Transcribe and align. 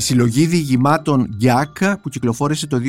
Η 0.00 0.02
συλλογή 0.02 0.46
διηγημάτων 0.46 1.28
Γκιάκ 1.36 1.96
που 2.02 2.08
κυκλοφόρησε 2.08 2.66
το 2.66 2.80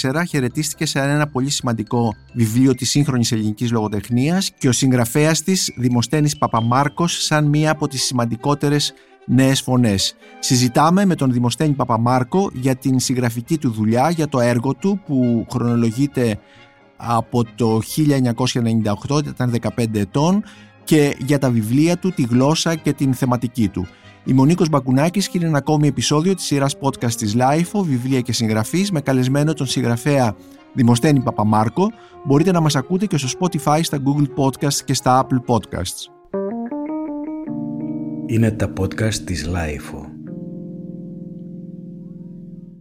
2014 0.00 0.22
χαιρετίστηκε 0.28 0.86
σε 0.86 0.98
ένα 0.98 1.26
πολύ 1.26 1.50
σημαντικό 1.50 2.14
βιβλίο 2.32 2.74
της 2.74 2.90
σύγχρονης 2.90 3.32
ελληνικής 3.32 3.70
λογοτεχνίας 3.70 4.50
και 4.58 4.68
ο 4.68 4.72
συγγραφέας 4.72 5.42
της 5.42 5.72
Δημοσθένης 5.76 6.36
Παπαμάρκος 6.36 7.24
σαν 7.24 7.44
μία 7.44 7.70
από 7.70 7.88
τις 7.88 8.02
σημαντικότερες 8.02 8.92
νέες 9.26 9.60
φωνές. 9.60 10.14
Συζητάμε 10.38 11.04
με 11.04 11.14
τον 11.14 11.32
Δημοσθένη 11.32 11.72
Παπαμάρκο 11.72 12.50
για 12.52 12.76
την 12.76 12.98
συγγραφική 12.98 13.58
του 13.58 13.70
δουλειά, 13.70 14.10
για 14.10 14.28
το 14.28 14.40
έργο 14.40 14.74
του 14.74 15.00
που 15.06 15.46
χρονολογείται 15.50 16.38
από 16.96 17.44
το 17.56 17.80
1998, 19.08 19.26
ήταν 19.26 19.50
15 19.50 19.98
ετών 19.98 20.44
και 20.84 21.16
για 21.18 21.38
τα 21.38 21.50
βιβλία 21.50 21.96
του, 21.96 22.12
τη 22.12 22.22
γλώσσα 22.22 22.74
και 22.74 22.92
την 22.92 23.14
θεματική 23.14 23.68
του. 23.68 23.86
Είμαι 24.28 24.40
ο 24.40 24.44
Νίκος 24.44 24.68
Μπακουνάκης 24.68 25.28
και 25.28 25.38
είναι 25.38 25.46
ένα 25.46 25.58
ακόμη 25.58 25.88
επεισόδιο 25.88 26.34
της 26.34 26.44
σειράς 26.44 26.76
podcast 26.80 27.12
της 27.12 27.36
LIFO, 27.38 27.82
βιβλία 27.84 28.20
και 28.20 28.32
συγγραφής, 28.32 28.90
με 28.90 29.00
καλεσμένο 29.00 29.52
τον 29.52 29.66
συγγραφέα 29.66 30.36
Δημοσθένη 30.74 31.20
Παπαμάρκο. 31.22 31.90
Μπορείτε 32.26 32.52
να 32.52 32.60
μας 32.60 32.76
ακούτε 32.76 33.06
και 33.06 33.16
στο 33.16 33.38
Spotify, 33.38 33.80
στα 33.82 33.98
Google 34.04 34.26
Podcasts 34.36 34.80
και 34.84 34.94
στα 34.94 35.26
Apple 35.26 35.54
Podcasts. 35.54 36.10
Είναι 38.26 38.50
τα 38.50 38.72
podcast 38.80 39.14
της 39.14 39.48
LIFO. 39.48 40.00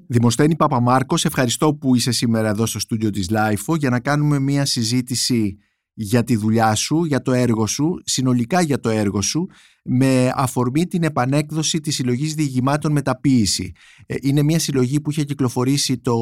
Δημοσθένη 0.07 0.55
Παπαμάρκο, 0.55 1.17
σε 1.17 1.27
ευχαριστώ 1.27 1.73
που 1.75 1.95
είσαι 1.95 2.11
σήμερα 2.11 2.49
εδώ 2.49 2.65
στο 2.65 2.79
στούντιο 2.79 3.09
της 3.09 3.29
LIFO 3.31 3.77
για 3.77 3.89
να 3.89 3.99
κάνουμε 3.99 4.39
μια 4.39 4.65
συζήτηση 4.65 5.57
για 5.93 6.23
τη 6.23 6.35
δουλειά 6.35 6.75
σου, 6.75 7.05
για 7.05 7.21
το 7.21 7.31
έργο 7.31 7.67
σου, 7.67 8.01
συνολικά 8.03 8.61
για 8.61 8.79
το 8.79 8.89
έργο 8.89 9.21
σου, 9.21 9.47
με 9.87 10.31
αφορμή 10.35 10.87
την 10.87 11.03
επανέκδοση 11.03 11.79
της 11.79 11.95
συλλογής 11.95 12.33
διηγημάτων 12.33 12.91
μεταποίηση. 12.91 13.71
Ε, 14.05 14.15
είναι 14.21 14.43
μια 14.43 14.59
συλλογή 14.59 15.01
που 15.01 15.11
είχε 15.11 15.23
κυκλοφορήσει 15.23 15.97
το 15.97 16.13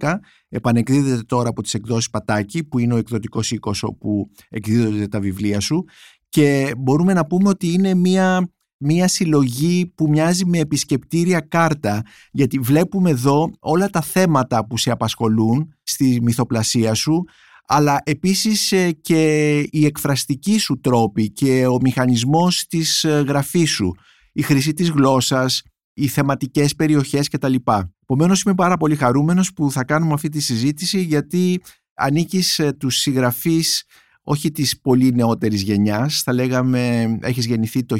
2012, 0.00 0.14
επανεκδίδεται 0.48 1.22
τώρα 1.22 1.48
από 1.48 1.62
τις 1.62 1.74
εκδόσεις 1.74 2.10
Πατάκη, 2.10 2.64
που 2.64 2.78
είναι 2.78 2.94
ο 2.94 2.96
εκδοτικός 2.96 3.50
οίκος 3.50 3.82
όπου 3.82 4.30
εκδίδονται 4.48 5.08
τα 5.08 5.20
βιβλία 5.20 5.60
σου 5.60 5.84
και 6.28 6.74
μπορούμε 6.78 7.12
να 7.12 7.26
πούμε 7.26 7.48
ότι 7.48 7.72
είναι 7.72 7.94
μια 7.94 8.48
μια 8.80 9.08
συλλογή 9.08 9.92
που 9.94 10.08
μοιάζει 10.08 10.46
με 10.46 10.58
επισκεπτήρια 10.58 11.40
κάρτα 11.40 12.02
γιατί 12.30 12.58
βλέπουμε 12.58 13.10
εδώ 13.10 13.50
όλα 13.58 13.88
τα 13.88 14.00
θέματα 14.00 14.66
που 14.66 14.76
σε 14.76 14.90
απασχολούν 14.90 15.74
στη 15.82 16.18
μυθοπλασία 16.22 16.94
σου 16.94 17.24
αλλά 17.70 18.00
επίσης 18.04 18.72
ε, 18.72 18.90
και 18.92 19.58
η 19.70 19.84
εκφραστική 19.84 20.58
σου 20.58 20.80
τρόπη 20.80 21.30
και 21.30 21.66
ο 21.66 21.78
μηχανισμός 21.80 22.66
της 22.66 23.04
ε, 23.04 23.24
γραφής 23.28 23.70
σου, 23.70 23.94
η 24.32 24.42
χρήση 24.42 24.72
της 24.72 24.90
γλώσσας, 24.90 25.62
οι 25.94 26.06
θεματικές 26.06 26.74
περιοχές 26.74 27.28
κτλ. 27.28 27.54
Επομένως 28.02 28.42
είμαι 28.42 28.54
πάρα 28.54 28.76
πολύ 28.76 28.96
χαρούμενος 28.96 29.52
που 29.52 29.70
θα 29.70 29.84
κάνουμε 29.84 30.12
αυτή 30.12 30.28
τη 30.28 30.40
συζήτηση 30.40 31.00
γιατί 31.00 31.60
ανήκεις 31.94 32.58
ε, 32.58 32.72
τους 32.72 32.96
συγγραφείς 32.96 33.84
όχι 34.30 34.50
της 34.50 34.80
πολύ 34.80 35.12
νεότερης 35.14 35.62
γενιάς, 35.62 36.22
θα 36.22 36.32
λέγαμε 36.32 37.04
έχεις 37.20 37.46
γεννηθεί 37.46 37.84
το 37.84 37.96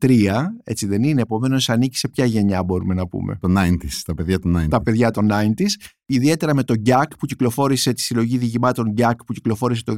1983, 0.00 0.54
έτσι 0.64 0.86
δεν 0.86 1.02
είναι, 1.02 1.20
επομένως 1.20 1.68
ανήκει 1.68 1.96
σε 1.96 2.08
ποια 2.08 2.24
γενιά 2.24 2.64
μπορούμε 2.64 2.94
να 2.94 3.06
πούμε; 3.06 3.38
Το 3.40 3.48
90s, 3.58 4.02
τα 4.06 4.14
παιδιά 4.14 4.38
των 4.38 4.56
90s. 4.56 4.68
Τα 4.68 4.82
παιδιά 4.82 5.10
των 5.10 5.28
90s, 5.30 5.70
ιδιαίτερα 6.06 6.54
με 6.54 6.62
το 6.62 6.74
GAC 6.86 7.04
που 7.18 7.26
κυκλοφόρησε, 7.26 7.92
τη 7.92 8.00
συλλογή 8.00 8.38
διηγημάτων 8.38 8.94
GAC 8.96 9.14
που 9.26 9.32
κυκλοφόρησε 9.32 9.82
το 9.84 9.96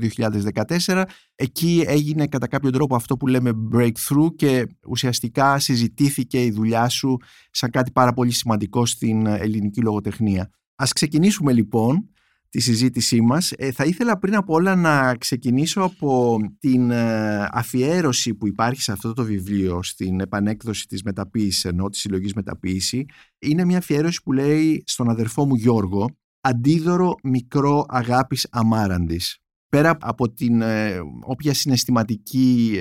2014, 0.86 1.02
εκεί 1.34 1.84
έγινε 1.86 2.26
κατά 2.26 2.48
κάποιο 2.48 2.70
τρόπο 2.70 2.94
αυτό 2.94 3.16
που 3.16 3.26
λέμε 3.26 3.50
breakthrough 3.72 4.34
και 4.36 4.66
ουσιαστικά 4.88 5.58
συζητήθηκε 5.58 6.44
η 6.44 6.50
δουλειά 6.50 6.88
σου 6.88 7.16
σαν 7.50 7.70
κάτι 7.70 7.90
πάρα 7.90 8.12
πολύ 8.12 8.30
σημαντικό 8.30 8.86
στην 8.86 9.26
ελληνική 9.26 9.80
λογοτεχνία. 9.80 10.50
Ας 10.74 10.92
ξεκινήσουμε 10.92 11.52
λοιπόν 11.52 12.08
τη 12.48 12.60
συζήτησή 12.60 13.20
μας. 13.20 13.52
Ε, 13.56 13.72
θα 13.72 13.84
ήθελα 13.84 14.18
πριν 14.18 14.34
από 14.34 14.54
όλα 14.54 14.74
να 14.74 15.16
ξεκινήσω 15.16 15.80
από 15.80 16.38
την 16.58 16.90
ε, 16.90 17.48
αφιέρωση 17.50 18.34
που 18.34 18.46
υπάρχει 18.46 18.82
σε 18.82 18.92
αυτό 18.92 19.12
το 19.12 19.24
βιβλίο 19.24 19.82
στην 19.82 20.20
επανέκδοση 20.20 20.86
της 20.86 21.02
μεταποίησης 21.02 21.64
ενώ 21.64 21.88
της 21.88 22.00
συλλογής 22.00 22.34
μεταποίηση. 22.34 23.04
Είναι 23.38 23.64
μια 23.64 23.78
αφιέρωση 23.78 24.22
που 24.22 24.32
λέει 24.32 24.82
στον 24.86 25.10
αδερφό 25.10 25.46
μου 25.46 25.54
Γιώργο 25.54 26.16
«Αντίδωρο 26.40 27.14
μικρό 27.22 27.84
αγάπης 27.88 28.46
αμάραντης». 28.50 29.38
Πέρα 29.68 29.96
από 30.00 30.32
την 30.32 30.62
ε, 30.62 30.98
όποια 31.20 31.54
συναισθηματική 31.54 32.78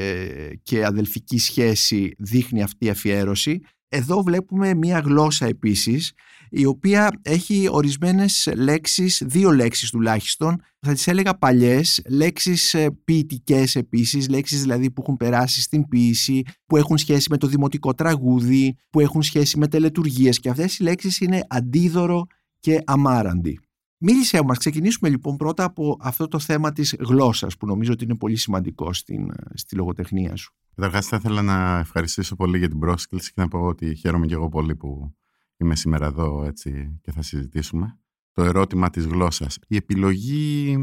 και 0.63 0.85
αδελφική 0.85 1.37
σχέση 1.37 2.15
δείχνει 2.17 2.61
αυτή 2.61 2.85
η 2.85 2.89
αφιέρωση, 2.89 3.61
εδώ 3.89 4.21
βλέπουμε 4.21 4.73
μία 4.73 4.99
γλώσσα 4.99 5.45
επίσης 5.45 6.13
η 6.49 6.65
οποία 6.65 7.19
έχει 7.21 7.67
ορισμένες 7.71 8.49
λέξεις, 8.55 9.23
δύο 9.25 9.51
λέξεις 9.51 9.89
τουλάχιστον, 9.89 10.61
θα 10.79 10.93
τις 10.93 11.07
έλεγα 11.07 11.37
παλιές, 11.37 12.01
λέξεις 12.09 12.73
ε, 12.73 12.91
ποιητικές 13.03 13.75
επίσης, 13.75 14.29
λέξεις 14.29 14.61
δηλαδή 14.61 14.91
που 14.91 15.01
έχουν 15.01 15.17
περάσει 15.17 15.61
στην 15.61 15.87
ποιήση, 15.87 16.43
που 16.65 16.77
έχουν 16.77 16.97
σχέση 16.97 17.27
με 17.29 17.37
το 17.37 17.47
δημοτικό 17.47 17.93
τραγούδι, 17.93 18.77
που 18.89 18.99
έχουν 18.99 19.21
σχέση 19.21 19.57
με 19.57 19.67
τελετουργίες 19.67 20.39
και 20.39 20.49
αυτές 20.49 20.79
οι 20.79 20.83
λέξεις 20.83 21.19
είναι 21.19 21.41
αντίδωρο 21.47 22.25
και 22.59 22.81
αμάραντι. 22.85 23.59
Μίλησε 23.97 24.43
μας, 24.43 24.57
ξεκινήσουμε 24.57 25.09
λοιπόν 25.09 25.37
πρώτα 25.37 25.63
από 25.63 25.97
αυτό 25.99 26.27
το 26.27 26.39
θέμα 26.39 26.71
της 26.71 26.95
γλώσσας 26.99 27.57
που 27.57 27.65
νομίζω 27.65 27.91
ότι 27.91 28.03
είναι 28.03 28.15
πολύ 28.15 28.35
σημαντικό 28.35 28.93
στην, 28.93 29.33
στη 29.53 29.75
λογοτεχνία 29.75 30.35
σου. 30.35 30.53
Καταρχάς, 30.75 31.07
θα 31.07 31.15
ήθελα 31.15 31.41
να 31.41 31.77
ευχαριστήσω 31.77 32.35
πολύ 32.35 32.57
για 32.57 32.67
την 32.69 32.79
πρόσκληση 32.79 33.33
και 33.33 33.41
να 33.41 33.47
πω 33.47 33.59
ότι 33.59 33.95
χαίρομαι 33.95 34.25
και 34.25 34.33
εγώ 34.33 34.49
πολύ 34.49 34.75
που 34.75 35.15
είμαι 35.57 35.75
σήμερα 35.75 36.05
εδώ 36.05 36.43
έτσι, 36.43 36.99
και 37.01 37.11
θα 37.11 37.21
συζητήσουμε. 37.21 37.99
Το 38.31 38.43
ερώτημα 38.43 38.89
της 38.89 39.05
γλώσσας. 39.05 39.57
Η 39.67 39.75
επιλογή 39.75 40.75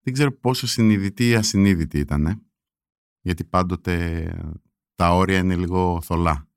δεν 0.00 0.12
ξέρω 0.12 0.32
πόσο 0.32 0.66
συνειδητή 0.66 1.28
ή 1.28 1.34
ασυνείδητη 1.34 1.98
ήταν. 1.98 2.42
Γιατί 3.20 3.44
πάντοτε 3.44 4.28
τα 4.94 5.14
όρια 5.14 5.38
είναι 5.38 5.56
λίγο 5.56 6.00
θολά. 6.02 6.48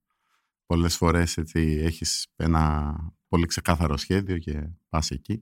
Πολλές 0.65 0.97
φορές 0.97 1.37
έτσι, 1.37 1.59
έχεις 1.59 2.27
ένα 2.35 2.95
πολύ 3.29 3.45
ξεκάθαρο 3.45 3.97
σχέδιο 3.97 4.37
και 4.37 4.69
πας 4.89 5.11
εκεί. 5.11 5.41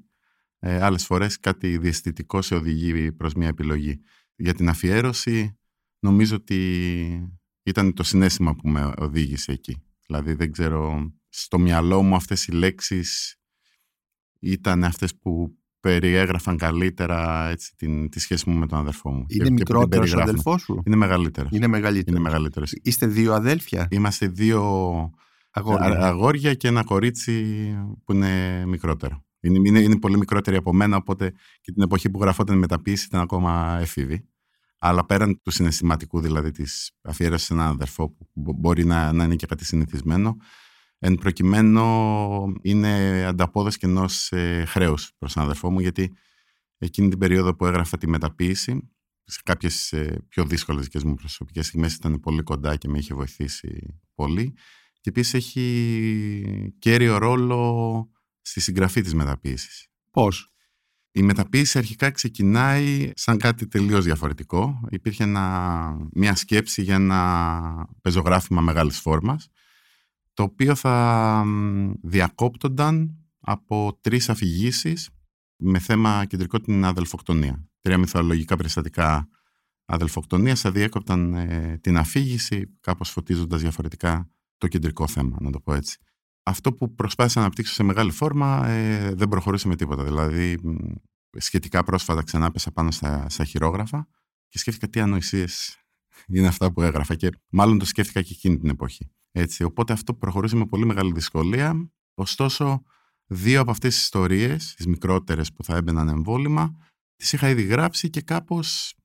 Ε, 0.59 0.81
άλλες 0.81 1.06
φορές 1.06 1.40
κάτι 1.40 1.78
διαισθητικό 1.78 2.42
σε 2.42 2.56
οδηγεί 2.56 3.12
προς 3.12 3.34
μια 3.34 3.48
επιλογή. 3.48 4.00
Για 4.36 4.53
την 4.53 4.70
αφιέρωση 4.70 5.58
νομίζω 6.00 6.36
ότι 6.36 7.31
ήταν 7.64 7.94
το 7.94 8.03
συνέστημα 8.03 8.56
που 8.56 8.70
με 8.70 8.94
οδήγησε 8.98 9.52
εκεί. 9.52 9.84
Δηλαδή 10.06 10.34
δεν 10.34 10.52
ξέρω, 10.52 11.12
στο 11.30 11.59
μυαλό 11.59 12.02
μου 12.02 12.16
αυτές 12.16 12.48
οι 12.48 12.52
λέξεις 12.52 13.40
ήταν 14.40 14.84
αυτές 14.84 15.16
που 15.16 15.58
περιέγραφαν 15.80 16.58
καλύτερα 16.58 17.50
έτσι, 17.50 17.75
την, 17.75 18.09
τη 18.09 18.19
σχέση 18.19 18.50
μου 18.50 18.58
με 18.58 18.68
τον 18.68 18.80
αδερφό 18.80 19.12
μου. 19.12 19.25
Είναι 19.28 19.50
μικρότερο 19.50 20.04
ο 20.18 20.22
αδελφός 20.22 20.62
σου; 20.62 20.81
Είναι 20.86 20.96
μεγαλύτερος. 20.96 21.52
Είναι 21.54 21.68
μεγαλύτερος. 21.68 22.19
Είναι 22.19 22.30
μεγαλύτερος. 22.30 22.72
Είστε 22.81 23.08
δύο 23.08 23.34
αδέλφια; 23.34 23.88
Είμαστε 23.92 24.28
δύο 24.28 24.62
αγόρια. 25.57 26.07
αγόρια 26.07 26.53
και 26.53 26.68
ένα 26.68 26.84
κορίτσι 26.84 27.44
που 28.06 28.13
είναι 28.13 28.63
μικρότερο. 28.66 29.25
Είναι, 29.40 29.59
είναι, 29.68 29.79
είναι 29.79 30.00
πολύ 30.00 30.18
μικρότερη 30.18 30.56
από 30.56 30.73
μένα, 30.73 30.97
οπότε 30.97 31.34
και 31.62 31.72
την 31.72 31.84
εποχή 31.84 32.09
που 32.09 32.19
γραφόταν 32.22 32.56
η 32.56 32.59
μεταποίηση 32.59 33.06
ήταν 33.06 33.22
ακόμα 33.22 33.78
εφήβη. 33.81 34.28
Αλλά 34.79 35.06
πέραν 35.06 35.41
του 35.41 35.51
συναισθηματικού, 35.51 36.19
δηλαδή 36.19 36.51
της 36.51 36.91
αφιέρωσης 37.01 37.47
σε 37.47 37.53
έναν 37.53 37.68
αδερφό, 37.68 38.09
που 38.09 38.28
μπορεί 38.34 38.85
να, 38.85 39.13
να 39.13 39.23
είναι 39.23 39.35
και 39.35 39.45
κάτι 39.45 39.66
συνηθισμένο, 39.66 40.38
εν 41.00 41.16
προκειμένου 41.16 41.84
είναι 42.62 43.24
ανταπόδοση 43.25 43.78
και 43.78 43.85
ενός 43.85 44.31
ε, 44.31 44.63
χρέους 44.68 45.12
προς 45.18 45.34
τον 45.34 45.44
αδερφό 45.44 45.72
μου, 45.72 45.79
γιατί 45.79 46.13
εκείνη 46.78 47.10
την 47.10 47.18
περίοδο 47.19 47.56
που 47.56 47.65
έγραφα 47.65 47.98
τη 47.98 48.07
μεταποίηση, 48.07 48.89
σε 49.24 49.42
κάποιες 49.44 49.92
ε, 49.92 50.25
πιο 50.27 50.45
δύσκολες 50.45 50.83
δικές 50.83 51.03
μου 51.03 51.13
προσωπικές 51.13 51.65
στιγμές 51.65 51.94
ήταν 51.94 52.19
πολύ 52.19 52.42
κοντά 52.42 52.75
και 52.75 52.88
με 52.88 52.98
είχε 52.98 53.13
βοηθήσει 53.13 54.00
πολύ. 54.15 54.53
Και 55.07 55.13
επίση 55.19 55.38
έχει 55.38 56.75
κέριο 56.80 57.18
ρόλο 57.18 58.12
στη 58.42 58.59
συγγραφή 58.59 59.01
της 59.01 59.13
μεταποίησης. 59.13 59.88
Πώς; 60.12 60.51
Η 61.12 61.21
μεταποίηση 61.21 61.77
αρχικά 61.77 62.12
ξεκινάει 62.12 63.12
σαν 63.15 63.38
κάτι 63.38 63.68
τελείως 63.68 64.04
διαφορετικό. 64.04 64.80
Υπήρχε 64.89 65.25
μια 66.13 66.36
σκέψη 66.36 66.81
για 66.81 66.95
ένα 66.95 67.89
πεζογράφημα 68.01 68.62
μεγάλης 68.62 69.00
φόρμας, 69.00 69.48
το 70.33 70.44
οποίο 70.44 70.75
θα 70.75 71.44
διακόπτονταν 72.01 73.18
από 73.39 73.98
τρεις 74.01 74.30
αφηγήσεις 74.30 75.10
με 75.56 75.80
θέμα 75.80 76.25
κεντρικό 76.25 76.60
την 76.60 76.86
αδελφοκτονία. 76.86 77.68
Τρία 77.81 77.98
μυθολογικά 77.98 78.56
περιστατικά 78.56 79.30
αδελφοκτονίας 79.86 80.62
θα 80.62 80.71
διέκοπταν 80.71 81.33
ε, 81.33 81.77
την 81.81 81.98
αφήγηση, 81.98 82.77
κάπως 82.80 83.10
φωτίζοντας 83.10 83.62
διαφορετικά 83.62 84.31
το 84.57 84.68
κεντρικό 84.68 85.07
θέμα, 85.07 85.38
να 85.39 85.51
το 85.51 85.59
πω 85.59 85.74
έτσι. 85.74 85.98
Αυτό 86.44 86.74
που 86.74 86.95
προσπάθησα 86.95 87.39
να 87.39 87.45
αναπτύξω 87.45 87.74
σε 87.74 87.83
μεγάλη 87.83 88.12
φόρμα 88.12 88.68
ε, 88.68 89.13
δεν 89.13 89.27
προχωρούσε 89.27 89.68
με 89.68 89.75
τίποτα. 89.75 90.04
Δηλαδή, 90.04 90.57
σχετικά 91.38 91.83
πρόσφατα 91.83 92.24
ξανά 92.24 92.51
πέσα 92.51 92.71
πάνω 92.71 92.92
στα, 92.92 93.30
στα 93.30 93.44
χειρόγραφα 93.44 94.07
και 94.48 94.57
σκέφτηκα 94.57 94.88
τι 94.88 95.00
ανοησίες 95.00 95.77
Είναι 96.33 96.48
αυτά 96.48 96.71
που 96.71 96.81
έγραφα 96.81 97.15
και 97.15 97.30
μάλλον 97.50 97.77
το 97.77 97.86
σκέφτηκα 97.86 98.21
και 98.21 98.33
εκείνη 98.33 98.57
την 98.57 98.69
εποχή. 98.69 99.12
Έτσι, 99.31 99.63
οπότε 99.63 99.94
αυτό 99.94 100.13
προχωρούσε 100.13 100.56
με 100.56 100.65
πολύ 100.65 100.86
μεγάλη 100.86 101.12
δυσκολία. 101.12 101.92
Ωστόσο, 102.13 102.83
δύο 103.25 103.62
από 103.62 103.71
αυτές 103.71 103.94
τις 103.94 104.03
ιστορίες, 104.03 104.74
τις 104.75 104.86
μικρότερες 104.86 105.53
που 105.53 105.63
θα 105.63 105.75
έμπαιναν 105.75 106.07
εμβόλυμα, 106.07 106.75
τις 107.15 107.33
είχα 107.33 107.50
ήδη 107.50 107.63
γράψει 107.63 108.10
και 108.10 108.21
κάπως 108.21 108.97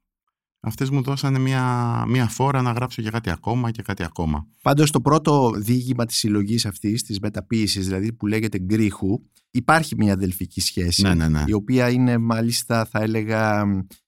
αυτές 0.64 0.90
μου 0.90 1.02
δώσανε 1.02 1.38
μια, 1.38 1.64
μια 2.08 2.28
φόρα 2.28 2.62
να 2.62 2.72
γράψω 2.72 3.00
για 3.02 3.10
κάτι 3.10 3.30
ακόμα 3.30 3.70
και 3.70 3.82
κάτι 3.82 4.02
ακόμα. 4.02 4.46
Πάντως 4.62 4.90
το 4.90 5.00
πρώτο 5.00 5.50
διήγημα 5.56 6.04
της 6.04 6.16
συλλογής 6.16 6.66
αυτής, 6.66 7.02
της 7.02 7.18
μεταποίησης 7.20 7.86
δηλαδή 7.86 8.12
που 8.12 8.26
λέγεται 8.26 8.58
Γκρίχου, 8.58 9.20
υπάρχει 9.50 9.94
μια 9.96 10.12
αδελφική 10.12 10.60
σχέση, 10.60 11.02
Ναι, 11.02 11.14
ναι, 11.14 11.28
ναι. 11.28 11.44
η 11.46 11.52
οποία 11.52 11.90
είναι 11.90 12.18
μάλιστα 12.18 12.84
θα 12.84 13.00
έλεγα 13.02 13.64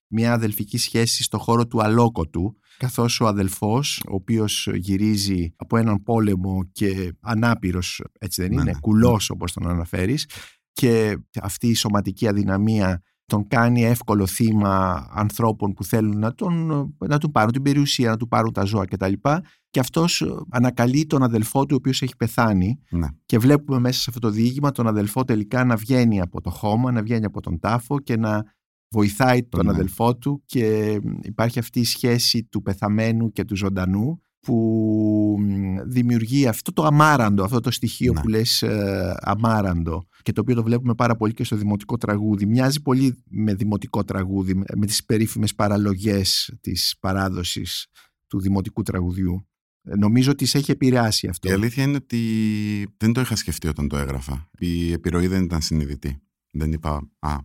μια 0.06 0.33
αδελφική 0.33 0.79
σχέση 0.79 1.23
στο 1.23 1.39
χώρο 1.39 1.67
του 1.67 1.83
αλόκοτου, 1.83 2.57
καθώς 2.79 3.21
ο 3.21 3.27
αδελφός, 3.27 4.03
ο 4.09 4.15
οποίος 4.15 4.69
γυρίζει 4.75 5.53
από 5.57 5.77
έναν 5.77 6.03
πόλεμο 6.03 6.65
και 6.73 7.12
ανάπηρος, 7.21 8.03
έτσι 8.19 8.41
δεν 8.43 8.50
Ναι, 8.50 8.61
είναι, 8.61 8.71
ναι. 8.73 8.79
κουλός 8.81 9.31
όπως 9.31 9.53
τον 9.53 9.69
αναφέρεις, 9.69 10.29
και 10.73 11.17
αυτή 11.43 11.69
η 11.69 11.75
σωματική 11.75 12.29
αδυναμία 12.29 13.03
τον 13.26 13.49
κάνει 13.49 13.85
εύκολο 13.85 14.26
θύμα 14.26 15.06
ανθρώπων 15.12 15.73
που 15.73 15.85
θέλουν 15.85 16.19
να 16.19 16.35
τον, 16.35 16.67
να 16.99 17.19
του 17.19 17.31
πάρουν 17.31 17.53
την 17.53 17.62
περιουσία, 17.62 18.11
να 18.11 18.17
του 18.17 18.29
πάρουν 18.29 18.53
τα 18.53 18.65
ζώα 18.65 18.85
κτλ. 18.85 19.12
Και 19.71 19.81
αυτός 19.81 20.25
ανακαλεί 20.50 21.06
τον 21.06 21.23
αδελφό 21.23 21.61
του 21.61 21.71
ο 21.73 21.75
οποίος 21.76 22.03
έχει 22.03 22.17
πεθάνει 22.17 22.79
Ναι. 22.91 23.06
και 23.26 23.38
βλέπουμε 23.38 23.79
μέσα 23.79 24.00
σε 24.00 24.05
αυτό 24.09 24.21
το 24.21 24.31
διήγημα 24.31 24.71
τον 24.71 24.87
αδελφό 24.87 25.25
τελικά 25.25 25.65
να 25.65 25.76
βγαίνει 25.76 26.21
από 26.21 26.41
το 26.41 26.50
χώμα, 26.50 26.91
να 26.93 27.03
βγαίνει 27.03 27.25
από 27.25 27.41
τον 27.41 27.59
τάφο 27.59 27.99
και 28.00 28.17
να 28.17 28.43
βοηθάει 28.88 29.44
τον 29.44 29.65
Ναι. 29.65 29.71
αδελφό 29.71 30.17
του 30.17 30.43
και 30.47 30.99
υπάρχει 31.23 31.59
αυτή 31.59 31.81
η 31.81 31.85
σχέση 31.85 32.44
του 32.44 32.62
πεθαμένου 32.62 33.32
και 33.32 33.44
του 33.44 33.56
ζωντανού 33.56 34.21
που 34.44 35.37
μ, 35.41 35.76
δημιουργεί 35.87 36.46
αυτό 36.46 36.73
το 36.73 36.85
αμάραντο, 36.85 37.44
αυτό 37.44 37.61
το 37.61 37.70
στοιχείο 37.70 38.12
Ναι. 38.12 38.20
που 38.20 38.29
λες 38.29 38.62
ε, 38.62 39.14
αμάραντο 39.20 40.06
και 40.23 40.32
το 40.32 40.41
οποίο 40.41 40.55
το 40.55 40.62
βλέπουμε 40.62 40.94
πάρα 40.94 41.17
πολύ 41.17 41.32
και 41.35 41.44
στο 41.44 41.56
δημοτικό 41.56 41.96
τραγούδι. 41.96 42.46
Μοιάζει 42.46 42.82
πολύ 42.82 43.23
με 43.31 43.55
δημοτικό 43.55 44.05
τραγούδι, 44.05 44.55
με- 44.55 44.64
με 44.76 44.87
τις 44.87 45.05
περίφημες 45.05 45.55
παραλογές 45.55 46.55
της 46.61 46.96
παράδοσης 47.00 47.87
του 48.26 48.41
δημοτικού 48.41 48.82
τραγουδιού. 48.82 49.49
Ε, 49.82 49.96
Νομίζω 49.96 50.31
ότι 50.31 50.47
σε 50.47 50.58
έχει 50.58 50.70
επηρεάσει 50.70 51.26
αυτό. 51.26 51.49
Η 51.49 51.52
αλήθεια 51.52 51.82
είναι 51.82 51.97
ότι 51.97 52.20
δεν 52.97 53.12
το 53.12 53.20
είχα 53.20 53.37
σκεφτεί 53.37 53.69
όταν 53.69 53.88
το 53.88 53.97
έγραφα. 53.97 54.50
Η 54.58 54.93
επιρροή 54.93 55.26
δεν 55.26 55.43
ήταν 55.43 55.61
συνειδητή. 55.62 56.19
Δεν 56.50 56.73
είπα, 56.73 56.90
α, 57.19 57.37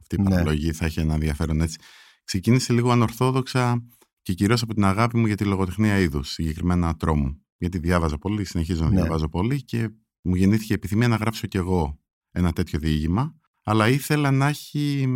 αυτή 0.00 0.16
η 0.18 0.22
Ναι. 0.22 0.28
παραλογή 0.30 0.72
θα 0.72 0.84
έχει 0.84 1.00
ένα 1.00 1.14
ενδιαφέρον 1.14 1.60
έτσι. 1.60 1.78
Ξεκίνησε 2.24 2.72
λίγο 2.72 2.90
ανορθόδοξα 2.90 3.82
και 4.26 4.32
κυρίως 4.34 4.62
από 4.62 4.74
την 4.74 4.84
αγάπη 4.84 5.16
μου 5.16 5.26
για 5.26 5.36
τη 5.36 5.44
λογοτεχνία 5.44 5.98
είδους, 5.98 6.30
συγκεκριμένα 6.32 6.96
τρόμου. 6.96 7.42
Γιατί 7.56 7.78
διάβαζα 7.78 8.18
πολύ, 8.18 8.44
συνεχίζω 8.44 8.82
να 8.84 8.88
Ναι. 8.90 9.00
διαβάζω 9.00 9.28
πολύ 9.28 9.62
και 9.62 9.88
μου 10.20 10.34
γεννήθηκε 10.34 10.72
η 10.72 10.76
επιθυμία 10.76 11.08
να 11.08 11.16
γράψω 11.16 11.46
κι 11.46 11.56
εγώ 11.56 11.98
ένα 12.30 12.52
τέτοιο 12.52 12.78
διήγημα. 12.78 13.34
Αλλά 13.62 13.88
ήθελα 13.88 14.30
να, 14.30 14.46
έχει, 14.48 15.06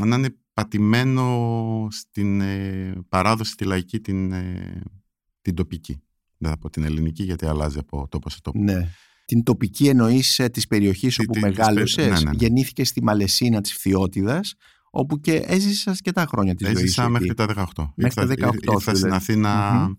να 0.00 0.16
είναι 0.16 0.36
πατημένο 0.52 1.88
στην 1.90 2.40
ε, 2.40 2.94
παράδοση 3.08 3.54
τη 3.56 3.64
λαϊκή, 3.64 4.00
την, 4.00 4.32
ε, 4.32 4.80
την 5.42 5.54
τοπική. 5.54 6.00
Δεν 6.36 6.50
θα 6.50 6.58
πω 6.58 6.70
την 6.70 6.82
ελληνική 6.84 7.22
γιατί 7.22 7.46
αλλάζει 7.46 7.78
από 7.78 8.08
τόπο 8.10 8.30
σε 8.30 8.40
τόπο. 8.40 8.58
Ναι. 8.62 8.88
Την 9.24 9.42
τοπική 9.42 9.88
εννοείς 9.88 10.40
της 10.52 10.66
περιοχής 10.66 11.16
Τι- 11.16 11.22
όπου 11.22 11.32
τι- 11.32 11.40
μεγάλωσες; 11.40 12.06
ναι, 12.06 12.12
ναι, 12.12 12.20
ναι. 12.30 12.30
Γεννήθηκε 12.36 12.84
στη 12.84 13.02
Μαλεσίνα 13.02 13.60
της 13.60 13.72
Φθιώτιδας, 13.72 14.54
όπου 14.96 15.20
και 15.20 15.42
έζησες 15.46 15.86
αρκετά 15.86 16.26
χρόνια 16.28 16.54
τη 16.54 16.64
ζωή 16.64 16.74
σου. 16.74 16.80
Έζησα 16.80 17.02
εκεί. 17.02 17.12
μέχρι 17.12 17.34
τα 17.34 17.46
18. 17.74 17.92
Μέχρι 17.94 18.14
τα 18.14 18.26
18 18.26 18.54
Ήρθα 18.72 18.80
στην 18.80 18.94
δηλαδή. 18.94 19.14
Αθήνα 19.16 19.72
Μμμ. 19.74 19.94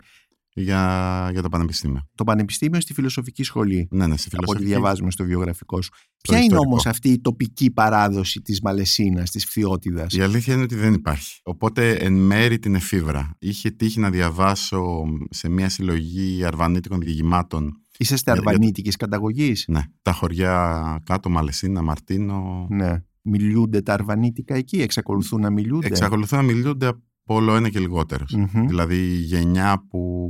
για, 0.54 1.30
για 1.32 1.42
το 1.42 1.50
πανεπιστήμιο. 1.50 2.08
Το 2.16 2.24
Πανεπιστήμιο 2.24 2.82
στη 2.82 2.94
Φιλοσοφική 2.94 3.44
Σχολή. 3.44 3.88
Ναι, 3.92 4.08
ναι, 4.08 4.18
στη 4.18 4.28
Από 4.32 4.38
ό,τι 4.38 4.46
φιλοσοφική. 4.46 4.66
διαβάζουμε 4.66 5.12
στο 5.12 5.24
βιογραφικό 5.24 5.82
σου. 5.82 5.90
Ποια 6.22 6.36
είναι 6.38 6.46
ιστορικό. 6.46 6.70
όμως 6.70 6.86
αυτή 6.86 7.10
η 7.10 7.20
τοπική 7.20 7.72
παράδοση 7.72 8.42
της 8.42 8.62
Μαλεσίνα, 8.62 9.24
της 9.24 9.46
Φθιώτιδας; 9.46 10.14
Η 10.14 10.22
αλήθεια 10.22 10.54
είναι 10.54 10.64
ότι 10.64 10.76
δεν 10.76 10.94
υπάρχει. 10.94 11.40
Οπότε 11.44 11.92
εν 11.92 12.14
μέρη 12.14 12.60
την 12.60 12.76
εφήβρα. 12.76 13.36
Είχε 13.40 13.70
τύχει 13.70 14.00
να 14.00 14.10
διαβάσω 14.10 15.04
σε 15.30 15.50
μια 15.50 15.70
συλλογή 15.70 16.44
αρβανίτικων 16.46 17.00
διηγημάτων. 17.00 17.82
Είσαστε 17.98 18.32
Για- 18.32 18.42
για- 18.42 18.52
αρβανίτικης 18.52 18.96
καταγωγής; 18.96 19.66
Ναι, 19.68 19.82
τα 20.02 20.12
χωριά 20.12 21.02
κάτω, 21.06 21.30
Μαλεσίνα, 21.30 21.82
Μαρτίνο. 21.82 22.68
Ναι. 22.70 23.04
Μιλούνται 23.30 23.82
τα 23.82 23.94
αρβανίτικα 23.94 24.56
εκεί, 24.56 24.82
εξακολουθούν 24.82 25.42
να 25.42 25.50
μιλούνται. 25.50 25.88
Εξακολουθούν 25.88 26.38
να 26.38 26.44
μιλούνται 26.44 26.88
από 26.88 27.36
όλο 27.36 27.56
ένα 27.56 27.70
και 27.70 27.80
λιγότερος. 27.80 28.34
Μμμ. 28.34 28.68
Δηλαδή 28.68 28.96
η 28.96 29.18
γενιά 29.18 29.86
που 29.90 30.30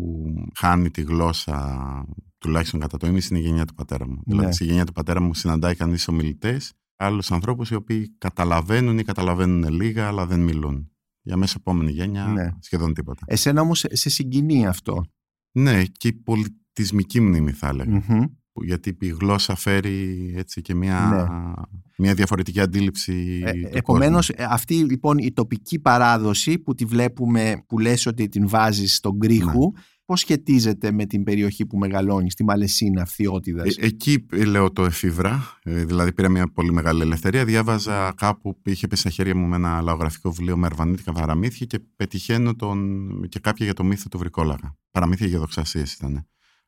χάνει 0.55 0.89
τη 0.91 1.01
γλώσσα 1.01 2.05
τουλάχιστον 2.37 2.79
κατά 2.79 2.97
το 2.97 3.07
ίμιση 3.07 3.27
είναι 3.29 3.39
η 3.39 3.47
γενιά 3.47 3.65
του 3.65 3.73
πατέρα 3.73 4.07
μου. 4.07 4.15
Ναι. 4.15 4.21
Δηλαδή 4.25 4.53
στη 4.53 4.65
γενιά 4.65 4.85
του 4.85 4.91
πατέρα 4.91 5.21
μου 5.21 5.33
συναντάει 5.33 5.75
κανείς 5.75 6.07
ομιλητές, 6.07 6.73
άλλους 6.95 7.31
ανθρώπους 7.31 7.69
οι 7.69 7.75
οποίοι 7.75 8.15
καταλαβαίνουν 8.17 8.97
ή 8.97 9.03
καταλαβαίνουν 9.03 9.73
λίγα 9.73 10.07
αλλά 10.07 10.25
δεν 10.25 10.39
μιλούν. 10.39 10.91
Για 11.21 11.37
μέσα 11.37 11.55
επόμενη 11.59 11.91
γένεια 11.91 12.25
Ναι. 12.25 12.49
σχεδόν 12.59 12.93
τίποτα. 12.93 13.23
Εσένα 13.27 13.61
όμως 13.61 13.85
σε 13.91 14.09
συγκινεί 14.09 14.67
αυτό; 14.67 15.05
Ναι, 15.51 15.83
και 15.83 16.07
η 16.07 16.13
πολιτισμική 16.13 17.21
μνήμη 17.21 17.51
θα 17.51 17.67
έλεγα. 17.67 18.03
Μμμ. 18.07 18.23
Που- 18.57 18.63
Γιατί 18.63 18.97
η 18.99 19.07
γλώσσα 19.19 19.55
φέρει 19.55 20.33
έτσι 20.37 20.61
και 20.61 20.75
μια, 20.75 20.99
Ναι. 21.09 21.63
μια 21.97 22.13
διαφορετική 22.13 22.59
αντίληψη 22.59 23.41
Ε, 23.45 23.51
του 23.51 23.69
επομένως 23.71 24.27
κόσμου. 24.27 24.45
ε, 24.45 24.53
αυτή 24.53 24.73
λοιπόν 24.75 25.17
η 25.17 25.31
τοπική 25.31 25.79
παράδοση 25.79 26.59
που 26.59 26.75
τη 26.75 26.85
βλέπουμε 26.85 27.63
που 27.67 27.79
λες 27.79 28.05
ότι 28.05 28.27
την 28.29 28.47
βάζεις 28.47 28.95
στον 28.95 29.15
γκρίχου 29.15 29.71
Ναι. 29.75 29.81
πώς 30.05 30.19
σχετίζεται 30.19 30.91
με 30.91 31.05
την 31.05 31.23
περιοχή 31.23 31.65
που 31.65 31.77
μεγαλώνεις 31.77 32.33
στη 32.33 32.43
Μαλεσίνα 32.43 33.05
Φθιώτιδας; 33.05 33.75
Ε, 33.77 33.85
εκεί 33.85 34.25
ε, 34.31 34.45
λέω 34.45 34.71
το 34.71 34.83
εφήβρα, 34.85 35.59
ε, 35.63 35.85
δηλαδή 35.85 36.13
πήρα 36.13 36.29
μια 36.29 36.51
πολύ 36.51 36.71
μεγάλη 36.73 37.01
ελευθερία. 37.01 37.45
Διάβαζα 37.45 38.13
κάπου, 38.17 38.57
είχε 38.65 38.87
πέσει 38.87 39.01
στα 39.01 39.09
χέρια 39.09 39.35
μου 39.35 39.47
με 39.47 39.55
ένα 39.55 39.81
λαογραφικό 39.81 40.31
βιβλίο 40.31 40.57
με 40.57 40.65
αρβανίτικα 40.65 41.11
παραμύθια 41.11 41.65
και 41.65 41.79
πετυχαίνω 41.95 42.55
τον, 42.55 42.99
και 43.29 43.39
κάποια 43.39 43.65
για 43.65 43.73
το 43.73 43.83
μύθο 43.83 44.09
του 44.09 44.17
Βρικόλαγα. 44.17 44.75
Παραμύθια 44.91 45.27
για 45.27 45.39
δοξασίες 45.39 45.93
ήταν. 45.93 46.27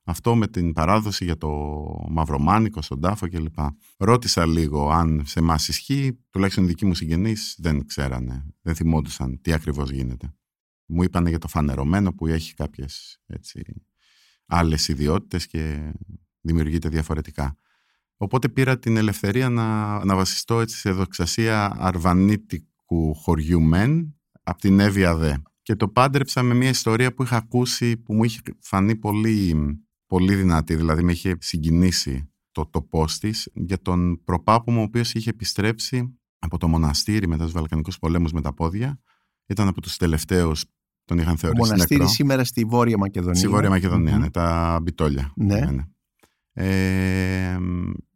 Αυτό 0.09 0.35
με 0.35 0.47
την 0.47 0.73
παράδοση 0.73 1.23
για 1.23 1.37
το 1.37 1.49
μαυρομάνικο, 2.09 2.81
στον 2.81 3.01
τάφο 3.01 3.29
κλπ. 3.29 3.57
Ρώτησα 3.97 4.45
λίγο 4.45 4.89
αν 4.89 5.21
σε 5.25 5.39
εμάς 5.39 5.67
ισχύει, 5.67 6.19
τουλάχιστον 6.29 6.63
οι 6.63 6.67
δικοί 6.67 6.85
μου 6.85 6.93
συγγενείς 6.93 7.55
δεν 7.59 7.85
ξέρανε, 7.85 8.45
δεν 8.61 8.75
θυμόντουσαν 8.75 9.41
τι 9.41 9.53
ακριβώς 9.53 9.91
γίνεται. 9.91 10.33
Μου 10.85 11.03
είπανε 11.03 11.29
για 11.29 11.37
το 11.37 11.47
φανερωμένο 11.47 12.13
που 12.13 12.27
έχει 12.27 12.53
κάποιες 12.53 13.19
έτσι, 13.25 13.83
άλλες 14.45 14.87
ιδιότητες 14.87 15.47
και 15.47 15.93
δημιουργείται 16.41 16.89
διαφορετικά. 16.89 17.55
Οπότε 18.17 18.49
πήρα 18.49 18.79
την 18.79 18.97
ελευθερία 18.97 19.49
να, 19.49 20.05
να 20.05 20.15
βασιστώ 20.15 20.59
έτσι 20.59 20.77
σε 20.77 20.91
δοξασία 20.91 21.75
αρβανίτικου 21.77 23.15
χωριού 23.15 23.61
μεν 23.61 24.15
από 24.43 24.59
την 24.59 24.79
Εύβοια 24.79 25.15
δε. 25.15 25.33
Και 25.61 25.75
το 25.75 25.87
πάντρεψα 25.87 26.43
με 26.43 26.53
μια 26.53 26.69
ιστορία 26.69 27.13
που 27.13 27.23
είχα 27.23 27.37
ακούσει 27.37 27.97
που 27.97 28.13
μου 28.13 28.23
είχε 28.23 28.39
φανεί 28.59 28.95
πολύ, 28.95 29.55
πολύ 30.09 30.35
δυνατή, 30.35 30.75
δηλαδή 30.75 31.03
με 31.03 31.11
είχε 31.11 31.35
συγκινήσει 31.39 32.29
το 32.51 32.65
τοπός 32.65 33.17
της 33.17 33.49
για 33.53 33.81
τον 33.81 34.23
προπάπο 34.23 34.71
μου 34.71 34.79
ο 34.79 34.83
οποίος 34.83 35.13
είχε 35.13 35.29
επιστρέψει 35.29 36.19
από 36.39 36.57
το 36.57 36.67
μοναστήρι 36.67 37.27
μετά 37.27 37.43
τους 37.43 37.53
Βαλκανικούς 37.53 37.99
πολέμους 37.99 38.31
με 38.31 38.41
τα 38.41 38.53
πόδια. 38.53 38.99
Ήταν 39.45 39.67
από 39.67 39.81
τους 39.81 39.97
τελευταίους, 39.97 40.65
τον 41.05 41.17
είχαν 41.17 41.37
θεωρήσει 41.37 41.61
Μοναστήρι 41.69 41.99
νεκρό. 41.99 42.13
σήμερα 42.13 42.43
στη 42.43 42.63
Βόρεια 42.63 42.97
Μακεδονία 42.97 43.39
Στη 43.39 43.47
Βόρεια 43.47 43.69
Μακεδονία, 43.69 44.15
Μμμ. 44.15 44.21
ναι, 44.21 44.29
τα 44.29 44.79
μπιτόλια. 44.81 45.33
Ναι. 45.35 45.67
Ε, 46.53 47.57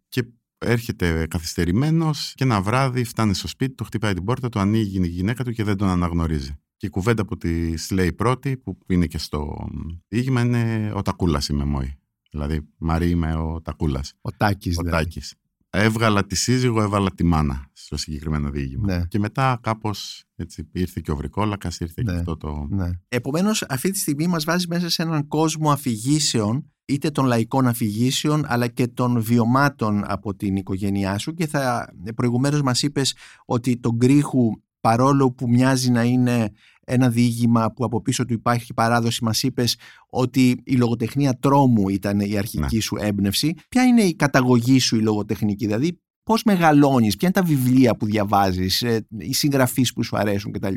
και 0.07 0.25
έρχεται 0.57 1.27
καθυστερημένος 1.27 2.33
και 2.35 2.43
ένα 2.43 2.61
βράδυ 2.61 3.03
φτάνει 3.03 3.33
στο 3.33 3.47
σπίτι 3.47 3.73
του, 3.73 3.83
χτυπάει 3.83 4.13
την 4.13 4.23
πόρτα, 4.23 4.49
του 4.49 4.59
ανοίγει 4.59 5.03
η 5.03 5.07
γυναίκα 5.07 5.43
του 5.43 5.51
και 5.51 5.63
δεν 5.63 5.77
τον 5.77 5.87
αναγνωρίζει. 5.87 6.55
Και 6.83 6.89
η 6.89 6.91
κουβέντα 6.91 7.25
που 7.25 7.37
της 7.37 7.91
λέει 7.91 8.13
πρώτη, 8.13 8.57
που 8.57 8.77
είναι 8.87 9.05
και 9.05 9.17
στο 9.17 9.67
διήγημα, 10.07 10.41
είναι 10.41 10.91
ο 10.95 11.01
Τακούλας 11.01 11.47
είμαι 11.47 11.65
μόη. 11.65 11.97
Δηλαδή, 12.31 12.67
Μαρή 12.77 13.09
είμαι 13.09 13.35
ο 13.35 13.61
Τακούλας. 13.61 14.13
Ο 14.21 14.29
Τάκης 14.37 14.77
Ο 14.77 14.81
δηλαδή. 14.81 15.03
Τάκης. 15.03 15.33
Έβγαλα 15.69 16.25
τη 16.25 16.35
σύζυγο, 16.35 16.81
έβαλα 16.81 17.11
τη 17.15 17.23
μάνα 17.23 17.69
στο 17.73 17.97
συγκεκριμένο 17.97 18.49
διήγημα. 18.49 18.85
Ναι. 18.85 19.05
Και 19.07 19.19
μετά 19.19 19.59
κάπως 19.61 20.23
έτσι 20.35 20.69
ήρθε 20.71 21.01
και 21.03 21.11
ο 21.11 21.15
Βρικόλακα, 21.15 21.71
ήρθε 21.79 22.01
και 22.05 22.11
Ναι. 22.11 22.17
αυτό 22.17 22.37
το. 22.37 22.67
Ναι. 22.69 22.89
Επομένως 23.07 23.65
αυτή 23.69 23.91
τη 23.91 23.97
στιγμή 23.97 24.27
μας 24.27 24.43
βάζει 24.43 24.67
μέσα 24.67 24.89
σε 24.89 25.01
έναν 25.01 25.27
κόσμο 25.27 25.71
αφηγήσεων 25.71 26.71
είτε 26.85 27.09
των 27.09 27.25
λαϊκών 27.25 27.67
αφηγήσεων 27.67 28.43
αλλά 28.47 28.67
και 28.67 28.87
των 28.87 29.21
βιωμάτων 29.21 30.03
από 30.07 30.35
την 30.35 30.55
οικογένειά 30.55 31.17
σου 31.17 31.33
και 31.33 31.47
θα, 31.47 31.93
προηγουμένως 32.15 32.61
μας 32.61 32.83
είπες 32.83 33.15
ότι 33.45 33.77
το 33.77 33.93
γκρίχου 33.95 34.51
παρόλο 34.79 35.31
που 35.31 35.49
μοιάζει 35.49 35.89
να 35.89 36.03
είναι 36.03 36.51
ένα 36.85 37.09
διήγημα 37.09 37.71
που 37.71 37.83
από 37.85 38.01
πίσω 38.01 38.25
του 38.25 38.33
υπάρχει 38.33 38.73
παράδοση 38.73 39.23
μας 39.23 39.43
είπες 39.43 39.77
ότι 40.09 40.61
η 40.63 40.75
λογοτεχνία 40.75 41.37
τρόμου 41.39 41.89
ήταν 41.89 42.19
η 42.19 42.37
αρχική 42.37 42.75
Ναι. 42.75 42.81
σου 42.81 42.95
έμπνευση 42.99 43.53
ποια 43.69 43.83
είναι 43.83 44.01
η 44.01 44.15
καταγωγή 44.15 44.79
σου 44.79 44.95
η 44.95 45.01
λογοτεχνική 45.01 45.65
δηλαδή 45.65 45.97
πώς 46.23 46.43
μεγαλώνεις, 46.43 47.17
ποια 47.17 47.31
είναι 47.35 47.45
τα 47.47 47.53
βιβλία 47.53 47.95
που 47.95 48.05
διαβάζεις, 48.05 48.81
ε, 48.81 49.07
οι 49.17 49.33
συγγραφείς 49.33 49.93
που 49.93 50.03
σου 50.03 50.17
αρέσουν 50.17 50.51
κτλ. 50.51 50.73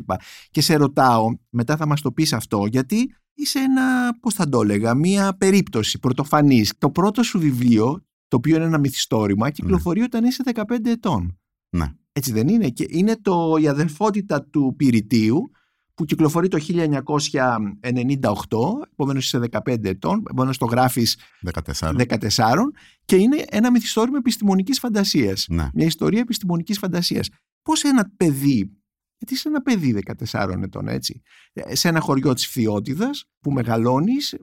Και 0.51 0.61
σε 0.61 0.75
ρωτάω, 0.75 1.27
μετά 1.49 1.77
θα 1.77 1.87
μας 1.87 2.01
το 2.01 2.11
πεις 2.11 2.33
αυτό, 2.33 2.65
γιατί 2.65 3.15
είσαι 3.33 3.59
ένα, 3.59 4.17
πώς 4.19 4.33
θα 4.33 4.49
το 4.49 4.61
έλεγα, 4.61 4.93
μία 4.93 5.37
περίπτωση 5.37 5.99
πρωτοφανής. 5.99 6.73
Το 6.77 6.89
πρώτο 6.91 7.23
σου 7.23 7.39
βιβλίο, 7.39 8.05
το 8.27 8.37
οποίο 8.37 8.55
είναι 8.55 8.65
ένα 8.65 8.77
μυθιστόρημα, 8.77 9.49
κυκλοφορεί 9.49 10.01
όταν 10.01 10.23
είσαι 10.23 10.43
15 10.45 10.89
ετών. 10.89 11.39
Ναι. 11.69 11.85
Έτσι 12.11 12.31
δεν 12.31 12.47
είναι; 12.47 12.69
Και 12.69 12.85
είναι 12.89 13.15
το, 13.21 13.55
η 13.59 13.67
αδελφότητα 13.67 14.43
του 14.43 14.73
Πυρητίου 14.77 15.51
που 15.97 16.05
κυκλοφορεί 16.05 16.47
το 16.47 16.57
1998, 16.57 16.83
επομένως 18.91 19.25
είσαι 19.25 19.39
15 19.51 19.85
ετών, 19.85 20.23
επομένως 20.29 20.57
το 20.57 20.65
γράφεις 20.65 21.17
14. 21.53 21.93
14 21.95 22.71
και 23.05 23.15
είναι 23.15 23.45
ένα 23.49 23.71
μυθιστόρημα 23.71 24.17
επιστημονικής 24.17 24.79
φαντασίας. 24.79 25.45
Ναι. 25.49 25.69
Μια 25.73 25.85
ιστορία 25.85 26.19
επιστημονικής 26.19 26.77
φαντασίας. 26.77 27.29
Πώς 27.61 27.83
ένα 27.83 28.11
παιδί, 28.17 28.71
γιατί 29.17 29.33
είσαι 29.33 29.47
ένα 29.47 29.61
παιδί 29.61 29.93
14 30.29 30.61
ετών 30.63 30.87
έτσι, 30.87 31.21
σε 31.71 31.87
ένα 31.87 31.99
χωριό 31.99 32.33
της 32.33 32.47
Φθιώτιδας 32.47 33.25
που 33.39 33.51
μεγαλώνεις, 33.51 34.35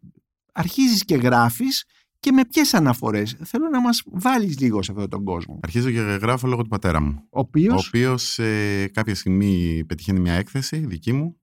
αρχίζεις 0.52 1.04
και 1.04 1.14
γράφεις 1.14 1.84
και 2.20 2.32
με 2.32 2.44
ποιες 2.44 2.74
αναφορές; 2.74 3.36
Θέλω 3.44 3.68
να 3.68 3.80
μας 3.80 4.02
βάλεις 4.04 4.58
λίγο 4.60 4.82
σε 4.82 4.92
αυτόν 4.92 5.08
τον 5.08 5.24
κόσμο. 5.24 5.60
Αρχίζω 5.62 5.90
και 5.90 6.00
γράφω 6.00 6.46
λόγω 6.46 6.62
του 6.62 6.68
πατέρα 6.68 7.00
μου. 7.00 7.14
Ο 7.30 7.38
οποίος... 7.38 7.84
Ο 7.84 7.88
οποίος 7.88 8.38
ε, 8.38 8.90
κάποια 8.92 9.14
στιγμή 9.14 9.84
πετυχαίνει 9.86 10.20
μια 10.20 10.32
έκθεση 10.32 10.76
δική 10.76 11.12
μου. 11.12 11.38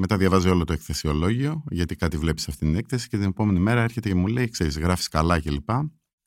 Μετά 0.00 0.16
διαβάζει 0.16 0.48
όλο 0.48 0.64
το 0.64 0.72
εκθεσιολόγιο, 0.72 1.64
γιατί 1.70 1.96
κάτι 1.96 2.16
βλέπεις 2.16 2.42
σε 2.42 2.50
αυτήν 2.50 2.68
την 2.68 2.76
έκθεση. 2.78 3.08
Και 3.08 3.16
την 3.16 3.26
επόμενη 3.26 3.58
μέρα 3.58 3.82
έρχεται 3.82 4.08
και 4.08 4.14
μου 4.14 4.26
λέει: 4.26 4.48
Ξέρεις, 4.48 4.78
γράφεις 4.78 5.08
καλά 5.08 5.40
κλπ. 5.40 5.70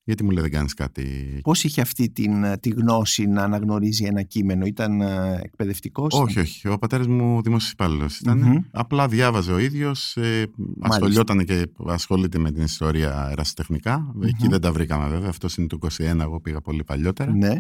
Γιατί 0.04 0.24
μου 0.24 0.30
λέει 0.30 0.42
δεν 0.42 0.52
κάνεις 0.52 0.74
κάτι. 0.74 1.04
Πώς 1.44 1.64
είχε 1.64 1.82
αυτή 1.82 2.10
την, 2.10 2.60
τη 2.60 2.70
γνώση 2.70 3.26
να 3.26 3.44
αναγνωρίζει 3.44 4.06
ένα 4.06 4.24
κείμενο, 4.24 4.66
Ήταν 4.66 5.02
ε, 5.02 5.40
εκπαιδευτικός. 5.44 6.14
Όχι, 6.14 6.40
όχι. 6.40 6.68
Ο 6.68 6.78
πατέρας 6.78 7.08
μου 7.08 7.42
δημόσιος 7.42 7.72
υπάλληλος 7.72 8.20
ήταν. 8.20 8.38
Μμμ. 8.38 8.58
Απλά 8.72 9.08
διάβαζε 9.08 9.52
ο 9.52 9.58
ίδιος. 9.58 10.18
Ε, 10.18 10.48
ασχολιόταν 10.80 11.46
και 11.46 11.72
ασχολείται 11.88 12.38
με 12.38 12.52
την 12.52 12.64
ιστορία 12.64 13.28
ερασιτεχνικά. 13.32 14.14
Εκεί 14.24 14.44
Μμμ. 14.44 14.50
δεν 14.50 14.62
τα 14.62 14.72
βρήκαμε 14.72 15.08
βέβαια. 15.08 15.30
Αυτός 15.30 15.58
είναι 15.58 15.68
το 15.68 15.78
21, 15.98 16.20
εγώ 16.20 16.42
πήγα 16.42 16.62
πολύ 16.62 16.84
παλιότερα. 16.84 17.32
Ναι. 17.36 17.56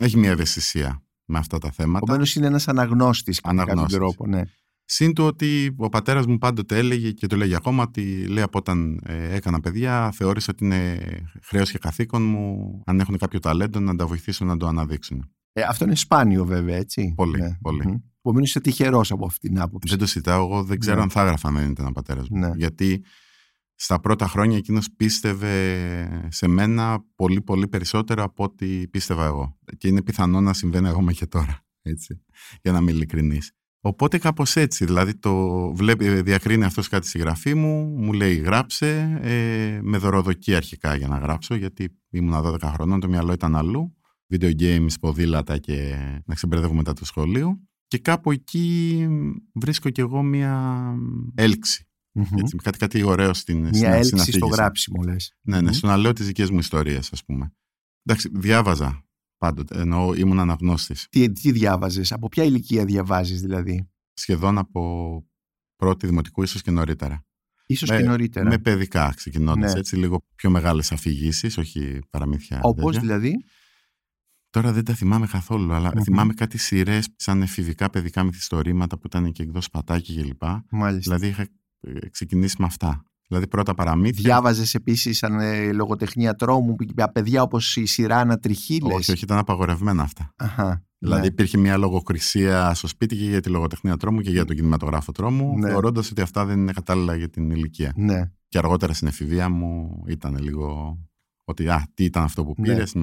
Έχει 0.00 0.18
μια 0.18 0.30
ευαισθησία 0.30 1.02
με 1.24 1.38
αυτά 1.38 1.58
τα 1.58 1.70
θέματα. 1.70 1.98
Επομένως 2.02 2.34
είναι 2.34 2.46
ένας 2.46 2.68
αναγνώστης 2.68 3.40
κατά 3.40 3.54
κάποιο 3.54 3.72
Αναγνώστης. 3.72 3.98
τρόπο. 3.98 4.26
Ναι. 4.26 4.42
Συν 4.84 5.14
του 5.14 5.24
ότι 5.24 5.74
ο 5.76 5.88
πατέρας 5.88 6.26
μου 6.26 6.38
πάντοτε 6.38 6.78
έλεγε 6.78 7.10
και 7.10 7.26
το 7.26 7.36
λέγει 7.36 7.54
ακόμα 7.54 7.82
ότι 7.82 8.26
λέει 8.26 8.42
από 8.42 8.58
όταν 8.58 9.00
ε, 9.04 9.34
έκανα 9.34 9.60
παιδιά 9.60 10.10
θεώρησε 10.14 10.50
ότι 10.50 10.64
είναι 10.64 10.98
χρέος 11.42 11.70
και 11.70 11.78
καθήκον 11.78 12.22
μου 12.22 12.82
αν 12.86 13.00
έχουν 13.00 13.18
κάποιο 13.18 13.38
ταλέντο 13.38 13.80
να 13.80 13.96
τα 13.96 14.06
βοηθήσω 14.06 14.44
να 14.44 14.56
το 14.56 14.66
αναδείξουν. 14.66 15.30
Ε, 15.52 15.62
αυτό 15.62 15.84
είναι 15.84 15.94
σπάνιο 15.94 16.44
βέβαια, 16.44 16.76
έτσι. 16.76 17.12
Πολύ, 17.16 17.40
ναι. 17.40 17.58
πολύ. 17.60 17.86
Μμμ. 17.86 17.96
Επομένω 18.18 18.44
είσαι 18.44 18.60
τυχερός 18.60 19.10
από 19.10 19.26
αυτή 19.26 19.48
την 19.48 19.60
άποψη. 19.60 19.88
Δεν 19.90 19.98
το 19.98 20.06
συζητάω, 20.06 20.44
εγώ 20.44 20.62
δεν 20.62 20.78
ξέρω 20.78 20.96
Ναι. 20.96 21.02
αν 21.02 21.10
θα 21.10 21.20
έγραφα 21.22 21.48
αν 21.48 21.54
δεν 21.54 21.70
ήταν 21.70 21.86
ο 21.86 21.92
πατέρας 21.92 22.28
μου. 22.28 22.38
Ναι. 22.38 22.50
Γιατί 22.56 23.04
στα 23.74 24.00
πρώτα 24.00 24.28
χρόνια 24.28 24.56
εκείνος 24.56 24.90
πίστευε 24.96 26.26
σε 26.30 26.46
μένα 26.48 27.04
πολύ 27.14 27.40
πολύ 27.42 27.68
περισσότερο 27.68 28.22
από 28.22 28.44
ό,τι 28.44 28.88
πίστευα 28.88 29.24
εγώ. 29.24 29.58
Και 29.78 29.88
είναι 29.88 30.02
πιθανό 30.02 30.40
να 30.40 30.52
συμβαίνει 30.52 30.88
ακόμα 30.88 31.12
και 31.12 31.26
τώρα, 31.26 31.64
έτσι, 31.82 32.24
για 32.62 32.72
να 32.72 32.78
είμαι 32.78 32.90
ειλικρινής. 32.90 33.52
Οπότε 33.84 34.18
κάπως 34.18 34.56
έτσι, 34.56 34.84
δηλαδή 34.84 35.14
το 35.14 35.34
βλέπει, 35.74 36.22
διακρίνει 36.22 36.64
αυτός 36.64 36.88
κάτι 36.88 37.06
στη 37.06 37.18
γραφή 37.18 37.54
μου, 37.54 37.84
μου 37.84 38.12
λέει 38.12 38.34
γράψε, 38.34 39.18
ε, 39.22 39.80
με 39.82 39.98
δωροδοκεί 39.98 40.54
αρχικά 40.54 40.94
για 40.94 41.08
να 41.08 41.18
γράψω, 41.18 41.54
γιατί 41.54 41.98
ήμουν 42.10 42.42
12 42.42 42.56
χρονών, 42.62 43.00
το 43.00 43.08
μυαλό 43.08 43.32
ήταν 43.32 43.56
αλλού, 43.56 43.96
video 44.32 44.52
games, 44.60 44.92
ποδήλατα 45.00 45.58
και 45.58 45.96
να 46.24 46.34
ξεμπερδεύω 46.34 46.74
μετά 46.74 46.92
το 46.92 47.04
σχολείο. 47.04 47.60
Και 47.86 47.98
κάπου 47.98 48.30
εκεί 48.30 49.06
βρίσκω 49.52 49.90
κι 49.90 50.00
εγώ 50.00 50.22
μια 50.22 50.84
έλξη. 51.34 51.86
Μμμ. 52.12 52.38
Έτσι, 52.38 52.56
κάτι, 52.56 52.78
κάτι 52.78 53.02
ωραίο 53.02 53.34
στην, 53.34 53.58
Μια 53.58 53.72
στην 53.72 53.86
έλξη 53.86 54.08
στο 54.08 54.16
συναφήγηση. 54.16 54.52
γράψιμο, 54.52 55.02
λες. 55.02 55.34
Ναι, 55.42 55.60
ναι, 55.60 55.72
στο 55.72 55.86
να 55.86 55.96
λέω 55.96 56.12
τι 56.12 56.22
δικές 56.22 56.50
μου 56.50 56.58
ιστορίες, 56.58 57.12
ας 57.12 57.24
πούμε. 57.24 57.52
Εντάξει, 58.02 58.30
διάβαζα 58.32 59.04
πάντοτε, 59.42 59.80
ενώ 59.80 60.12
ήμουν 60.16 60.40
αναγνώστης. 60.40 61.06
Τι, 61.10 61.32
τι 61.32 61.52
διάβαζες, 61.52 62.12
από 62.12 62.28
ποια 62.28 62.44
ηλικία 62.44 62.84
διαβάζεις 62.84 63.40
δηλαδή; 63.40 63.90
Σχεδόν 64.12 64.58
από 64.58 64.82
πρώτη 65.76 66.06
δημοτικού, 66.06 66.42
ίσως 66.42 66.62
και 66.62 66.70
νωρίτερα. 66.70 67.24
Ίσως 67.66 67.88
Με- 67.88 67.96
και 67.96 68.02
νωρίτερα. 68.02 68.48
Με 68.48 68.58
παιδικά 68.58 69.12
ξεκινώντας 69.16 69.72
Ναι. 69.72 69.78
έτσι, 69.78 69.96
λίγο 69.96 70.26
πιο 70.34 70.50
μεγάλες 70.50 70.92
αφηγήσεις, 70.92 71.58
όχι 71.58 71.98
παραμύθια. 72.10 72.58
Όπως 72.62 72.94
τέτοια. 72.94 73.00
δηλαδή; 73.00 73.44
Τώρα 74.50 74.72
δεν 74.72 74.84
τα 74.84 74.94
θυμάμαι 74.94 75.26
καθόλου, 75.26 75.72
αλλά 75.72 75.92
Μμμ. 75.94 76.02
θυμάμαι 76.02 76.34
κάτι 76.34 76.58
σειρές 76.58 77.08
σαν 77.16 77.42
εφηβικά 77.42 77.90
παιδικά 77.90 78.22
μυθιστορήματα 78.22 78.98
που 78.98 79.06
ήταν 79.06 79.32
και 79.32 79.42
εκδός 79.42 79.70
πατάκι 79.70 80.22
κλπ. 80.22 80.42
Μάλιστα. 80.70 81.16
Δηλαδή 81.16 81.26
είχα 81.26 81.42
ε, 81.80 82.08
ξεκινήσει 82.08 82.56
με 82.58 82.64
αυτά. 82.66 83.04
Δηλαδή 83.28 83.46
πρώτα 83.48 83.74
παραμύθια. 83.74 84.22
Διάβαζες 84.22 84.74
επίσης 84.74 85.18
σαν 85.18 85.40
ε, 85.40 85.72
λογοτεχνία 85.72 86.34
τρόμου 86.34 86.74
που 86.74 86.84
για 86.94 87.08
παιδιά 87.12 87.42
όπως 87.42 87.76
η 87.76 87.86
σειρά 87.86 88.16
Ανατριχίλε. 88.16 88.94
Όχι, 88.94 89.10
όχι, 89.12 89.24
ήταν 89.24 89.38
απαγορευμένα 89.38 90.02
αυτά. 90.02 90.32
Αχα. 90.36 90.84
Δηλαδή 90.98 91.20
ναι. 91.20 91.26
υπήρχε 91.26 91.58
μια 91.58 91.76
λογοκρισία 91.76 92.74
στο 92.74 92.86
σπίτι 92.86 93.16
και 93.16 93.24
για 93.24 93.40
τη 93.40 93.48
λογοτεχνία 93.48 93.96
τρόμου 93.96 94.20
και 94.20 94.30
για 94.30 94.44
τον 94.44 94.56
κινηματογράφο 94.56 95.12
τρόμου, 95.12 95.58
Ναι. 95.58 95.68
θεωρώντας 95.68 96.10
ότι 96.10 96.20
αυτά 96.20 96.44
δεν 96.44 96.58
είναι 96.58 96.72
κατάλληλα 96.72 97.16
για 97.16 97.28
την 97.30 97.50
ηλικία. 97.50 97.92
ναι. 97.96 98.30
Και 98.48 98.58
αργότερα 98.58 98.92
στην 98.92 99.08
εφηβεία 99.08 99.48
μου 99.48 100.02
ήταν 100.06 100.38
λίγο 100.38 100.98
ότι 101.44 101.68
α, 101.68 101.86
τι 101.94 102.04
ήταν 102.04 102.22
αυτό 102.22 102.44
που 102.44 102.54
Ναι. 102.56 102.66
πήρες. 102.72 102.94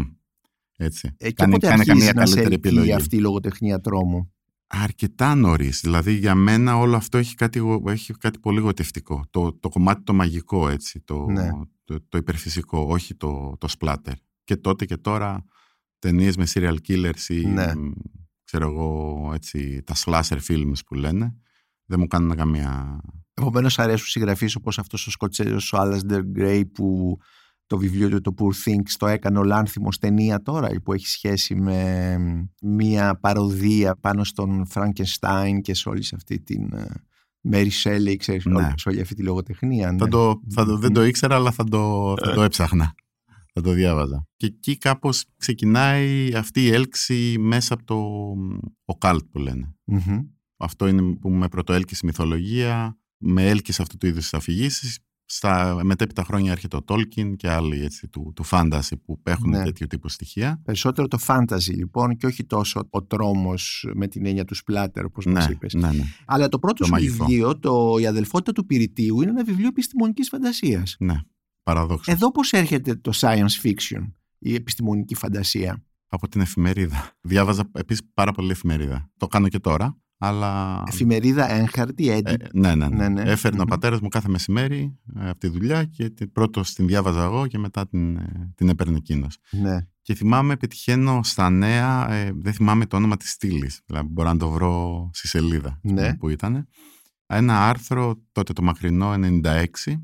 Έτσι. 0.78 1.12
Ε, 1.18 1.28
και 1.28 1.34
Κάνε- 1.34 1.54
πότε 1.54 1.68
κάνε 1.68 1.80
αρχίζει 1.80 2.06
καμία 2.06 2.14
να 2.22 2.26
σε 2.26 2.34
καλύτερη 2.36 2.54
ελκύει 2.56 2.70
επιλογή. 2.72 2.94
αυτή 2.94 3.16
η 3.16 3.20
λογοτεχνία 3.20 3.80
τρόμου; 3.80 4.34
Αρκετά 4.72 5.36
νωρίς. 5.36 5.82
Δηλαδή 5.82 6.14
για 6.14 6.36
μένα 6.36 6.78
όλο 6.78 6.96
αυτό 6.96 7.18
έχει 7.18 7.36
κάτι, 7.36 7.60
γο- 7.60 7.84
έχει 7.88 8.14
κάτι 8.14 8.40
πολύ 8.40 8.60
γοητευτικό. 8.60 9.24
Το, 9.30 9.54
το 9.54 9.70
κομμάτι 9.70 10.04
το 10.04 10.14
μαγικό, 10.14 10.70
έτσι, 10.70 11.00
το, 11.00 11.26
Ναι. 11.26 11.50
το, 11.84 12.00
το 12.10 12.18
υπερφυσικό, 12.18 12.80
όχι 12.80 13.16
το, 13.16 13.56
το 13.58 13.68
splatter. 13.80 14.14
Και 14.44 14.56
τότε 14.58 14.86
και 14.86 14.98
τώρα 14.98 15.46
ταινίες 16.00 16.38
με 16.38 16.46
serial 16.54 16.76
killers 16.88 17.28
ή 17.28 17.46
Ναι. 17.46 17.76
μ, 17.76 17.92
ξέρω 18.44 18.68
εγώ, 18.70 19.32
έτσι, 19.34 19.84
τα 19.84 19.94
slasher 19.96 20.38
films 20.48 20.80
που 20.86 20.94
λένε, 20.96 21.36
δεν 21.86 22.00
μου 22.00 22.08
κάνουν 22.08 22.36
καμία... 22.36 23.00
Επομένως, 23.34 23.80
αρέσουν 23.80 24.08
συγγραφείς 24.08 24.56
όπως 24.56 24.80
αυτός 24.80 25.08
ο 25.08 25.12
Σκοτσέζος, 25.12 25.74
ο 25.74 25.78
Άλασντερ 25.78 26.24
Γκρέι, 26.24 26.66
που 26.66 27.18
το 27.70 27.78
βιβλίο 27.78 28.10
του 28.10 28.22
το 28.22 28.34
Poor 28.38 28.70
Things 28.70 28.92
το 28.98 29.08
έκανε 29.08 29.40
ο 29.40 29.44
Λάνθιμος 29.44 29.98
ταινία 29.98 30.42
τώρα, 30.42 30.70
που 30.84 30.94
έχει 30.94 31.08
σχέση 31.08 31.56
με 31.56 32.18
μία 32.62 33.20
παροδία 33.20 33.96
πάνω 33.96 34.24
στον 34.24 34.66
Φραγκενστάιν 34.66 35.62
και 35.62 35.74
σε 35.74 35.90
όλη 35.90 36.04
σε 36.04 36.16
αυτή 36.16 36.40
την 36.40 36.74
ε, 36.74 36.88
Mary 37.52 37.70
Shelley, 37.84 38.16
ξέρεις, 38.18 38.46
Ναι. 38.46 38.56
όλη, 38.56 38.74
σε 38.76 38.90
όλη 38.90 39.02
αυτή 39.02 39.16
τη 39.16 39.24
λογοτεχνία. 39.24 39.88
Θα 39.88 39.94
ναι. 39.94 40.10
το, 40.10 40.42
θα 40.50 40.66
το, 40.66 40.78
δεν 40.78 40.94
το 40.94 41.04
ήξερα, 41.04 41.36
αλλά 41.36 41.52
θα 41.52 41.64
το, 41.64 42.14
θα 42.24 42.32
Ε. 42.32 42.34
το 42.34 42.42
έψαχνα. 42.42 42.94
Θα 43.54 43.62
το 43.62 43.72
διάβαζα. 43.72 44.28
Και 44.36 44.46
εκεί 44.46 44.78
κάπως 44.78 45.26
ξεκινάει 45.38 46.34
αυτή 46.36 46.64
η 46.64 46.70
έλξη 46.74 47.36
μέσα 47.40 47.74
από 47.74 47.84
το 47.84 47.96
ο 48.86 48.98
καλτ 48.98 49.24
που 49.32 49.40
λένε. 49.40 49.76
Μμμ. 49.84 50.20
Αυτό 50.58 50.88
είναι 50.88 51.02
που 51.16 51.30
με 51.30 51.48
πρωτοέλκυσε 51.48 52.00
η 52.04 52.08
μυθολογία, 52.08 52.98
με 53.18 53.50
έλκυσε 53.50 53.82
αυτού 53.82 53.98
του 53.98 54.08
είδους 54.08 54.22
τις 54.22 54.34
αφηγήσεις. 54.34 55.00
Στα 55.32 55.80
μετέπειτα 55.84 56.24
χρόνια 56.24 56.52
έρχεται 56.52 56.76
ο 56.76 56.84
Τόλκιν 56.84 57.36
και 57.36 57.50
άλλοι 57.50 57.84
έτσι, 57.84 58.08
του, 58.08 58.32
του 58.36 58.44
φάνταση 58.44 58.98
που 58.98 59.20
έχουν 59.24 59.50
Ναι. 59.50 59.64
τέτοιο 59.64 59.88
τύπου 59.88 60.10
στοιχεία. 60.10 60.62
Περισσότερο 60.64 61.08
το 61.08 61.18
fantasy 61.28 61.74
λοιπόν 61.76 62.16
και 62.18 62.26
όχι 62.26 62.46
τόσο 62.46 62.88
ο 62.90 63.04
τρόμος 63.04 63.88
με 63.96 64.08
την 64.08 64.26
έννοια 64.26 64.46
του 64.46 64.56
splatter 64.56 65.04
όπως 65.06 65.26
Ναι, 65.26 65.32
μας 65.32 65.48
είπες. 65.48 65.74
ναι, 65.74 65.92
ναι, 65.92 66.04
Αλλά 66.26 66.48
το 66.50 66.60
πρώτο 66.60 66.76
Το 66.76 66.84
σου 66.86 66.92
μαγικό. 66.92 67.26
βιβλίο, 67.26 67.60
το 67.60 67.98
«Η 68.00 68.06
αδελφότητα 68.08 68.52
του 68.52 68.66
Πυρητίου» 68.66 69.22
είναι 69.22 69.32
ένα 69.32 69.44
βιβλίο 69.44 69.68
επιστημονικής 69.68 70.30
φαντασίας. 70.30 70.96
ναι. 71.00 71.16
Παραδόξως. 71.64 72.14
Εδώ 72.14 72.32
πώς 72.32 72.52
έρχεται 72.52 72.96
το 72.96 73.12
science 73.16 73.62
fiction, 73.64 74.12
η 74.40 74.54
επιστημονική 74.54 75.16
φαντασία; 75.16 75.84
Από 76.08 76.28
την 76.28 76.42
εφημερίδα. 76.42 77.12
Διάβαζα 77.22 77.70
επίσης 77.74 78.02
πάρα 78.14 78.32
πολύ 78.32 78.52
εφημερίδα. 78.52 79.10
Το 79.18 79.28
κάνω 79.28 79.48
και 79.48 79.60
τώρα, 79.60 79.98
αλλά... 80.22 80.84
Εφημερίδα 80.88 81.52
έγχαρτη, 81.52 82.10
έντυπη. 82.10 82.44
Ε, 82.44 82.50
ναι, 82.54 82.76
ναι, 82.76 82.88
ναι. 82.88 82.96
Ναι, 82.96 83.08
ναι. 83.10 83.22
Έφερνε 83.32 83.58
ο 83.60 83.62
Μμμ. 83.62 83.70
πατέρας 83.70 84.00
μου 84.02 84.08
κάθε 84.08 84.30
μεσημέρι 84.30 84.98
ε, 85.16 85.30
από 85.30 85.40
τη 85.40 85.48
δουλειά 85.48 85.84
και 85.84 86.10
την- 86.10 86.32
πρώτος 86.32 86.74
την 86.74 86.88
διάβαζα 86.88 87.24
εγώ 87.24 87.48
και 87.48 87.58
μετά 87.58 87.88
την, 87.88 88.18
ε, 88.18 88.52
την 88.56 88.70
έπαιρνε 88.70 88.98
εκείνος. 88.98 89.38
ναι. 89.52 89.78
Και 90.02 90.16
θυμάμαι, 90.16 90.58
πετυχαίνω 90.58 91.24
στα 91.24 91.50
νέα, 91.50 92.12
ε, 92.12 92.32
δεν 92.36 92.54
θυμάμαι 92.54 92.86
το 92.86 92.96
όνομα 92.98 93.18
της 93.18 93.32
στήλης. 93.32 93.82
Δηλαδή, 93.86 94.08
μπορώ 94.08 94.30
να 94.32 94.38
το 94.38 94.50
βρω 94.50 95.10
στη 95.14 95.28
σελίδα 95.28 95.70
ας 95.70 95.78
πούμε, 95.82 96.02
Ναι. 96.02 96.16
που 96.16 96.30
ήταν. 96.30 96.68
Ένα 97.26 97.68
άρθρο, 97.70 98.22
τότε 98.32 98.54
το 98.54 98.62
μακρινό 98.62 99.12
96, 99.12 100.02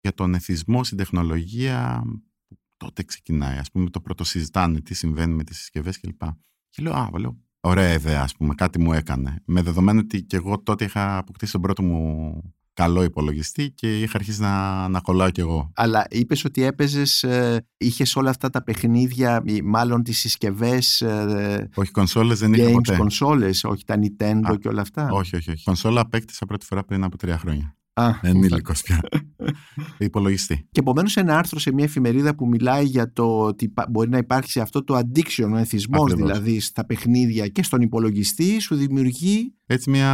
για 0.00 0.14
τον 0.14 0.34
εθισμό 0.34 0.84
στην 0.84 0.96
τεχνολογία 0.96 2.02
που 2.48 2.58
τότε 2.76 3.02
ξεκινάει. 3.02 3.56
Ας 3.58 3.70
πούμε, 3.70 3.90
το 3.90 4.00
πρώτο 4.00 4.24
συζητάνε 4.24 4.80
τι 4.80 4.94
συμβαίνει 4.94 5.34
με 5.34 5.44
τις 5.44 5.56
συσκευές 5.58 6.00
κλπ. 6.00 6.22
Και 6.68 6.82
λέω, 6.82 6.92
α, 6.92 7.10
λέω, 7.18 7.38
ωραία 7.60 7.92
ιδέα, 7.92 8.22
ας 8.22 8.34
πούμε, 8.36 8.54
κάτι 8.54 8.80
μου 8.80 8.92
έκανε. 8.92 9.42
Με 9.44 9.62
δεδομένο 9.62 10.00
ότι 10.00 10.22
και 10.22 10.36
εγώ 10.36 10.62
τότε 10.62 10.84
είχα 10.84 11.18
αποκτήσει 11.18 11.52
τον 11.52 11.60
πρώτο 11.60 11.82
μου 11.82 12.32
καλό 12.74 13.02
υπολογιστή 13.02 13.70
και 13.70 14.00
είχα 14.00 14.12
αρχίσει 14.14 14.40
να, 14.40 14.88
να 14.88 15.00
κολλάω 15.00 15.30
κι 15.30 15.40
εγώ. 15.40 15.70
Αλλά 15.74 16.06
είπες 16.10 16.44
ότι 16.44 16.62
έπαιζες, 16.62 17.22
ε, 17.22 17.66
είχες 17.76 18.16
όλα 18.16 18.30
αυτά 18.30 18.50
τα 18.50 18.62
παιχνίδια, 18.62 19.42
ή 19.44 19.62
μάλλον 19.62 20.02
τις 20.02 20.18
συσκευές, 20.18 21.00
ε, 21.00 21.68
Όχι, 21.74 21.90
κονσόλες 21.90 22.38
δεν 22.38 22.52
είχα 22.52 22.68
games, 22.68 22.72
ποτέ. 22.72 22.96
κονσόλες, 22.96 23.64
όχι 23.64 23.84
τα 23.84 23.98
Nintendo 23.98 24.50
Α, 24.50 24.56
και 24.56 24.68
όλα 24.68 24.80
αυτά; 24.80 25.08
Όχι, 25.10 25.36
όχι, 25.36 25.50
όχι. 25.50 25.64
Κονσόλα 25.64 26.00
απέκτησα 26.00 26.46
πρώτη 26.46 26.66
φορά 26.66 26.84
πριν 26.84 27.04
από 27.04 27.16
τρία 27.16 27.38
χρόνια. 27.38 27.76
Α, 28.00 28.18
Ενήλικος 28.22 28.82
πια. 28.82 29.00
Υπολογιστή. 29.98 30.66
Και 30.70 30.80
επομένως 30.80 31.16
ένα 31.16 31.38
άρθρο 31.38 31.58
σε 31.58 31.72
μια 31.72 31.84
εφημερίδα 31.84 32.34
που 32.34 32.46
μιλάει 32.48 32.84
για 32.84 33.12
το 33.12 33.40
ότι 33.40 33.68
πα- 33.68 33.86
μπορεί 33.90 34.08
να 34.08 34.18
υπάρξει 34.18 34.60
αυτό 34.60 34.84
το 34.84 34.98
addiction, 34.98 35.50
ο 35.52 35.56
εθισμός 35.56 36.00
Ακριβώς. 36.12 36.30
δηλαδή 36.30 36.60
στα 36.60 36.86
παιχνίδια 36.86 37.48
και 37.48 37.62
στον 37.62 37.80
υπολογιστή, 37.80 38.58
σου 38.60 38.74
δημιουργεί, 38.74 39.54
Έτσι 39.66 39.90
μια. 39.90 40.10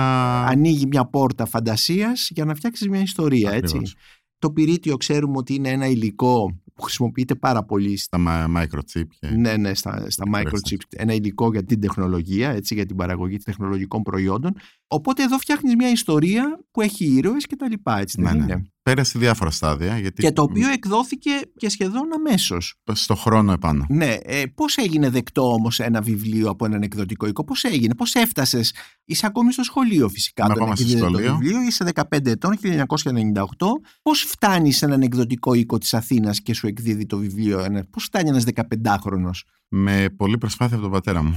ανοίγει 0.47 0.87
μια 0.87 1.05
πόρτα 1.05 1.47
φαντασίας 1.47 2.29
για 2.35 2.45
να 2.45 2.55
φτιάξεις 2.55 2.89
μια 2.89 3.01
ιστορία. 3.01 3.51
Έτσι. 3.51 3.65
Ακριβώς. 3.77 3.95
Το 4.39 4.51
πυρίτιο 4.51 4.97
ξέρουμε 4.97 5.37
ότι 5.37 5.55
είναι 5.55 5.69
ένα 5.69 5.87
υλικό 5.87 6.59
που 6.75 6.83
χρησιμοποιείται 6.83 7.35
πάρα 7.35 7.65
πολύ 7.65 7.99
Τα 8.11 8.19
μα- 8.19 8.47
microchip. 8.57 9.05
Και... 9.19 9.29
ναι, 9.29 9.57
ναι, 9.57 9.75
στα, 9.75 10.11
στα 10.11 10.25
Ευχαριστώ. 10.27 10.77
microchips, 10.77 10.87
ένα 10.97 11.13
υλικό 11.15 11.51
για 11.51 11.65
την 11.65 11.81
τεχνολογία, 11.81 12.51
έτσι, 12.51 12.75
για 12.75 12.87
την 12.87 12.97
παραγωγή 12.97 13.37
τεχνολογικών 13.39 14.03
προϊόντων. 14.03 14.53
Οπότε 14.87 15.23
εδώ 15.23 15.39
φτιάχνεις 15.39 15.75
μια 15.75 15.91
ιστορία 15.91 16.61
που 16.71 16.81
έχει 16.81 17.05
ήρωες 17.05 17.47
και 17.47 17.57
τα 17.57 17.69
λοιπά, 17.69 17.99
έτσι 17.99 18.23
δεν 18.23 18.33
Ναι, 18.37 18.45
ναι. 18.45 18.53
είναι; 18.53 18.63
Πέρασε 18.83 19.19
διάφορα 19.19 19.51
στάδια. 19.51 19.99
Γιατί 19.99 20.23
Και 20.23 20.33
το 20.33 20.43
οποίο 20.43 20.69
εκδόθηκε 20.69 21.31
και 21.57 21.69
σχεδόν 21.69 22.13
αμέσως. 22.15 22.75
Στο 22.93 23.15
χρόνο 23.15 23.53
επάνω. 23.53 23.87
Ναι, 23.89 24.17
ε, 24.23 24.43
πώς 24.55 24.77
έγινε 24.77 25.11
δεκτό 25.11 25.53
όμως 25.53 25.81
ένα 25.81 26.01
βιβλίο 26.01 26.49
από 26.51 26.65
έναν 26.65 26.83
εκδοτικό 26.83 27.27
οίκο, 27.27 27.45
πώς 27.45 27.65
έγινε, 27.65 27.95
πώς 27.95 28.15
έφτασες, 28.15 28.75
είσαι 29.05 29.27
ακόμη 29.27 29.53
στο 29.53 29.63
σχολείο 29.63 30.09
φυσικά, 30.09 30.43
Είμαι 30.45 30.53
όταν 30.53 30.63
ακόμα 30.65 30.77
στο 30.77 30.85
εκδίδεται 30.87 31.11
το 31.13 31.19
σχολείο. 31.19 31.37
βιβλίο, 31.39 31.63
είσαι 31.67 31.85
15 31.85 32.31
ετών, 32.31 32.57
1998, 32.59 33.67
πώς 34.03 34.21
φτάνεις 34.21 34.77
σε 34.77 34.85
έναν 34.85 35.03
εκδοτικό 35.03 35.55
οίκο 35.55 35.79
της 35.79 35.95
Αθήνας 35.95 36.41
και 36.43 36.55
σου 36.55 36.67
εκδίδει 36.67 37.07
το 37.07 37.17
βιβλίο, 37.19 37.59
ένα- 37.61 37.85
πώς 37.91 38.05
φτάνει 38.05 38.29
ένας 38.29 38.45
15χρονος. 38.45 39.45
Με 39.77 40.07
πολλή 40.17 40.39
προσπάθεια 40.39 40.75
από 40.75 40.83
τον 40.85 40.93
πατέρα 40.93 41.23
μου. 41.23 41.35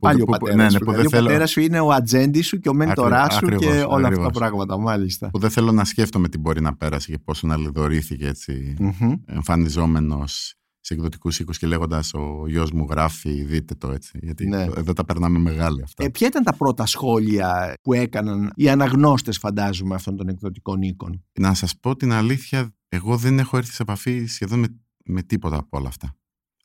Πάλι 0.00 0.20
ο 0.22 0.24
που- 0.24 0.30
πατέρας 0.30 0.56
ναι, 0.56 0.62
ναι, 0.64 0.70
σου. 0.70 0.78
που 0.78 0.84
δηλαδή 0.84 0.96
δεν 0.96 1.06
ο 1.06 1.10
θέλω- 1.10 1.24
πατέρας 1.26 1.50
σου 1.50 1.60
είναι 1.60 1.80
ο 1.80 1.90
ατζέντη 1.92 2.42
σου 2.42 2.58
και 2.58 2.68
ο 2.68 2.74
μέντορά 2.86 3.22
Ακρι- 3.22 3.38
σου 3.38 3.46
και 3.46 3.54
ακριβώς, 3.54 3.76
όλα 3.76 3.84
αυτά 3.86 4.00
τα 4.00 4.06
ακριβώς. 4.08 4.32
πράγματα, 4.38 4.78
μάλιστα. 4.78 5.30
που 5.30 5.38
δεν 5.38 5.50
θέλω 5.50 5.72
να 5.72 5.84
σκέφτομαι 5.84 6.28
τι 6.28 6.38
μπορεί 6.38 6.60
να 6.60 6.76
πέρασε 6.76 7.10
και 7.10 7.18
πόσο 7.24 7.46
να 7.46 7.56
λιδωρήθηκε 7.56 8.26
έτσι 8.26 8.76
Μμμ. 8.78 9.12
εμφανιζόμενος 9.26 10.54
σε 10.80 10.94
εκδοτικούς 10.94 11.38
οίκους 11.38 11.58
και 11.58 11.66
λέγοντας 11.66 12.14
Ο 12.14 12.44
γιος 12.48 12.70
μου 12.72 12.86
γράφει, 12.90 13.44
δείτε 13.44 13.74
το 13.74 13.90
έτσι. 13.90 14.18
Γιατί 14.22 14.46
Ναι. 14.48 14.62
εδώ 14.76 14.92
τα 14.92 15.04
περνάμε 15.04 15.38
μεγάλη 15.38 15.82
αυτά. 15.82 16.04
Ε, 16.04 16.08
ποια 16.08 16.26
ήταν 16.26 16.42
τα 16.42 16.56
πρώτα 16.56 16.86
σχόλια 16.86 17.74
που 17.82 17.92
έκαναν 17.92 18.52
οι 18.54 18.68
αναγνώστες, 18.68 19.38
φαντάζομαι, 19.38 19.94
αυτών 19.94 20.16
των 20.16 20.28
εκδοτικών 20.28 20.82
οίκων; 20.82 21.24
Να 21.38 21.54
σας 21.54 21.76
πω 21.80 21.96
την 21.96 22.12
αλήθεια, 22.12 22.74
εγώ 22.88 23.16
δεν 23.16 23.38
έχω 23.38 23.56
έρθει 23.56 23.72
σε 23.72 23.82
επαφή 23.82 24.24
σχεδόν 24.26 24.58
με, 24.58 24.66
με 25.04 25.22
τίποτα 25.22 25.56
από 25.56 25.78
όλα 25.78 25.88
αυτά. 25.88 26.16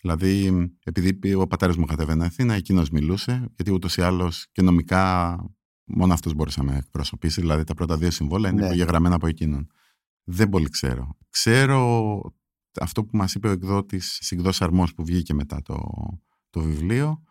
Δηλαδή, 0.01 0.51
επειδή 0.83 1.33
ο 1.33 1.47
πατέρας 1.47 1.77
μου 1.77 1.85
κατέβαινε 1.85 2.25
Αθήνα, 2.25 2.53
εκείνος 2.53 2.89
μιλούσε, 2.89 3.45
γιατί 3.55 3.71
ούτως 3.73 3.97
ή 3.97 4.01
άλλως 4.01 4.47
και 4.51 4.61
νομικά 4.61 5.35
μόνο 5.93 6.13
αυτό 6.13 6.33
μπορούσε 6.33 6.63
να 6.63 6.71
με 6.71 6.77
εκπροσωπήσει. 6.77 7.41
Δηλαδή, 7.41 7.63
τα 7.63 7.73
πρώτα 7.73 7.97
δύο 7.97 8.11
συμβόλαια 8.11 8.51
είναι 8.51 8.61
Ναι. 8.61 8.67
υπογεγραμμένα 8.67 9.15
από 9.15 9.27
εκείνον. 9.27 9.67
Δεν 10.23 10.49
πολύ 10.49 10.69
ξέρω. 10.69 11.17
Ξέρω 11.29 12.21
αυτό 12.79 13.03
που 13.03 13.17
μας 13.17 13.33
είπε 13.35 13.47
ο 13.47 13.51
εκδότης 13.51 14.17
Συγκδό 14.21 14.49
Αρμό 14.59 14.87
που 14.95 15.05
βγήκε 15.05 15.33
μετά 15.33 15.61
το, 15.61 15.77
το 16.49 16.61
βιβλίο. 16.61 17.23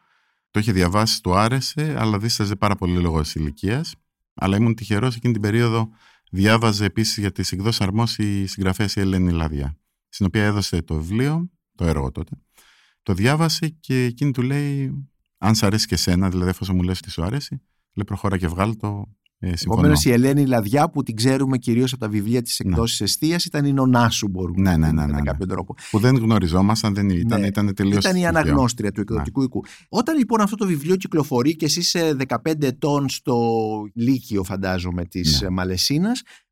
Το 0.50 0.61
είχε 0.61 0.73
διαβάσει, 0.73 1.23
του 1.23 1.35
άρεσε, 1.35 1.97
αλλά 1.99 2.19
δίσταζε 2.19 2.57
πάρα 2.57 2.75
πολύ 2.76 3.00
λόγω 3.00 3.21
της 3.21 3.35
ηλικίας. 3.35 3.95
Αλλά 4.35 4.57
ήμουν 4.57 4.75
τυχερός 4.75 5.17
εκείνη 5.17 5.33
την 5.33 5.43
περίοδο. 5.43 5.88
Διάβαζε 6.31 6.85
επίσης 6.85 7.17
για 7.19 7.33
τη 7.33 7.43
Συγκδό 7.43 7.71
Αρμό 7.79 8.05
η 8.17 8.47
συγγραφέας 8.47 8.97
η 8.97 9.00
Ελένη 9.00 9.33
Λαδιά, 9.33 9.76
στην 10.09 10.26
οποία 10.26 10.45
έδωσε 10.45 10.83
το 10.83 10.95
βιβλίο, 10.95 11.50
το 11.75 11.85
έργο 11.87 12.11
τότε. 12.11 12.37
Το 13.02 13.12
διάβασε 13.14 13.69
και 13.69 14.05
εκείνη 14.05 14.31
του 14.31 14.43
λέει: 14.43 15.09
Αν 15.38 15.55
σ' 15.55 15.62
αρέσει 15.62 15.87
και 15.87 15.95
εσένα, 15.95 16.31
δηλαδή 16.31 16.50
εφόσον 16.50 16.76
μου 16.76 16.83
λες 16.83 16.99
ότι 16.99 17.11
σου 17.11 17.23
αρέσει, 17.23 17.61
λέει 17.94 18.04
προχώρα 18.06 18.38
και 18.38 18.47
βγάλ 18.49 18.76
το. 18.76 19.04
Ε, 19.42 19.56
συμφωνώ. 19.56 19.80
Επομένω, 19.80 20.00
η 20.04 20.11
Ελένη 20.11 20.47
Λαδιά, 20.47 20.90
που 20.90 21.02
την 21.02 21.16
ξέρουμε 21.16 21.59
κυρίως 21.59 21.92
από 21.92 22.00
τα 22.00 22.08
βιβλία 22.08 22.43
της 22.43 22.58
εκδόση 22.58 23.04
Εστία, 23.04 23.41
ήταν 23.47 23.65
η 23.65 23.73
νονά 23.73 24.08
σου, 24.10 24.28
μπορούμε 24.28 24.60
Ναι, 24.62 24.71
να 24.71 24.76
ναι, 24.76 24.86
πούμε, 24.88 24.93
ναι, 24.93 25.00
κατά 25.00 25.12
ναι, 25.12 25.21
ναι. 25.21 25.30
κάποιον 25.30 25.49
τρόπο. 25.49 25.75
Που 25.91 25.99
δεν 25.99 26.17
γνωριζόμασταν, 26.17 26.95
δεν 26.95 27.08
ήταν, 27.08 27.41
Ναι. 27.41 27.47
ήταν 27.47 27.75
τελείως. 27.75 28.04
Ήταν 28.04 28.17
η 28.17 28.26
αναγνώστρια 28.26 28.93
του 28.93 29.00
εκδοτικού 29.00 29.43
οίκου. 29.43 29.65
Όταν 29.88 30.17
λοιπόν 30.19 30.41
αυτό 30.41 30.56
το 30.56 30.67
βιβλίο 30.67 30.97
κυκλοφορεί 30.97 31.56
και 31.56 31.65
εσύ 31.65 31.78
είσαι 31.78 32.17
15 32.28 32.62
ετών 32.62 33.08
στο 33.08 33.50
Λύκειο, 33.95 34.45
φαντάζομαι, 34.45 35.04
της 35.04 35.41
Ναι. 35.41 35.49
Μαλεσίνα, 35.50 36.10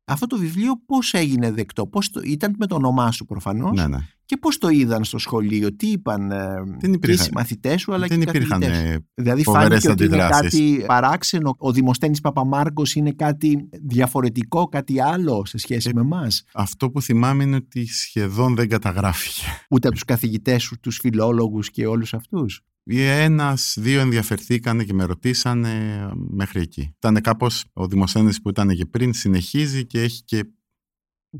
αυτό 0.09 0.27
το 0.27 0.37
βιβλίο 0.37 0.81
πώς 0.85 1.13
έγινε 1.13 1.51
δεκτό, 1.51 1.87
πώς 1.87 2.09
το, 2.09 2.21
ήταν 2.23 2.55
με 2.59 2.65
το 2.65 2.75
όνομά 2.75 3.11
σου 3.11 3.25
προφανώς. 3.25 3.79
Ναι, 3.79 3.87
ναι. 3.87 3.97
Και 4.25 4.37
πώς 4.37 4.57
το 4.57 4.67
είδαν 4.69 5.03
στο 5.03 5.17
σχολείο, 5.17 5.75
τι 5.75 5.87
είπαν 5.87 6.31
ε, 6.31 6.37
Δεν 6.79 6.79
και 6.79 6.87
υπήρχαν- 6.87 7.27
οι 7.29 7.31
μαθητέ 7.35 7.77
σου, 7.77 7.93
αλλά 7.93 8.07
δεν 8.07 8.19
και 8.19 8.25
οι 8.25 8.29
υπήρχαν 8.35 8.59
καθηγητές. 8.59 8.89
ε, 8.93 9.05
Δηλαδή 9.13 9.43
φοβερές 9.43 9.67
φάνηκε 9.83 9.89
ότι 9.89 10.03
είναι 10.15 10.23
αντιδράσεις. 10.23 10.59
κάτι 10.59 10.83
παράξενο; 10.87 11.55
Ο 11.57 11.71
Δημοσθένης 11.71 12.21
Παπαμάρκος 12.21 12.95
είναι 12.95 13.11
κάτι 13.11 13.69
διαφορετικό, 13.87 14.67
κάτι 14.67 15.01
άλλο 15.01 15.45
σε 15.45 15.57
σχέση 15.57 15.89
Ε, 15.89 15.93
με 15.93 16.01
εμάς; 16.01 16.43
Αυτό 16.53 16.89
που 16.91 17.01
θυμάμαι 17.01 17.43
είναι 17.43 17.55
ότι 17.55 17.85
σχεδόν 17.87 18.55
δεν 18.55 18.69
καταγράφηκε. 18.69 19.41
Ούτε 19.69 19.87
από 19.87 19.95
τους 19.95 20.05
καθηγητές 20.05 20.63
σου, 20.63 20.79
τους 20.79 20.97
φιλόλογους 20.97 21.69
και 21.71 21.87
όλους 21.87 22.13
αυτούς; 22.13 22.61
Ένας, 22.83 23.77
δύο 23.79 23.99
ενδιαφερθήκανε 23.99 24.83
και 24.83 24.93
με 24.93 25.03
ρωτήσανε 25.03 26.05
μέχρι 26.15 26.61
εκεί. 26.61 26.93
Ήταν 26.95 27.21
κάπως 27.21 27.65
ο 27.73 27.87
Δημοσθένης 27.87 28.41
που 28.41 28.49
ήταν 28.49 28.69
και 28.69 28.85
πριν, 28.85 29.13
συνεχίζει 29.13 29.85
και 29.85 30.01
έχει 30.01 30.23
και, 30.23 30.43
και 30.43 30.49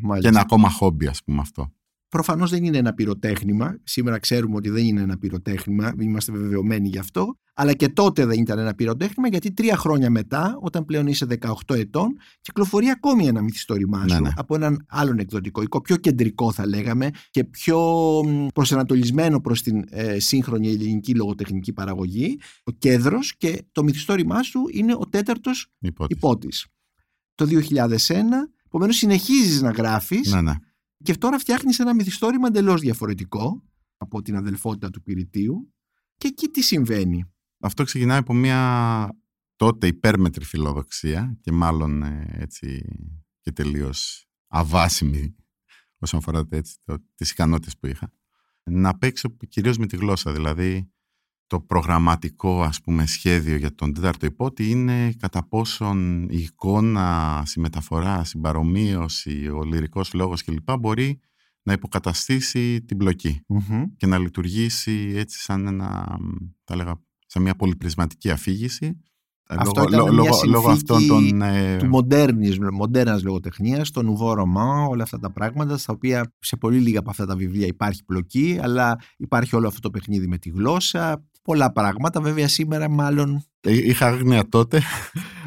Μάλιστα. 0.01 0.29
ένα 0.29 0.39
ακόμα 0.39 0.69
χόμπι, 0.69 1.07
ας 1.07 1.23
πούμε 1.23 1.39
αυτό. 1.41 1.73
Προφανώς 2.09 2.49
δεν 2.49 2.63
είναι 2.63 2.77
ένα 2.77 2.93
πυροτέχνημα. 2.93 3.77
Σήμερα 3.83 4.19
ξέρουμε 4.19 4.55
ότι 4.55 4.69
δεν 4.69 4.85
είναι 4.85 5.01
ένα 5.01 5.17
πυροτέχνημα, 5.17 5.93
είμαστε 5.99 6.31
βεβαιωμένοι 6.31 6.87
γι' 6.87 6.97
αυτό. 6.97 7.37
Αλλά 7.53 7.73
και 7.73 7.89
τότε 7.89 8.25
δεν 8.25 8.39
ήταν 8.39 8.59
ένα 8.59 8.73
πυροτέχνημα, 8.73 9.27
γιατί 9.27 9.51
τρία 9.51 9.77
χρόνια 9.77 10.09
μετά, 10.09 10.57
όταν 10.61 10.85
πλέον 10.85 11.07
είσαι 11.07 11.25
18 11.67 11.75
ετών, 11.75 12.07
κυκλοφορεί 12.41 12.89
ακόμη 12.89 13.27
ένα 13.27 13.41
μυθιστόρημά 13.41 14.03
Ναι, 14.03 14.13
σου 14.13 14.21
ναι. 14.21 14.29
από 14.35 14.55
έναν 14.55 14.85
άλλον 14.89 15.19
εκδοτικό 15.19 15.61
οίκο, 15.61 15.81
πιο 15.81 15.95
κεντρικό 15.95 16.51
θα 16.51 16.67
λέγαμε 16.67 17.09
και 17.29 17.43
πιο 17.43 17.79
μ, 18.25 18.47
προσανατολισμένο 18.53 19.39
προς 19.41 19.61
την 19.61 19.83
ε, 19.89 20.19
σύγχρονη 20.19 20.69
ελληνική 20.69 21.15
λογοτεχνική 21.15 21.73
παραγωγή, 21.73 22.39
ο 22.63 22.71
κέντρος 22.71 23.35
και 23.37 23.61
το 23.71 23.83
μυθιστόρημά 23.83 24.43
σου 24.43 24.61
είναι 24.73 24.93
ο 24.93 25.07
τέταρτος 25.09 25.67
Υπότιτλοι. 25.79 26.17
υπότης. 26.17 26.65
Το 27.35 27.45
2001, 27.45 28.49
επομένως 28.65 28.95
συνεχίζεις 28.95 29.61
να 29.61 29.71
γράφεις. 29.71 30.33
Ναι, 30.33 30.41
ναι. 30.41 30.53
Και 31.03 31.13
τώρα 31.13 31.39
φτιάχνεις 31.39 31.79
ένα 31.79 31.93
μυθιστόρημα 31.93 32.47
εντελώς 32.47 32.81
διαφορετικό 32.81 33.63
από 33.97 34.21
την 34.21 34.35
αδελφότητα 34.35 34.89
του 34.89 35.03
Πυρητίου. 35.03 35.73
Και 36.17 36.27
εκεί 36.27 36.47
τι 36.47 36.61
συμβαίνει. 36.61 37.33
Αυτό 37.59 37.83
ξεκινάει 37.83 38.17
από 38.17 38.33
μια 38.33 39.09
τότε 39.55 39.87
υπέρμετρη 39.87 40.45
φιλοδοξία 40.45 41.37
και 41.41 41.51
μάλλον 41.51 42.03
ε, 42.03 42.27
έτσι 42.31 42.85
και 43.39 43.51
τελείως 43.51 44.27
αβάσιμη 44.47 45.35
όσον 45.99 46.19
αφορά 46.19 46.47
έτσι, 46.49 46.77
το, 46.83 46.97
τις 47.15 47.31
ικανότητες 47.31 47.77
που 47.77 47.87
είχα. 47.87 48.11
Να 48.63 48.97
παίξω 48.97 49.37
κυρίως 49.47 49.77
με 49.77 49.85
τη 49.85 49.95
γλώσσα, 49.97 50.31
δηλαδή 50.31 50.91
το 51.49 51.59
προγραμματικό 51.59 52.61
ας 52.63 52.81
πούμε 52.81 53.05
σχέδιο 53.05 53.55
για 53.55 53.75
τον 53.75 53.93
τέταρτο 53.93 54.25
υπότη 54.25 54.69
είναι 54.69 55.13
κατά 55.19 55.47
πόσον 55.47 56.23
η 56.29 56.37
εικόνα, 56.37 57.43
η 57.55 57.59
μεταφορά, 57.59 58.21
η 58.33 58.37
παρομοίωση, 58.37 59.47
ο 59.49 59.63
λυρικός 59.63 60.13
λόγος 60.13 60.43
κλπ. 60.43 60.71
μπορεί 60.79 61.19
να 61.63 61.73
υποκαταστήσει 61.73 62.81
την 62.81 62.97
πλοκή 62.97 63.41
και 63.97 64.07
να 64.07 64.17
λειτουργήσει 64.17 65.13
έτσι 65.15 65.39
σαν 65.39 65.67
ένα, 65.67 66.17
θα 66.63 66.75
λέγα, 66.75 67.01
σαν 67.25 67.41
μια 67.41 67.55
πολυπρισματική 67.55 68.29
αφήγηση. 68.29 68.99
Αυτό 69.51 69.71
λόγω, 69.75 69.87
ήταν 69.87 69.99
λόγω- 69.99 70.21
μια 70.21 70.29
λόγω- 70.29 70.45
λόγω 70.45 70.69
αυτών 70.69 70.99
συνθήκη 70.99 71.29
των... 71.29 71.41
ε, 71.41 71.77
Του 71.77 71.87
μοντέρνης, 71.87 72.57
μοντέρνας 72.59 73.23
λογοτεχνίας, 73.23 73.91
το 73.91 74.01
νουβό 74.03 74.33
ρωμά, 74.33 74.83
όλα 74.85 75.03
αυτά 75.03 75.19
τα 75.19 75.31
πράγματα, 75.31 75.77
στα 75.77 75.93
οποία 75.93 76.33
σε 76.39 76.55
πολύ 76.57 76.79
λίγα 76.79 76.99
από 76.99 77.09
αυτά 77.09 77.25
τα 77.25 77.35
βιβλία 77.35 77.65
υπάρχει 77.67 78.03
πλοκή, 78.03 78.59
αλλά 78.61 78.95
υπάρχει 79.17 79.55
όλο 79.55 79.67
αυτό 79.67 79.79
το 79.79 79.89
παιχνίδι 79.89 80.27
με 80.27 80.37
τη 80.37 80.49
γλώσσα, 80.49 81.25
πολλά 81.49 81.71
πράγματα. 81.71 82.21
Βέβαια 82.21 82.47
σήμερα 82.47 82.89
μάλλον... 82.89 83.43
ε, 83.61 83.73
Είχα 83.73 84.07
άγνοια 84.07 84.49
τότε. 84.49 84.81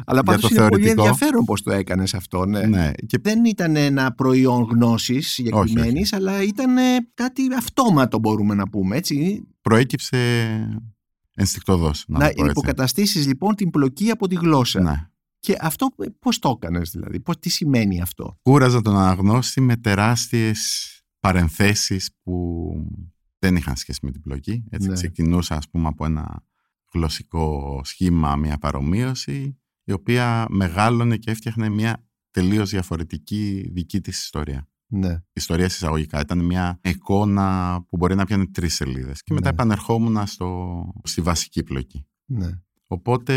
Αλλά 0.05 0.21
Για 0.23 0.23
πάντως 0.23 0.41
το 0.41 0.47
είναι 0.51 0.69
πολύ 0.69 0.81
θεωρητικό. 0.83 1.01
ενδιαφέρον 1.07 1.45
πώς 1.45 1.61
το 1.61 1.71
έκανες 1.71 2.13
αυτό, 2.13 2.45
ναι. 2.45 2.65
ναι. 2.65 2.91
Και 3.05 3.17
Δεν 3.21 3.45
ήταν 3.45 3.75
ένα 3.75 4.13
προϊόν 4.13 4.63
γνώσης 4.63 5.17
Όχι, 5.17 5.27
συγκεκριμένης, 5.27 6.13
αλλά 6.13 6.41
ήταν 6.43 6.75
κάτι 7.13 7.41
αυτόματο 7.57 8.19
μπορούμε 8.19 8.53
να 8.53 8.69
πούμε, 8.69 8.95
έτσι. 8.97 9.47
προέκυψε 9.61 10.17
ενστικτοδός, 11.35 12.03
να, 12.07 12.19
Να 12.19 12.27
το 12.27 12.33
πω 12.33 12.41
έτσι. 12.41 12.51
υποκαταστήσεις 12.51 13.27
λοιπόν 13.27 13.55
την 13.55 13.69
πλοκή 13.69 14.09
από 14.09 14.27
τη 14.27 14.35
γλώσσα. 14.35 14.81
Ναι. 14.81 15.07
Και 15.39 15.55
αυτό 15.61 15.87
ε, 15.97 16.05
πώς 16.19 16.39
το 16.39 16.59
έκανες 16.61 16.89
δηλαδή, 16.89 17.19
πώς, 17.19 17.39
τι 17.39 17.49
σημαίνει 17.49 18.01
αυτό; 18.01 18.37
Κούραζα 18.41 18.81
τον 18.81 18.97
αναγνώστη 18.97 19.61
με 19.61 19.75
τεράστιες 19.75 20.87
παρενθέσεις 21.19 22.09
που 22.23 22.33
δεν 23.43 23.55
είχαν 23.55 23.75
σχέση 23.75 23.99
με 24.05 24.11
την 24.11 24.21
πλοκή. 24.21 24.63
Έτσι 24.69 24.87
Ναι. 24.87 24.93
ξεκινούσα 24.93 25.55
ας 25.55 25.69
πούμε 25.69 25.87
από 25.87 26.05
ένα 26.05 26.43
γλωσσικό 26.93 27.81
σχήμα, 27.83 28.35
μια 28.35 28.57
παρομοίωση 28.57 29.57
η 29.83 29.91
οποία 29.91 30.45
μεγάλωνε 30.49 31.17
και 31.17 31.31
έφτιαχνε 31.31 31.69
μια 31.69 32.05
τελείως 32.31 32.69
διαφορετική 32.69 33.69
δική 33.73 34.01
της 34.01 34.19
ιστορία. 34.23 34.67
Ναι. 34.87 35.23
Ιστορία 35.33 35.65
εισαγωγικά. 35.65 36.19
Ήταν 36.19 36.45
μια 36.45 36.79
εικόνα 36.83 37.77
που 37.89 37.97
μπορεί 37.97 38.15
να 38.15 38.25
πιάνει 38.25 38.47
τρεις 38.49 38.73
σελίδες. 38.75 39.23
Και 39.23 39.33
μετά 39.33 39.47
Ναι. 39.47 39.53
επανερχόμουν 39.53 40.25
στο, 40.27 40.83
στη 41.03 41.21
βασική 41.21 41.63
πλοκή. 41.63 42.07
ναι. 42.25 42.61
Οπότε 42.87 43.33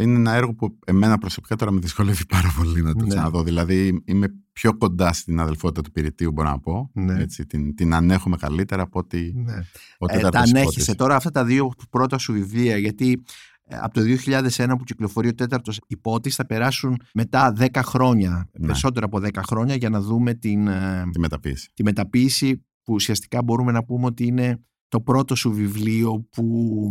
είναι 0.00 0.14
ένα 0.16 0.32
έργο 0.34 0.54
που 0.54 0.78
εμένα 0.86 1.18
προσωπικά 1.18 1.56
τώρα 1.56 1.70
με 1.70 1.80
δυσκολεύει 1.80 2.26
πάρα 2.26 2.54
πολύ 2.58 2.82
να 2.82 2.94
το 2.94 3.02
Ναι. 3.04 3.08
ξαναδώ. 3.08 3.42
Δηλαδή 3.42 4.02
είμαι 4.04 4.26
πιο 4.52 4.76
κοντά 4.76 5.12
στην 5.12 5.40
αδελφότητα 5.40 5.82
του 5.82 5.90
Πυρητίου, 5.90 6.32
μπορώ 6.32 6.48
να 6.48 6.58
πω. 6.60 6.90
Ναι. 6.94 7.22
Έτσι, 7.22 7.46
την, 7.46 7.74
την 7.74 7.94
ανέχομαι 7.94 8.36
καλύτερα 8.36 8.82
από 8.82 8.98
ότι 8.98 9.32
Ναι. 9.36 9.52
ο 9.98 10.04
Ε, 10.04 10.06
τα 10.06 10.14
τέταρτος 10.16 10.40
ανέχεσαι 10.40 10.70
υπότης. 10.80 10.94
τώρα 10.94 11.16
αυτά 11.16 11.30
τα 11.30 11.44
δύο 11.44 11.70
πρώτα 11.90 12.18
σου 12.18 12.32
βιβλία, 12.32 12.76
γιατί 12.78 13.22
ε, 13.64 13.76
από 13.80 13.94
το 13.94 14.00
2001 14.00 14.76
που 14.78 14.84
κυκλοφορεί 14.84 15.28
ο 15.28 15.34
τέταρτος 15.34 15.80
υπότης 15.86 16.34
θα 16.34 16.46
περάσουν 16.46 17.00
μετά 17.14 17.52
10 17.58 17.66
χρόνια, 17.84 18.48
Ναι. 18.58 18.66
περισσότερο 18.66 19.06
από 19.06 19.18
10 19.18 19.28
χρόνια 19.46 19.74
για 19.74 19.88
να 19.90 20.00
δούμε 20.00 20.34
την, 20.34 20.66
ε, 20.68 21.02
Τη 21.12 21.18
μεταποίηση. 21.20 21.70
τη 21.74 21.82
μεταποίηση 21.82 22.56
που 22.82 22.94
ουσιαστικά 22.94 23.42
μπορούμε 23.42 23.72
να 23.72 23.84
πούμε 23.84 24.06
ότι 24.06 24.26
είναι 24.26 24.60
το 24.88 25.00
πρώτο 25.00 25.34
σου 25.34 25.52
βιβλίο 25.52 26.26
που 26.30 26.90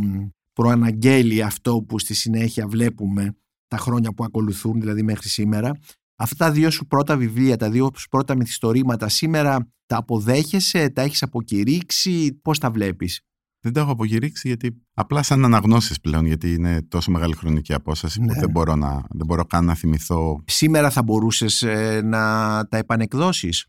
προαναγγέλει 0.57 1.43
αυτό 1.43 1.85
που 1.87 1.99
στη 1.99 2.13
συνέχεια 2.13 2.67
βλέπουμε 2.67 3.35
τα 3.67 3.77
χρόνια 3.77 4.13
που 4.13 4.23
ακολουθούν, 4.23 4.79
δηλαδή 4.79 5.03
μέχρι 5.03 5.29
σήμερα. 5.29 5.71
Αυτά 6.15 6.45
τα 6.45 6.51
δύο 6.51 6.69
σου 6.71 6.85
πρώτα 6.85 7.17
βιβλία, 7.17 7.57
τα 7.57 7.69
δύο 7.69 7.89
σου 7.97 8.07
πρώτα 8.07 8.35
μυθιστορήματα 8.35 9.09
σήμερα 9.09 9.71
τα 9.85 9.97
αποδέχεσαι, 9.97 10.89
τα 10.89 11.01
έχεις 11.01 11.23
αποκηρύξει, 11.23 12.39
πώς 12.41 12.59
τα 12.59 12.71
βλέπεις; 12.71 13.21
Δεν 13.63 13.73
τα 13.73 13.79
έχω 13.79 13.91
αποκηρύξει 13.91 14.47
γιατί 14.47 14.81
απλά 14.93 15.23
σαν 15.23 15.45
αναγνώσεις 15.45 15.99
πλέον, 15.99 16.25
γιατί 16.25 16.53
είναι 16.53 16.81
τόσο 16.81 17.11
μεγάλη 17.11 17.33
χρονική 17.35 17.73
απόσταση 17.73 18.21
Ναι. 18.21 18.33
που 18.33 18.39
δεν 18.39 18.49
μπορώ, 18.49 18.75
να, 18.75 19.03
δεν 19.09 19.25
μπορώ 19.25 19.45
καν 19.45 19.65
να 19.65 19.75
θυμηθώ. 19.75 20.43
Σήμερα 20.47 20.89
θα 20.89 21.03
μπορούσες 21.03 21.61
ε, 21.61 22.01
να 22.03 22.19
τα 22.67 22.77
επανεκδώσεις; 22.77 23.65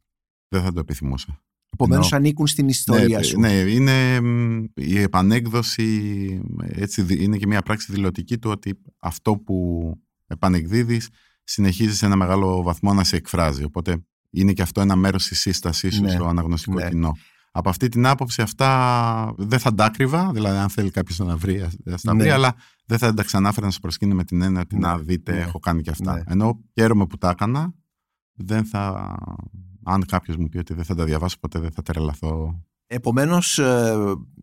Δεν 0.49 0.63
θα 0.63 0.73
το 0.73 0.81
επιθυμούσα. 0.81 1.43
Επομένως, 1.81 2.05
Εννοώ. 2.13 2.19
ανήκουν 2.21 2.47
στην 2.47 2.69
ιστορία 2.69 3.19
ναι, 3.19 3.23
σου. 3.25 3.41
Ναι, 3.41 3.53
είναι 3.53 4.21
μ, 4.21 4.65
η 4.75 4.99
επανέκδοση, 4.99 6.41
έτσι, 6.67 7.03
δι- 7.03 7.21
είναι 7.21 7.37
και 7.37 7.47
μια 7.47 7.63
πράξη 7.63 7.93
δηλωτική 7.93 8.39
του 8.39 8.51
ότι 8.51 8.79
αυτό 9.01 9.37
που 9.37 9.93
επανεκδίδεις 10.27 11.09
συνεχίζεις 11.45 11.99
σε 11.99 12.07
ένα 12.07 12.17
μεγάλο 12.17 12.63
βαθμό 12.63 12.95
να 12.95 13.05
σε 13.05 13.17
εκφράζει. 13.17 13.65
Οπότε 13.65 14.05
είναι 14.31 14.53
και 14.53 14.63
αυτό 14.63 14.81
ένα 14.81 14.97
μέρος 14.97 15.27
της 15.27 15.41
σύστασής 15.41 15.95
σου 15.95 16.03
Ναι, 16.03 16.11
στο 16.11 16.27
αναγνωστικό 16.27 16.79
ναι. 16.79 16.89
κοινό. 16.89 17.13
Από 17.51 17.69
αυτή 17.69 17.89
την 17.89 18.07
άποψη 18.07 18.43
αυτά 18.43 19.35
δεν 19.37 19.59
θα 19.59 19.75
τα 19.75 19.89
κρύβα, 19.91 20.31
δηλαδή 20.33 20.57
αν 20.59 20.69
θέλει 20.69 20.91
κάποιος 20.91 21.19
να 21.19 21.37
βρει, 21.37 21.61
ας- 21.61 21.77
ας 21.87 22.03
τα 22.03 22.15
Ναι. 22.15 22.23
βρει, 22.23 22.31
αλλά 22.31 22.55
δεν 22.87 22.99
θα 22.99 23.15
τα 23.15 23.23
ξανάφερα 23.25 23.67
να 23.67 23.73
σου 23.73 23.81
προσκύνει 23.81 24.15
με 24.15 24.25
την 24.25 24.43
έννοια 24.43 24.61
ότι 24.61 24.75
Ναι, 24.75 24.81
να 24.87 24.99
δείτε, 24.99 25.33
ναι, 25.33 25.39
έχω 25.39 25.59
κάνει 25.59 25.83
και 25.83 25.91
αυτά. 25.91 26.15
ναι. 26.15 26.23
Ενώ 26.27 26.65
χαίρομαι 26.75 27.07
που 27.07 27.19
τα 27.19 27.31
έκανα, 27.31 27.75
δεν 28.35 28.65
θα, 28.65 29.15
αν 29.83 30.05
κάποιος 30.07 30.37
μου 30.37 30.49
πει 30.49 30.59
ότι 30.59 30.75
δεν 30.75 30.85
θα 30.85 30.95
τα 30.95 31.05
διαβάσω, 31.05 31.37
ποτέ 31.41 31.59
δεν 31.59 31.71
θα 31.71 31.83
τρελαθώ. 31.83 32.63
Επομένως 32.87 33.59
ε, 33.59 33.95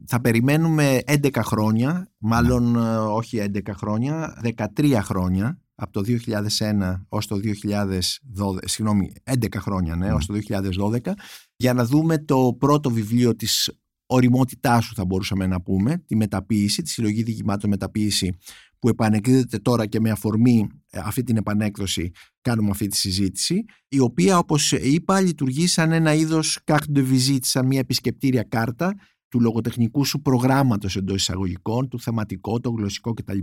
θα 0.08 0.22
περιμένουμε 0.22 1.00
11 1.08 1.30
χρόνια, 1.44 2.12
μάλλον 2.18 2.72
Ναι. 2.72 2.80
ε, 2.80 2.98
όχι 2.98 3.38
11 3.54 3.60
χρόνια, 3.78 4.42
13 4.78 5.00
χρόνια 5.02 5.60
από 5.76 5.92
το 5.92 6.02
2001 6.02 7.06
ως 7.10 7.28
το 7.28 7.36
2012, 7.36 8.58
συγγνώμη, 8.66 9.14
11 9.24 9.46
χρόνια 9.58 9.96
ναι, 9.96 10.06
Ναι. 10.06 10.14
ως 10.14 10.26
το 10.26 10.34
2012 10.34 11.14
για 11.56 11.74
να 11.74 11.86
δούμε 11.86 12.18
το 12.18 12.56
πρώτο 12.60 12.90
βιβλίο 12.90 13.36
της 13.36 13.80
οριμότητάς 14.06 14.86
σου 14.86 14.94
θα 14.96 15.06
μπορούσαμε 15.06 15.48
να 15.48 15.62
πούμε, 15.62 15.98
τη 15.98 16.16
μεταποίηση, 16.16 16.82
τη 16.82 16.90
συλλογή 16.90 17.24
διηγημάτων 17.24 17.70
μεταποίηση 17.70 18.38
που 18.86 18.92
επανεκδίδεται 18.92 19.58
τώρα 19.58 19.86
και 19.86 20.00
με 20.00 20.10
αφορμή 20.10 20.68
ε, 20.90 21.00
αυτή 21.04 21.24
την 21.24 21.38
επανέκδοση 21.38 22.12
κάνουμε 22.42 22.70
αυτή 22.70 22.88
τη 22.88 22.98
συζήτηση, 22.98 23.64
η 23.88 24.00
οποία 24.00 24.38
όπως 24.38 24.72
είπα 24.72 25.22
λειτουργεί 25.22 25.68
σαν 25.68 25.92
ένα 25.92 26.14
είδος 26.14 26.60
carte 26.66 26.96
de 26.96 27.00
visite, 27.00 27.38
σαν 27.42 27.66
μια 27.66 27.80
επισκεπτήρια 27.80 28.44
κάρτα 28.44 28.94
του 29.28 29.42
λογοτεχνικού 29.42 30.06
σου 30.06 30.22
προγράμματος 30.22 30.96
εντός 30.96 31.16
εισαγωγικών, 31.16 31.88
του 31.88 32.00
θεματικό, 32.00 32.60
το 32.60 32.70
γλωσσικό 32.70 33.14
κτλ. 33.14 33.40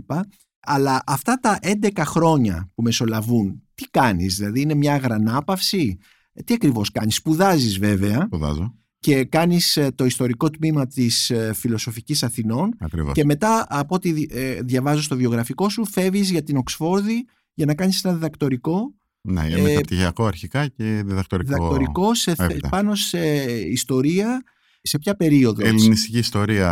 Αλλά 0.59 1.01
αυτά 1.05 1.35
τα 1.35 1.59
11 1.61 1.89
χρόνια 2.05 2.71
που 2.75 2.81
μεσολαβούν, 2.81 3.63
τι 3.73 3.83
κάνεις, 3.83 4.35
δηλαδή 4.35 4.61
είναι 4.61 4.73
μια 4.73 4.93
αγρανάπαυση, 4.93 5.97
Ε, 6.33 6.41
τι 6.41 6.53
ακριβώς 6.53 6.91
κάνεις, 6.91 7.15
σπουδάζεις 7.15 7.77
βέβαια 7.77 8.21
Σπουδάζω. 8.25 8.75
Και 9.03 9.23
κάνεις 9.25 9.77
ε, 9.77 9.91
το 9.95 10.05
ιστορικό 10.05 10.49
τμήμα 10.49 10.87
της 10.87 11.29
ε, 11.29 11.53
Φιλοσοφικής 11.55 12.23
Αθηνών 12.23 12.73
Ακριβώς. 12.79 13.13
και 13.13 13.25
μετά 13.25 13.65
από 13.69 13.95
ό,τι 13.95 14.11
δι- 14.11 14.31
ε, 14.35 14.59
διαβάζω 14.61 15.01
στο 15.01 15.15
βιογραφικό 15.15 15.69
σου 15.69 15.85
φεύγεις 15.85 16.29
για 16.31 16.43
την 16.43 16.57
Οξφόρδη 16.57 17.25
για 17.53 17.65
να 17.65 17.75
κάνεις 17.75 18.03
ένα 18.03 18.13
διδακτορικό, 18.13 18.93
Ναι, 19.21 19.47
ε, 19.49 19.61
μεταπτυχιακό 19.61 20.25
αρχικά 20.25 20.67
και 20.67 20.83
διδακτορικό. 21.05 21.53
διδακτορικό 21.53 22.15
σε, 22.15 22.35
θε- 22.35 22.51
έπειτα. 22.51 22.69
πάνω 22.69 22.95
σε 22.95 23.19
ιστορία 23.61 24.43
σε 24.81 24.97
ποια 24.97 25.15
περίοδο; 25.15 25.65
Ελληνιστική 25.65 26.17
ιστορία 26.17 26.71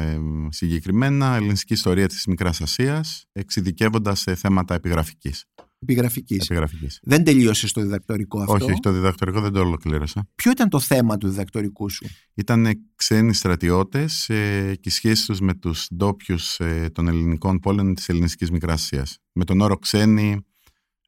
ε, 0.00 0.18
συγκεκριμένα, 0.50 1.34
ελληνιστική 1.34 1.72
ιστορία 1.72 2.08
της 2.08 2.26
Μικράς 2.26 2.60
Ασίας, 2.60 3.24
εξειδικεύοντας 3.32 4.20
σε 4.20 4.34
θέματα 4.34 4.74
επιγραφικής. 4.74 5.44
Επιγραφικής. 5.80 6.44
επιγραφικής. 6.44 7.00
Δεν 7.02 7.24
τελείωσε 7.24 7.72
το 7.72 7.80
διδακτορικό 7.80 8.40
αυτό; 8.40 8.52
Όχι, 8.52 8.70
όχι, 8.70 8.80
το 8.80 8.92
διδακτορικό 8.92 9.40
δεν 9.40 9.52
το 9.52 9.60
ολοκλήρωσα. 9.60 10.28
Ποιο 10.34 10.50
ήταν 10.50 10.68
το 10.68 10.80
θέμα 10.80 11.16
του 11.16 11.28
διδακτορικού 11.28 11.90
σου; 11.90 12.06
Ήταν 12.34 12.66
ξένοι 12.94 13.34
στρατιώτες 13.34 14.28
ε, 14.28 14.74
και 14.74 14.88
οι 14.88 14.90
σχέσεις 14.90 15.24
τους 15.26 15.40
με 15.40 15.54
τους 15.54 15.88
ντόπιους 15.94 16.60
των 16.92 17.08
ελληνικών 17.08 17.58
πόλεων 17.58 17.94
της 17.94 18.08
ελληνιστικής 18.08 18.50
Μικράς 18.50 18.82
Ασίας. 18.82 19.18
Με 19.32 19.44
τον 19.44 19.60
όρο 19.60 19.76
ξένοι 19.76 20.40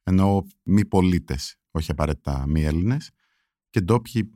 εννοώ 0.03 0.41
μη 0.63 0.85
πολίτες, 0.85 1.55
όχι 1.71 1.91
απαραίτητα 1.91 2.45
μη 2.47 2.63
Έλληνες, 2.63 3.09
και 3.69 3.81
ντόπιοι 3.81 4.31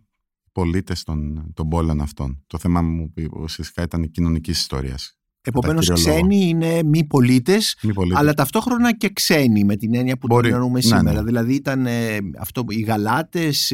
πολίτες 0.52 1.04
των, 1.04 1.52
των 1.54 1.70
πόλεων 1.70 2.02
αυτών. 2.02 2.44
Το 2.48 2.58
θέμα 2.58 2.82
μου 2.82 3.14
ουσιαστικά 3.32 3.84
ήταν 3.84 4.04
η 4.04 4.10
κοινωνική 4.10 4.52
ιστορίας. 4.52 5.17
Επομένως, 5.48 5.86
κύριο 5.88 6.04
λόγο. 6.06 6.18
ξένοι 6.20 6.48
είναι 6.48 6.84
μη 6.84 7.04
πολίτες, 7.06 7.78
Μη 7.84 7.94
πολίτες. 7.94 8.20
αλλά 8.20 8.34
ταυτόχρονα 8.34 8.98
και 8.98 9.10
ξένοι 9.10 9.64
με 9.64 9.76
την 9.76 9.96
έννοια 9.96 10.18
που 10.18 10.28
Μπορεί. 10.28 10.46
την 10.46 10.54
εννοούμε 10.56 10.74
Ναι, 10.80 10.82
σήμερα. 10.82 11.12
ναι. 11.20 11.24
Δηλαδή 11.24 11.54
ήταν 11.54 11.86
ε, 11.86 12.18
αυτό, 12.40 12.64
οι 12.68 12.82
Γαλάτες, 12.82 13.74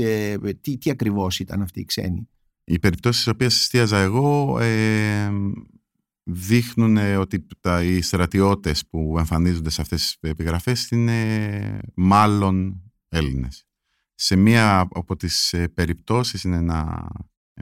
τι, 0.62 0.78
τι 0.78 0.90
ακριβώς 0.90 1.40
ήταν 1.40 1.62
αυτοί 1.62 1.80
οι 1.80 1.86
ξένοι; 1.86 2.30
Οι 2.64 2.80
περιπτώσεις 2.80 3.22
στις 3.22 3.34
οποίες 3.34 3.56
εστίαζα 3.60 3.98
εγώ 3.98 4.58
ε, 4.62 5.30
δείχνουν 6.24 6.98
ε, 6.98 7.16
ότι 7.18 7.48
τα, 7.60 7.84
οι 7.84 8.02
στρατιώτες 8.02 8.88
που 8.90 9.16
εμφανίζονται 9.18 9.70
σε 9.70 9.82
αυτές 9.82 10.02
τις 10.02 10.30
επιγραφές 10.32 10.90
είναι 10.90 11.80
μάλλον 11.96 12.82
Έλληνες. 13.10 13.66
Σε 14.16 14.36
μία 14.36 14.80
από 14.94 15.16
τις 15.16 15.54
ε, 15.54 15.68
περιπτώσεις, 15.68 16.44
είναι 16.44 16.56
ένα, 16.56 17.08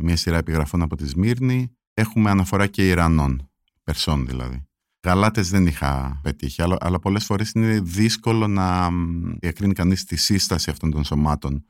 μια 0.01 0.15
σειρά 0.15 0.37
επιγραφών 0.37 0.81
από 0.81 0.95
τη 0.95 1.07
Σμύρνη, 1.07 1.71
έχουμε 1.93 2.29
αναφορά 2.29 2.67
και 2.67 2.87
Ιρανών, 2.87 3.50
Περσών 3.91 4.25
δηλαδή. 4.25 4.65
Γαλάτες 5.03 5.49
δεν 5.49 5.67
είχα 5.67 6.19
πετύχει, 6.23 6.61
αλλά, 6.61 6.77
αλλά 6.79 6.99
πολλές 6.99 7.25
φορές 7.25 7.51
είναι 7.51 7.79
δύσκολο 7.79 8.47
να 8.47 8.91
μ, 8.91 9.33
διακρίνει 9.39 9.73
κανείς 9.73 10.03
τη 10.03 10.15
σύσταση 10.15 10.69
αυτών 10.69 10.91
των 10.91 11.03
σωμάτων 11.03 11.65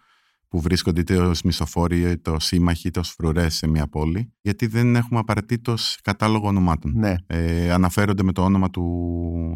που 0.47 0.61
βρίσκονται 0.61 0.99
είτε 0.99 1.17
ως 1.17 1.41
μισοφόροι, 1.41 2.01
είτε 2.01 2.29
ως 2.29 2.45
σύμμαχοι, 2.45 2.87
είτε 2.87 2.99
ως 2.99 3.09
φρουρές 3.09 3.55
σε 3.55 3.67
μια 3.67 3.87
πόλη, 3.87 4.33
γιατί 4.41 4.67
δεν 4.67 4.95
έχουμε 4.95 5.19
απαραίτητος 5.19 5.97
κατάλογο 6.03 6.47
ονομάτων. 6.47 6.93
Ναι. 6.95 7.15
Ε, 7.27 7.71
αναφέρονται 7.71 8.23
με 8.23 8.31
το 8.31 8.43
όνομα 8.43 8.69
του, 8.69 8.83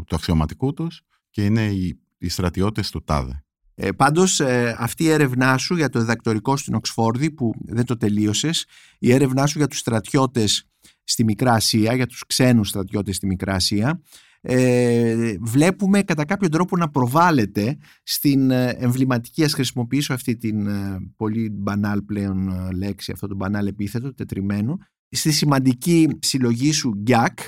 του 0.08 0.16
αξιωματικού 0.16 0.74
τους 0.74 1.02
και 1.30 1.46
είναι 1.46 1.66
οι, 1.66 2.00
οι 2.18 2.30
στρατιώτες 2.30 2.90
του 2.90 3.04
ΤΑΔΕ. 3.04 3.44
Ε, 3.76 3.92
πάντως 3.92 4.40
ε, 4.40 4.76
αυτή 4.80 5.04
η 5.04 5.10
έρευνά 5.10 5.58
σου 5.58 5.76
για 5.76 5.90
το 5.90 6.00
διδακτορικό 6.00 6.58
στην 6.58 6.74
Οξφόρδη 6.74 7.32
που 7.32 7.54
δεν 7.66 7.86
το 7.86 7.98
τελείωσες, 7.98 8.66
η 9.00 9.14
έρευνά 9.14 9.46
σου 9.46 9.58
για 9.58 9.68
τους 9.68 9.80
στρατιώτες 9.80 10.70
στη 11.06 11.24
Μικρά 11.24 11.54
Ασία, 11.54 11.96
για 11.96 12.06
τους 12.06 12.26
ξένους 12.28 12.70
στρατιώτες 12.70 13.16
στη 13.16 13.28
Μικρά 13.28 13.54
Ασία, 13.54 14.02
ε, 14.48 15.36
βλέπουμε 15.42 16.02
κατά 16.02 16.26
κάποιο 16.26 16.50
τρόπο 16.50 16.78
να 16.78 16.90
προβάλλεται 16.90 17.78
στην 18.04 18.52
ε, 18.52 18.70
εμβληματική, 18.70 19.44
ας 19.44 19.54
χρησιμοποιήσω 19.54 20.14
αυτή 20.14 20.38
την 20.38 20.68
ε, 20.68 20.98
πολύ 21.16 21.50
μπανάλ 21.50 22.02
πλέον 22.02 22.50
ε, 22.50 22.72
λέξη, 22.72 23.12
αυτό 23.12 23.28
το 23.28 23.36
μπανάλ 23.36 23.68
επίθετο, 23.68 24.14
τετριμένο, 24.14 24.78
στη 25.10 25.32
σημαντική 25.32 26.08
συλλογή 26.20 26.72
σου 26.72 26.94
Γκιάκ, 26.96 27.40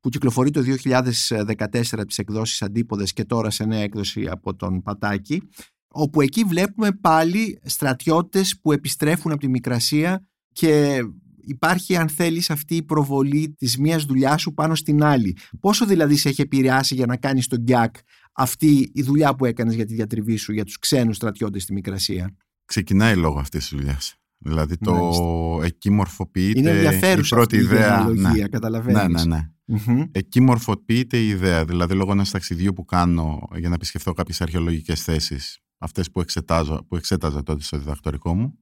που 0.00 0.08
κυκλοφορεί 0.08 0.50
το 0.50 0.62
2014 0.82 2.06
τις 2.06 2.18
εκδόσεις 2.18 2.62
Αντίποδες 2.62 3.12
και 3.12 3.24
τώρα 3.24 3.50
σε 3.50 3.64
νέα 3.64 3.80
έκδοση 3.80 4.26
από 4.30 4.54
τον 4.54 4.82
Πατάκη, 4.82 5.42
όπου 5.88 6.20
εκεί 6.20 6.44
βλέπουμε 6.44 6.92
πάλι 6.92 7.60
στρατιώτες 7.62 8.58
που 8.62 8.72
επιστρέφουν 8.72 9.32
από 9.32 9.40
τη 9.40 9.48
Μικρασία 9.48 10.26
και 10.52 11.00
υπάρχει 11.46 11.96
αν 11.96 12.08
θέλεις 12.08 12.50
αυτή 12.50 12.76
η 12.76 12.82
προβολή 12.82 13.54
της 13.58 13.78
μίας 13.78 14.04
δουλειάς 14.04 14.40
σου 14.40 14.54
πάνω 14.54 14.74
στην 14.74 15.02
άλλη. 15.02 15.36
Πόσο 15.60 15.86
δηλαδή 15.86 16.16
σε 16.16 16.28
έχει 16.28 16.40
επηρεάσει 16.40 16.94
για 16.94 17.06
να 17.06 17.16
κάνεις 17.16 17.46
τον 17.46 17.58
γκιάκ 17.60 17.94
αυτή 18.32 18.90
η 18.94 19.02
δουλειά 19.02 19.34
που 19.34 19.44
έκανες 19.44 19.74
για 19.74 19.84
τη 19.86 19.94
διατριβή 19.94 20.36
σου 20.36 20.52
για 20.52 20.64
τους 20.64 20.78
ξένους 20.78 21.16
στρατιώτες 21.16 21.62
στη 21.62 21.72
Μικρασία; 21.72 22.34
Ξεκινάει 22.64 23.16
λόγω 23.16 23.38
αυτής 23.38 23.68
της 23.68 23.78
δουλειάς. 23.78 24.14
Δηλαδή 24.38 24.76
το 24.76 24.92
Μάλιστα. 24.94 25.66
εκεί 25.66 25.90
μορφοποιείται 25.90 26.58
Είναι 26.58 26.70
η 26.70 26.74
ενδιαφέρουσα 26.84 27.36
πρώτη 27.36 27.56
αυτή 27.58 27.66
η 27.66 27.74
ιδέα. 27.76 27.86
γενεαλογία, 27.88 28.30
Ναι, 28.42 28.48
καταλαβαίνεις. 28.48 29.24
ναι, 29.24 29.36
ναι. 29.36 29.36
ναι. 29.36 29.78
Μμμ. 29.86 30.02
Εκεί 30.12 30.40
μορφοποιείται 30.40 31.18
η 31.18 31.28
ιδέα. 31.28 31.64
Δηλαδή, 31.64 31.94
λόγω 31.94 32.12
ενός 32.12 32.30
ταξιδιού 32.30 32.72
που 32.72 32.84
κάνω 32.84 33.48
για 33.56 33.68
να 33.68 33.74
επισκεφθώ 33.74 34.12
κάποιες 34.12 34.40
αρχαιολογικές 34.40 35.02
θέσεις, 35.02 35.58
αυτές 35.78 36.10
που, 36.10 36.20
εξετάζω, 36.20 36.84
που 36.88 36.96
εξέταζα 36.96 37.42
τότε 37.42 37.62
στο 37.62 37.78
διδακτορικό 37.78 38.34
μου, 38.34 38.58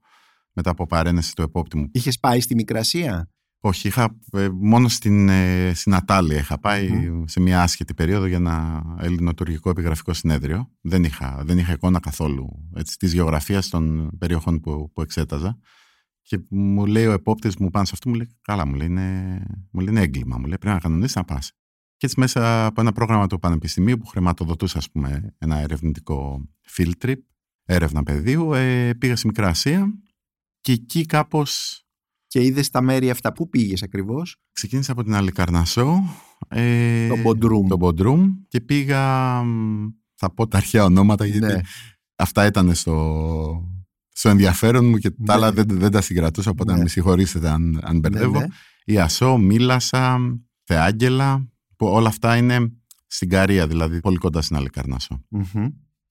μετά 0.52 0.70
από 0.70 0.86
παρένεση 0.86 1.34
του 1.34 1.42
επόπτη 1.42 1.76
μου. 1.76 1.88
Είχες 1.92 2.18
πάει 2.18 2.40
στη 2.40 2.54
Μικρασία; 2.54 3.30
Όχι, 3.60 3.88
είχα, 3.88 4.18
ε, 4.32 4.48
μόνο 4.48 4.88
στην, 4.88 5.28
ε, 5.28 5.72
στην 5.74 5.94
Ατάλια 5.94 6.38
είχα 6.38 6.58
πάει 6.58 6.88
Μμμ. 6.88 7.24
σε 7.26 7.40
μια 7.40 7.62
άσχετη 7.62 7.94
περίοδο 7.94 8.26
για 8.26 8.36
ένα 8.36 8.82
ελληνοτουρκικό 9.00 9.70
επιγραφικό 9.70 10.12
συνέδριο. 10.12 10.70
Δεν 10.80 11.04
είχα, 11.04 11.42
δεν 11.44 11.58
είχα 11.58 11.72
εικόνα 11.72 12.00
καθόλου 12.00 12.70
έτσι, 12.76 12.96
της 12.96 13.12
γεωγραφίας 13.12 13.68
των 13.68 14.10
περιοχών 14.18 14.60
που, 14.60 14.90
που 14.92 15.02
εξέταζα. 15.02 15.58
Και 16.22 16.38
μου 16.48 16.86
λέει 16.86 17.06
ο 17.06 17.12
επόπτης 17.12 17.56
μου 17.56 17.70
πάνω 17.70 17.84
σε 17.84 17.90
αυτό, 17.94 18.08
μου 18.08 18.14
λέει, 18.14 18.28
καλά, 18.42 18.66
μου 18.66 18.74
λέει, 18.74 18.86
είναι, 18.86 19.38
μου 19.70 19.80
λέει, 19.80 19.94
είναι 19.94 20.00
έγκλημα, 20.00 20.38
μου 20.38 20.46
λέει, 20.46 20.58
πρέπει 20.58 20.74
να 20.74 20.80
κανονίσεις 20.80 21.16
να 21.16 21.24
πας. 21.24 21.52
Και 21.96 22.06
έτσι 22.06 22.20
μέσα 22.20 22.66
από 22.66 22.80
ένα 22.80 22.92
πρόγραμμα 22.92 23.26
του 23.26 23.38
Πανεπιστημίου 23.38 23.96
που 23.96 24.06
χρηματοδοτούσε, 24.06 24.78
ας 24.78 24.90
πούμε, 24.90 25.34
ένα 25.38 25.58
ερευνητικό 25.58 26.48
field 26.76 26.92
trip, 27.04 27.16
έρευνα 27.64 28.02
πεδίου, 28.02 28.52
ε, 28.52 28.94
πήγα 28.98 29.16
στη 29.16 29.26
Μικρά 29.26 29.48
Ασία 29.48 29.92
και 30.62 30.72
εκεί 30.72 31.06
κάπως 31.06 31.82
Και 32.26 32.44
είδες 32.44 32.70
τα 32.70 32.80
μέρη 32.82 33.10
αυτά. 33.10 33.32
Πού 33.32 33.48
πήγες 33.48 33.82
ακριβώς, 33.82 34.36
Ξεκίνησα 34.52 34.92
από 34.92 35.02
την 35.04 35.14
Αλικαρνασό. 35.14 36.02
Ε, 36.48 37.08
Το 37.08 37.16
Μποντρούμ. 37.16 37.66
Το 37.68 37.76
Μποντρούμ 37.76 38.30
και 38.48 38.60
πήγα. 38.60 39.42
μ, 39.42 39.86
Θα 40.14 40.34
πω 40.34 40.46
τα 40.48 40.56
αρχαία 40.56 40.84
ονόματα 40.84 41.26
γιατί 41.26 41.46
Ναι. 41.46 41.60
αυτά 42.16 42.46
ήταν 42.46 42.74
στο, 42.74 43.68
στο 44.08 44.28
ενδιαφέρον 44.28 44.88
μου 44.88 44.96
και 44.96 45.10
τα 45.10 45.16
Ναι. 45.18 45.32
άλλα 45.32 45.52
δεν, 45.52 45.66
δεν 45.68 45.90
τα 45.90 46.00
συγκρατούσα. 46.00 46.50
Οπότε 46.50 46.70
Ναι. 46.70 46.76
να 46.76 46.82
με 46.82 46.88
συγχωρήσετε 46.88 47.48
αν, 47.48 47.80
αν 47.82 47.98
μπερδεύω. 47.98 48.38
Ναι, 48.38 48.46
ναι. 48.46 48.52
Η 48.84 48.98
Ασό, 48.98 49.36
Μίλασα, 49.36 50.18
Θεάγγελα, 50.64 51.48
που 51.76 51.86
όλα 51.86 52.08
αυτά 52.08 52.36
είναι 52.36 52.72
στην 53.06 53.28
Καρία, 53.28 53.66
δηλαδή 53.66 54.00
πολύ 54.00 54.16
κοντά 54.16 54.42
στην 54.42 54.56
Αλικαρνασό. 54.56 55.24
Μμμ. 55.28 55.66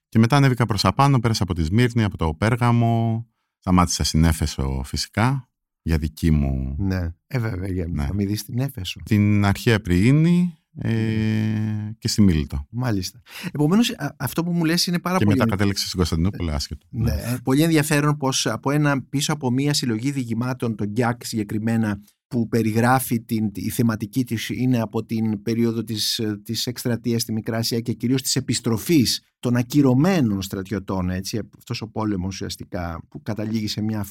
Και 0.10 0.20
μετά 0.20 0.36
ανέβηκα 0.36 0.66
προς 0.66 0.86
απάνω, 0.86 1.20
πέρασα 1.20 1.44
από 1.44 1.54
τη 1.54 1.64
Σμύρνη, 1.64 2.04
από 2.04 2.18
το 2.18 2.34
Πέργαμο, 2.34 3.26
σταμάτησα 3.62 4.04
στην 4.04 4.24
Έφεσο 4.24 4.82
φυσικά, 4.86 5.50
για 5.82 5.98
δική 5.98 6.32
μου 6.32 6.76
Ναι. 6.80 7.14
Ε, 7.28 7.40
βέβαια, 7.40 7.70
για 7.70 7.88
Ναι. 7.88 8.06
να 8.06 8.14
μην 8.14 8.28
δεις 8.28 8.44
την 8.46 8.60
Έφεσο. 8.60 9.00
την 9.06 9.46
αρχαία 9.46 9.82
Πριήνη 9.82 10.56
ε, 10.78 10.92
και 11.98 12.08
στη 12.08 12.22
Μίλητο. 12.22 12.68
Μάλιστα. 12.70 13.22
Επομένως, 13.52 13.96
αυτό 14.18 14.44
που 14.44 14.52
μου 14.52 14.66
λες 14.66 14.86
είναι 14.88 15.00
πάρα 15.00 15.18
Και 15.18 15.24
πολύ. 15.26 15.38
μετά 15.38 15.50
κατέληξε 15.50 15.86
στην 15.86 15.98
Κωνσταντινούπολη, 15.98 16.52
άσχετο. 16.52 16.86
Ναι, 16.90 17.12
ε, 17.12 17.38
πολύ 17.44 17.62
ενδιαφέρον 17.62 18.18
πως 18.18 18.46
από 18.48 18.72
ένα, 18.72 19.02
πίσω 19.04 19.34
από 19.34 19.52
μία 19.52 19.74
συλλογή 19.74 20.12
διηγημάτων, 20.12 20.76
τον 20.76 20.88
Γκιάκ 20.88 21.26
συγκεκριμένα, 21.26 22.00
που 22.32 22.48
περιγράφει 22.48 23.22
την, 23.22 23.50
η 23.54 23.70
θεματική 23.70 24.24
της 24.24 24.50
είναι 24.50 24.80
από 24.82 25.06
την 25.06 25.42
περίοδο 25.42 25.84
της, 25.84 26.20
ε, 26.20 26.40
της 26.44 26.68
εκστρατείας 26.68 27.22
στη 27.22 27.32
Μικρά 27.34 27.58
Ασία 27.58 27.80
και 27.80 27.94
κυρίως 27.94 28.22
της 28.22 28.36
επιστροφής 28.36 29.22
των 29.40 29.56
ακυρωμένων 29.56 30.42
στρατιωτών, 30.42 31.10
έτσι, 31.10 31.40
αυτός 31.58 31.82
ο 31.82 31.88
πόλεμος 31.88 32.34
ουσιαστικά 32.34 33.06
που 33.10 33.22
καταλήγει 33.22 33.68
σε 33.68 33.82
μια 33.82 34.06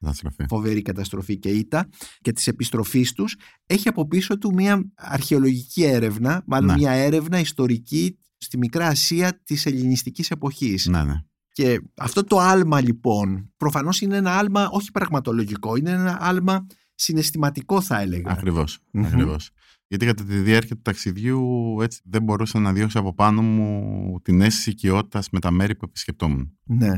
Καταστροφή. 0.00 0.44
φοβερή 0.48 0.82
καταστροφή 0.82 1.38
και 1.38 1.48
ήττα 1.48 1.88
και 2.20 2.32
της 2.32 2.46
επιστροφής 2.46 3.12
τους 3.12 3.36
έχει 3.66 3.88
από 3.88 4.06
πίσω 4.08 4.38
του 4.38 4.52
μια 4.54 4.90
αρχαιολογική 4.94 5.82
έρευνα, 5.84 6.42
μάλλον 6.46 6.66
Ναι. 6.66 6.74
μια 6.76 6.90
έρευνα 6.92 7.38
ιστορική 7.38 8.18
στη 8.36 8.58
Μικρά 8.58 8.86
Ασία 8.86 9.40
της 9.44 9.66
ελληνιστικής 9.66 10.30
εποχής. 10.30 10.86
Ναι, 10.86 11.04
ναι. 11.04 11.14
Και 11.52 11.80
αυτό 11.96 12.24
το 12.24 12.38
άλμα 12.38 12.80
λοιπόν 12.80 13.52
προφανώς 13.56 14.00
είναι 14.00 14.16
ένα 14.16 14.32
άλμα 14.38 14.68
όχι 14.70 14.90
πραγματολογικό, 14.90 15.76
είναι 15.76 15.90
ένα 15.90 16.18
άλμα 16.20 16.66
συναισθηματικό 17.00 17.80
θα 17.80 18.00
έλεγα. 18.00 18.30
Ακριβώς. 18.30 18.78
Μμμ. 18.92 19.04
ακριβώς. 19.04 19.50
Γιατί 19.86 20.06
κατά 20.06 20.24
τη 20.24 20.38
διάρκεια 20.38 20.76
του 20.76 20.82
ταξιδιού 20.82 21.40
έτσι, 21.80 22.00
δεν 22.04 22.22
μπορούσα 22.22 22.58
να 22.58 22.72
διώξω 22.72 22.98
από 22.98 23.14
πάνω 23.14 23.42
μου 23.42 24.20
την 24.22 24.40
αίσθηση 24.40 24.70
οικειότητας 24.70 25.30
με 25.30 25.38
τα 25.40 25.50
μέρη 25.50 25.76
που 25.76 25.84
επισκεπτόμουν. 25.84 26.58
Ναι, 26.64 26.92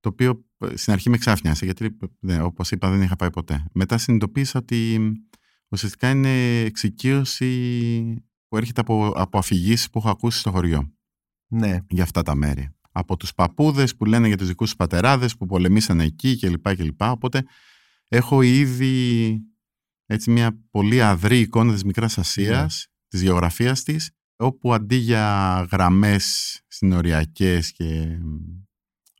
Το 0.00 0.08
οποίο 0.08 0.44
ε, 0.58 0.76
στην 0.76 0.92
αρχή 0.92 1.10
με 1.10 1.18
ξάφνιασε, 1.18 1.64
γιατί 1.64 1.96
ναι, 2.20 2.42
όπως 2.42 2.70
είπα 2.70 2.90
δεν 2.90 3.02
είχα 3.02 3.16
πάει 3.16 3.30
ποτέ. 3.30 3.64
Μετά 3.72 3.98
συνειδητοποίησα 3.98 4.58
ότι 4.58 4.98
ουσιαστικά 5.68 6.10
είναι 6.10 6.60
εξοικείωση 6.60 7.50
που 8.48 8.56
έρχεται 8.56 8.80
από, 8.80 9.06
από 9.14 9.38
αφηγήσεις 9.38 9.90
που 9.90 9.98
έχω 9.98 10.10
ακούσει 10.10 10.38
στο 10.38 10.50
χωριό. 10.50 10.92
ναι, 11.46 11.78
για 11.88 12.02
αυτά 12.02 12.22
τα 12.22 12.34
μέρη. 12.34 12.68
Από 12.92 13.16
τους 13.16 13.34
παππούδες 13.34 13.96
που 13.96 14.04
λένε 14.04 14.26
για 14.26 14.36
τους 14.36 14.46
δικούς 14.46 14.66
τους 14.68 14.76
πατεράδες 14.76 15.36
που 15.36 15.46
πολεμήσανε 15.46 16.04
εκεί 16.04 16.38
κλπ. 16.38 16.74
κλπ. 16.76 17.02
Οπότε 17.02 17.44
έχω 18.12 18.42
ήδη 18.42 19.38
έτσι 20.06 20.30
μια 20.30 20.64
πολύ 20.70 21.02
αδρή 21.02 21.38
εικόνα 21.38 21.72
της 21.72 21.84
Μικράς 21.84 22.18
Ασίας, 22.18 22.88
της 23.08 23.22
γεωγραφίας 23.22 23.82
της, 23.82 24.10
όπου 24.36 24.74
αντί 24.74 24.96
για 24.96 25.68
γραμμές 25.72 26.60
συνοριακές 26.68 27.72
και 27.72 28.18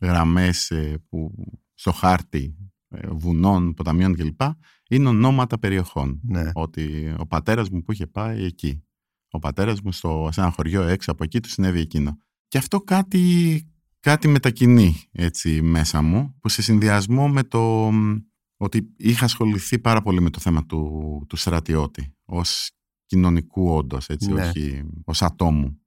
γραμμές 0.01 0.71
ε, 0.71 0.99
που 1.09 1.35
στο 1.75 1.93
χάρτη 1.93 2.57
ε, 2.89 3.09
βουνών, 3.11 3.75
ποταμιών 3.75 4.15
κλπ. 4.15 4.41
είναι 4.89 5.09
ονόματα 5.09 5.59
περιοχών. 5.59 6.21
ναι. 6.23 6.51
Ότι 6.55 7.15
ο 7.19 7.27
πατέρας 7.27 7.71
μου 7.71 7.83
που 7.83 7.93
είχε 7.93 8.07
πάει 8.07 8.45
εκεί. 8.45 8.85
Ο 9.31 9.39
πατέρας 9.39 9.81
μου 9.81 9.93
στο, 9.93 10.29
σε 10.33 10.41
ένα 10.41 10.51
χωριό 10.51 10.83
έξω 10.83 11.11
από 11.11 11.25
εκεί 11.25 11.41
του 11.41 11.49
συνέβη 11.49 11.81
εκείνο. 11.81 12.19
Και 12.49 12.59
αυτό 12.59 12.81
κάτι, 12.81 13.67
κάτι 14.01 14.29
μετακινεί 14.29 14.97
έτσι 15.13 15.63
μέσα 15.63 16.03
μου, 16.03 16.39
που 16.41 16.49
σε 16.49 16.63
συνδυασμό 16.63 17.29
με 17.29 17.43
το 17.43 17.91
μ, 17.93 18.17
ότι 18.63 18.89
είχα 18.97 19.25
ασχοληθεί 19.25 19.79
πάρα 19.79 20.03
πολύ 20.03 20.21
με 20.21 20.31
το 20.31 20.41
θέμα 20.41 20.67
του, 20.67 21.25
του 21.29 21.37
στρατιώτη 21.37 22.15
ως 22.25 22.71
κοινωνικού 23.07 23.75
όντως, 23.75 24.09
έτσι, 24.09 24.33
Ναι. 24.33 24.43
όχι 24.49 24.83
ως 25.05 25.23
ατόμου, 25.23 25.81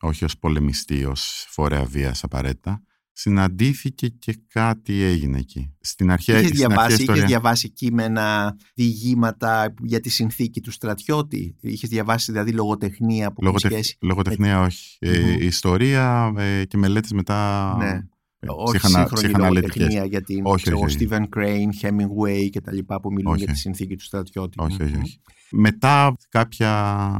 όχι 0.00 0.24
ως 0.24 0.38
πολεμιστή, 0.38 1.04
ως 1.04 1.46
φορέα 1.48 1.84
βίας 1.84 2.24
απαραίτητα. 2.24 2.82
Συναντήθηκε 3.12 4.08
και 4.08 4.38
κάτι 4.48 5.02
έγινε 5.02 5.38
εκεί. 5.38 5.74
Στην 5.80 6.10
αρχαία, 6.10 6.38
Είχες 6.38 6.48
στην 6.50 6.60
αρχαία 6.62 6.76
διαβάσει, 6.76 7.00
ιστορία... 7.00 7.20
είχες 7.22 7.30
διαβάσει 7.30 7.70
κείμενα, 7.70 8.56
διηγήματα 8.74 9.74
για 9.82 10.00
τη 10.00 10.08
συνθήκη 10.08 10.60
του 10.60 10.70
στρατιώτη; 10.70 11.56
Είχες 11.60 11.88
διαβάσει 11.88 12.32
δηλαδή 12.32 12.52
λογοτεχνία 12.52 13.32
που 13.32 13.42
Λογοτεχ... 13.44 13.70
έχει 13.70 13.82
σχέση. 13.82 13.96
Λογοτεχνία 14.00 14.60
όχι. 14.60 14.96
Ε, 15.00 15.18
Μμμ. 15.18 15.40
ιστορία 15.40 16.32
ε, 16.36 16.64
και 16.64 16.76
μελέτες 16.76 17.12
μετά 17.12 17.74
Ναι. 17.78 18.06
Ε, 18.38 18.46
Όχι 18.48 18.78
ψυχανα- 18.78 18.98
σύγχρονη 18.98 19.26
ψυχαναλυτικές. 19.26 19.76
λογοτεχνία 19.76 20.04
για 20.04 20.22
την 20.22 20.40
Όχι, 20.46 20.62
ξέρω, 20.62 20.78
όχι, 20.78 20.96
όχι. 20.96 21.06
Stephen 21.10 21.24
Crane, 21.36 21.70
Hemingway 21.82 22.48
και 22.50 22.60
τα 22.60 22.72
λοιπά 22.72 23.00
που 23.00 23.12
μιλούν 23.12 23.32
Όχι. 23.32 23.44
για 23.44 23.52
τη 23.52 23.58
συνθήκη 23.58 23.96
του 23.96 24.04
στρατιώτη. 24.04 24.56
Όχι, 24.60 24.82
όχι, 24.82 24.92
Μμμ. 24.92 25.00
όχι. 25.02 25.20
Μετά 25.50 26.16
κάποια, 26.28 27.12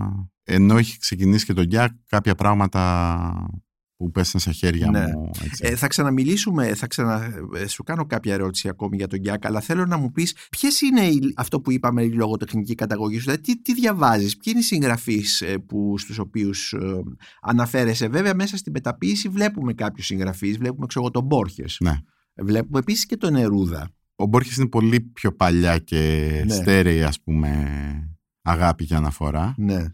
ενώ 0.44 0.76
έχει 0.76 0.98
ξεκινήσει 0.98 1.44
και 1.44 1.52
τον 1.52 1.64
Γκιάκ, 1.64 1.90
κάποια 2.08 2.34
πράγματα 2.34 3.50
που 3.96 4.10
πέσαν 4.10 4.40
στα 4.40 4.52
χέρια 4.52 4.90
Ναι. 4.90 5.00
μου. 5.06 5.30
Έτσι. 5.44 5.66
Ε, 5.66 5.76
θα 5.76 5.86
ξαναμιλήσουμε, 5.86 6.74
θα 6.74 6.86
ξανα... 6.86 7.30
ε, 7.56 7.66
σου 7.66 7.82
κάνω 7.82 8.06
κάποια 8.06 8.34
ερώτηση 8.34 8.68
ακόμη 8.68 8.96
για 8.96 9.06
τον 9.06 9.18
Γκιάκ, 9.18 9.46
αλλά 9.46 9.60
θέλω 9.60 9.86
να 9.86 9.96
μου 9.96 10.12
πεις 10.12 10.36
ποιες 10.50 10.80
είναι 10.80 11.00
οι... 11.00 11.18
αυτό 11.36 11.60
που 11.60 11.70
είπαμε 11.72 12.02
η 12.02 12.12
λογοτεχνική 12.12 12.74
καταγωγή 12.74 13.16
σου, 13.18 13.24
δηλαδή 13.24 13.40
τι, 13.42 13.62
τι 13.62 13.74
διαβάζεις, 13.74 14.36
ποιοι 14.36 14.44
είναι 14.56 14.58
οι 14.58 14.62
συγγραφείς 14.66 15.40
ε, 15.40 15.58
που, 15.58 15.98
στους 15.98 16.18
οποίους 16.18 16.72
ε, 16.72 16.78
αναφέρεσαι. 17.42 18.08
Βέβαια 18.08 18.34
μέσα 18.34 18.56
στην 18.56 18.72
μεταποίηση 18.72 19.28
βλέπουμε 19.28 19.72
κάποιους 19.72 20.06
συγγραφείς, 20.06 20.58
βλέπουμε 20.58 20.86
ξέρω, 20.86 21.04
εγώ, 21.04 21.12
τον 21.12 21.24
Μπόρχες, 21.24 21.76
Ναι. 21.80 21.92
βλέπουμε 22.34 22.78
επίσης 22.78 23.06
και 23.06 23.16
τον 23.16 23.32
Νερούδα. 23.32 23.90
Ο 24.16 24.26
Μπόρχες 24.26 24.56
είναι 24.56 24.68
πολύ 24.68 25.00
πιο 25.00 25.32
παλιά 25.32 25.78
και 25.78 26.42
Ναι. 26.46 26.54
στέρεη, 26.54 27.02
ας 27.02 27.20
πούμε, 27.20 27.68
αγάπη 28.42 28.84
και 28.86 28.94
αναφορά. 28.94 29.54
Ναι. 29.56 29.84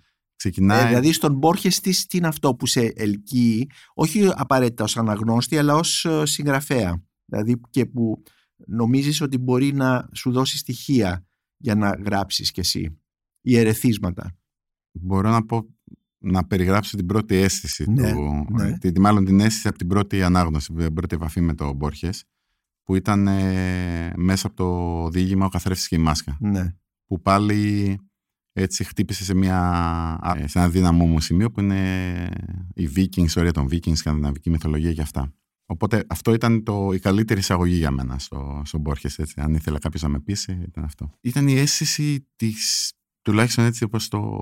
Ξεκινάει... 0.42 0.84
Ε, 0.84 0.86
δηλαδή 0.88 1.12
στον 1.12 1.34
Μπόρχες 1.34 1.80
τι, 1.80 2.06
τι 2.06 2.18
είναι 2.18 2.26
αυτό 2.26 2.54
που 2.54 2.66
σε 2.66 2.92
ελκύει, 2.96 3.70
όχι 3.94 4.28
απαραίτητα 4.34 4.84
ως 4.84 4.96
αναγνώστη, 4.96 5.58
αλλά 5.58 5.74
ως 5.74 6.04
ε, 6.04 6.26
συγγραφέα. 6.26 7.02
Δηλαδή 7.24 7.60
και 7.70 7.86
που 7.86 8.22
νομίζεις 8.66 9.20
ότι 9.20 9.38
μπορεί 9.38 9.72
να 9.72 10.08
σου 10.12 10.32
δώσει 10.32 10.56
στοιχεία 10.58 11.26
για 11.56 11.74
να 11.74 11.90
γράψεις 12.04 12.50
κι 12.50 12.60
εσύ. 12.60 13.00
Ή 13.40 13.56
ερεθίσματα. 13.58 14.36
Μπορώ 14.92 15.30
να 15.30 15.44
πω 15.44 15.66
να 16.18 16.46
περιγράψω 16.46 16.96
την 16.96 17.06
πρώτη 17.06 17.34
αίσθηση 17.34 17.90
Ναι, 17.90 18.12
του, 18.12 18.46
ναι. 18.50 18.78
τη, 18.78 18.92
τη- 18.92 19.00
μάλλον 19.00 19.24
την 19.24 19.40
αίσθηση 19.40 19.68
από 19.68 19.78
την 19.78 19.86
πρώτη 19.86 20.22
ανάγνωση, 20.22 20.72
την 20.72 20.94
πρώτη 20.94 21.14
επαφή 21.14 21.40
με 21.40 21.54
τον 21.54 21.74
Μπόρχες, 21.76 22.24
που 22.82 22.94
ήταν 22.94 23.26
ε, 23.26 24.12
μέσα 24.16 24.46
από 24.46 24.56
το 24.56 25.08
διήγημα 25.10 25.46
«Ο 25.46 25.48
καθρέφτης 25.48 25.88
και 25.88 25.94
η 25.94 25.98
μάσκα». 25.98 26.36
Ναι. 26.40 26.74
που 27.06 27.20
πάλι 27.20 27.98
έτσι 28.52 28.84
χτύπησε 28.84 29.24
σε, 29.24 29.34
μια, 29.34 29.58
α, 30.26 30.44
σε 30.44 30.58
ένα 30.58 30.68
δύναμό 30.68 31.06
μου 31.06 31.20
σημείο 31.20 31.50
που 31.50 31.60
είναι 31.60 32.28
η 32.74 32.88
Vikings, 32.96 33.16
η 33.16 33.22
ιστορία 33.22 33.52
των 33.52 33.68
Vikings, 33.70 33.96
σκανδιναβική 33.96 34.50
μυθολογία 34.50 34.92
και 34.92 35.00
αυτά. 35.00 35.32
Οπότε 35.66 36.04
αυτό 36.08 36.32
ήταν 36.32 36.62
το, 36.62 36.92
η 36.92 36.98
καλύτερη 36.98 37.40
εισαγωγή 37.40 37.74
για 37.74 37.90
μένα 37.90 38.18
στο, 38.18 38.62
στο 38.64 38.78
Μπόρχες, 38.78 39.18
έτσι. 39.18 39.40
Αν 39.40 39.54
ήθελα 39.54 39.78
κάποιος 39.78 40.02
να 40.02 40.08
με 40.08 40.20
πείσει, 40.20 40.62
ήταν 40.68 40.84
αυτό. 40.84 41.10
Ήταν 41.20 41.48
η 41.48 41.54
αίσθηση 41.54 42.28
της, 42.36 42.92
τουλάχιστον 43.22 43.64
έτσι 43.64 43.84
όπως 43.84 44.08
το, 44.08 44.40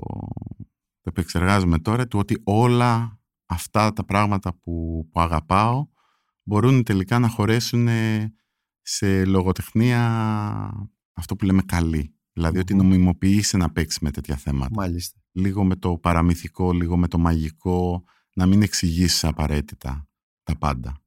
το 1.01 1.09
επεξεργάζομαι 1.09 1.79
τώρα, 1.79 2.07
του 2.07 2.19
ότι 2.19 2.41
όλα 2.43 3.19
αυτά 3.45 3.93
τα 3.93 4.05
πράγματα 4.05 4.53
που, 4.53 5.07
που 5.11 5.19
αγαπάω 5.19 5.87
μπορούν 6.43 6.83
τελικά 6.83 7.19
να 7.19 7.27
χωρέσουν 7.27 7.87
σε 8.81 9.25
λογοτεχνία 9.25 10.01
αυτό 11.13 11.35
που 11.35 11.45
λέμε 11.45 11.61
καλή. 11.61 12.15
Δηλαδή 12.33 12.59
ότι 12.59 12.73
Μμμ. 12.73 12.81
νομιμοποιήσει 12.81 13.57
να 13.57 13.71
παίξεις 13.71 13.99
με 13.99 14.11
τέτοια 14.11 14.35
θέματα. 14.35 14.73
Μάλιστα. 14.73 15.19
Λίγο 15.31 15.63
με 15.63 15.75
το 15.75 15.97
παραμυθικό, 15.97 16.71
λίγο 16.73 16.97
με 16.97 17.07
το 17.07 17.17
μαγικό, 17.17 18.03
να 18.33 18.45
μην 18.45 18.61
εξηγήσεις 18.61 19.23
απαραίτητα 19.23 20.07
τα 20.43 20.57
πάντα. 20.57 21.00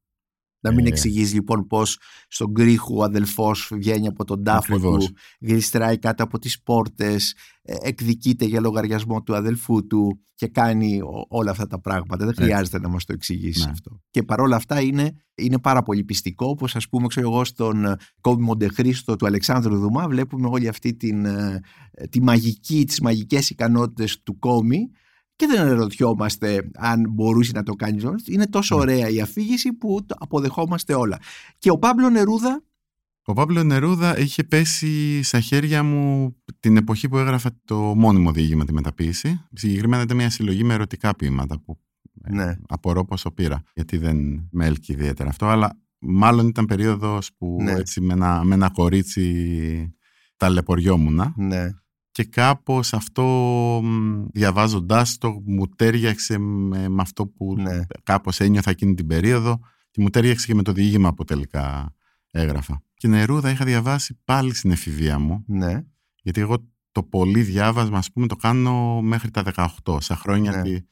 Να 0.69 0.75
μην 0.75 0.85
Ε. 0.85 0.87
εξηγείς 0.87 1.33
λοιπόν 1.33 1.67
πως 1.67 1.99
στον 2.27 2.51
Γκρίχου 2.51 2.97
ο 2.97 3.03
αδελφός 3.03 3.71
βγαίνει 3.73 4.07
από 4.07 4.25
τον 4.25 4.43
τάφο 4.43 4.75
Ακριβώς. 4.75 5.05
του, 5.05 5.13
γλιστράει 5.39 5.97
κάτω 5.97 6.23
από 6.23 6.39
τις 6.39 6.61
πόρτες, 6.61 7.35
ε, 7.61 7.73
εκδικείται 7.81 8.45
για 8.45 8.59
λογαριασμό 8.59 9.21
του 9.23 9.35
αδελφού 9.35 9.87
του 9.87 10.19
και 10.35 10.47
κάνει 10.47 11.01
ο- 11.01 11.25
όλα 11.29 11.51
αυτά 11.51 11.67
τα 11.67 11.79
πράγματα. 11.81 12.17
Δεν 12.17 12.27
Έτσι. 12.29 12.41
χρειάζεται 12.43 12.79
να 12.79 12.87
μας 12.89 13.05
το 13.05 13.13
εξηγήσεις 13.13 13.65
Ναι. 13.65 13.71
αυτό. 13.71 13.99
Και 14.11 14.23
παρόλα 14.23 14.55
αυτά 14.55 14.81
είναι, 14.81 15.11
είναι 15.35 15.59
πάρα 15.59 15.81
πολύ 15.83 16.03
πιστικό, 16.03 16.45
όπως 16.47 16.75
ας 16.75 16.89
πούμε 16.89 17.07
ξέρω 17.07 17.29
εγώ 17.31 17.43
στον 17.43 17.85
ε, 17.85 17.95
Κόμπι 18.21 18.41
Μοντεχρίστο 18.43 19.15
του 19.15 19.25
Αλεξάνδρου 19.25 19.77
Δουμά 19.77 20.07
βλέπουμε 20.07 20.47
όλη 20.47 20.67
αυτή 20.67 20.95
την, 20.95 21.25
ε, 21.25 21.59
ε, 21.91 22.07
τη 22.07 22.21
μαγική, 22.21 22.85
τις 22.85 22.99
μαγικές 23.01 23.49
ικανότητες 23.49 24.21
του 24.23 24.39
Κόμι 24.39 24.89
και 25.35 25.45
δεν 25.47 25.67
ερωτιόμαστε 25.67 26.69
αν 26.73 27.05
μπορούσε 27.09 27.51
να 27.55 27.63
το 27.63 27.73
κάνει 27.73 28.03
ο 28.05 28.15
Είναι 28.25 28.45
τόσο 28.47 28.75
Ναι. 28.75 28.81
ωραία 28.81 29.09
η 29.09 29.21
αφήγηση 29.21 29.73
που 29.73 30.05
το 30.05 30.15
αποδεχόμαστε 30.19 30.93
όλα. 30.93 31.19
Και 31.57 31.69
ο 31.69 31.77
Πάμπλο 31.77 32.09
Νερούδα, 32.09 32.63
Ο 33.27 33.33
Παύλο 33.33 33.63
Νερούδα 33.63 34.19
είχε 34.19 34.43
πέσει 34.43 35.23
στα 35.23 35.39
χέρια 35.39 35.83
μου 35.83 36.35
την 36.59 36.77
εποχή 36.77 37.09
που 37.09 37.17
έγραφα 37.17 37.49
το 37.65 37.75
μόνιμο 37.77 38.31
διήγημα 38.31 38.65
τη 38.65 38.73
μεταποίηση. 38.73 39.41
Συγκεκριμένα 39.53 40.03
ήταν 40.03 40.17
μια 40.17 40.29
συλλογή 40.29 40.63
με 40.63 40.73
ερωτικά 40.73 41.15
ποίηματα 41.15 41.59
που 41.59 41.79
ε, 42.23 42.31
Ναι. 42.33 42.55
απορώ 42.67 43.05
πόσο 43.05 43.31
πήρα, 43.31 43.63
γιατί 43.73 43.97
δεν 43.97 44.47
με 44.51 44.65
έλκει 44.65 44.91
ιδιαίτερα 44.91 45.29
αυτό, 45.29 45.45
αλλά 45.45 45.79
μάλλον 45.99 46.47
ήταν 46.47 46.65
περίοδος 46.65 47.31
που 47.37 47.57
Ναι. 47.61 47.71
έτσι 47.71 48.01
με 48.01 48.13
ένα, 48.13 48.43
με 48.43 48.53
ένα 48.53 48.69
κορίτσι 48.69 49.95
ταλαιπωριόμουνα 50.37 51.33
ναι, 51.37 51.69
και 52.15 52.23
κάπως 52.23 52.93
αυτό 52.93 53.23
μ, 53.83 54.25
διαβάζοντάς 54.31 55.17
το 55.17 55.41
μου 55.45 55.67
τέριαξε 55.67 56.37
με, 56.37 56.89
με 56.89 57.01
αυτό 57.01 57.27
που 57.27 57.55
ναι. 57.57 57.79
κάπως 58.03 58.39
ένιωθα 58.39 58.69
εκείνη 58.69 58.93
την 58.93 59.07
περίοδο 59.07 59.59
και 59.91 60.01
μου 60.01 60.09
τέριαξε 60.09 60.45
και 60.45 60.55
με 60.55 60.61
το 60.61 60.71
διήγημα 60.71 61.13
που 61.13 61.23
τελικά 61.23 61.95
έγραφα. 62.31 62.83
Και 62.93 63.07
Νερούδα 63.07 63.49
είχα 63.49 63.65
διαβάσει 63.65 64.19
πάλι 64.23 64.53
στην 64.53 64.71
εφηβεία 64.71 65.19
μου, 65.19 65.43
ναι. 65.47 65.83
γιατί 66.21 66.41
εγώ 66.41 66.55
το 66.91 67.03
πολύ 67.03 67.41
διάβασμα, 67.41 67.97
ας 67.97 68.11
πούμε, 68.11 68.27
το 68.27 68.35
κάνω 68.35 69.01
μέχρι 69.01 69.31
τα 69.31 69.43
18. 69.83 69.97
Στα 70.01 70.15
χρόνια 70.15 70.51
Ναι. 70.51 70.61
τι- 70.61 70.85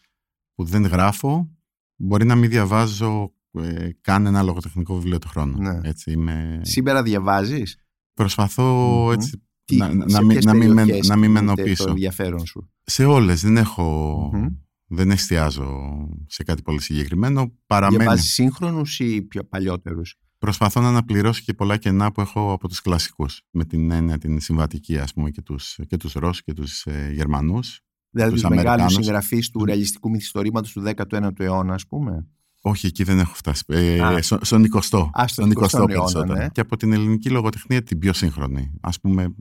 που 0.56 0.64
δεν 0.64 0.86
γράφω, 0.86 1.50
μπορεί 1.96 2.26
να 2.26 2.36
μην 2.36 2.50
διαβάζω 2.50 3.34
ε, 3.52 3.90
καν 4.02 4.26
ένα 4.26 4.42
λογοτεχνικό 4.42 4.96
βιβλίο 4.96 5.20
του 5.20 5.28
χρόνου. 5.28 5.58
Ναι. 5.62 5.80
Έτσι, 5.84 6.12
είμαι... 6.12 6.60
Σήμερα 6.64 7.04
διαβάζεις; 7.04 7.78
Προσπαθώ 8.14 8.64
Μμμ. 9.06 9.12
έτσι, 9.12 9.44
Τι, 9.66 9.76
να, 9.76 9.94
να, 9.94 10.10
σε 10.10 10.18
μην, 10.20 10.28
ποιες 10.28 10.46
να, 10.46 10.54
μην, 10.54 10.72
με- 10.74 10.82
περιοχές 10.82 11.08
να 11.08 11.16
μην 11.16 11.34
κινείται 11.34 11.46
μένω 11.46 11.64
πίσω. 11.64 11.84
Το 11.84 11.90
ενδιαφέρον 11.90 12.46
σου; 12.46 12.70
Σε 12.84 13.06
όλες, 13.06 13.42
δεν 13.42 13.58
έχω... 13.58 14.30
Μμμ. 14.34 14.48
Δεν 14.88 15.12
εστιάζω 15.12 15.82
σε 16.28 16.44
κάτι 16.44 16.62
πολύ 16.62 16.82
συγκεκριμένο. 16.82 17.52
Παραμένει. 17.66 17.98
Διαβάζεις 18.04 18.34
σύγχρονους 18.34 19.00
ή 19.00 19.22
πιο 19.22 19.44
παλιότερους; 19.44 20.16
Προσπαθώ 20.38 20.82
να 20.82 20.88
αναπληρώσω 20.88 21.42
και 21.46 21.54
πολλά 21.54 21.78
κενά 21.78 22.12
που 22.12 22.22
έχω 22.22 22.52
από 22.52 22.68
τους 22.68 22.82
κλασικούς. 22.82 23.42
Με 23.52 23.66
την 23.66 23.92
έννοια 23.92 24.18
την 24.18 24.40
συμβατική, 24.40 24.98
ας 24.98 25.14
πούμε, 25.14 25.30
και 25.30 25.42
τους, 25.42 25.80
και 25.88 25.98
τους 25.98 26.14
Ρώσους 26.14 26.44
και 26.44 26.54
τους 26.54 26.86
ε, 26.86 27.12
Γερμανούς. 27.14 27.82
Δηλαδή 28.10 28.32
Τους 28.32 28.42
τους 28.42 28.50
μεγάλους 28.50 28.72
Αμερικάνους. 28.72 28.94
συγγραφείς 28.94 29.50
του 29.50 29.66
ρεαλιστικού 29.66 30.10
μυθιστορήματος 30.10 30.72
του 30.72 30.82
19ου 30.96 31.40
αιώνα, 31.40 31.74
ας 31.74 31.88
πούμε; 31.88 32.28
Όχι, 32.66 32.88
εκεί 32.88 33.04
δεν 33.04 33.20
έχω 33.20 33.34
φτάσει. 33.34 33.64
Ε, 33.68 34.02
Α. 34.02 34.22
στο, 34.22 34.38
στον 34.42 34.66
20ο. 34.74 35.10
Α, 35.12 35.28
στον 35.28 35.52
20ο 35.56 35.74
αιώνα, 35.74 35.86
περισσότερο. 35.88 36.34
ναι. 36.34 36.48
Και 36.50 36.62
από 36.62 36.78
την 36.78 36.94
ελληνική 36.94 37.30
λογοτεχνία 37.30 37.84
την 37.84 38.00
πιο 38.00 38.14
σύγχρονη. 38.14 38.72
Ας 38.82 39.00
πούμε, 39.00 39.36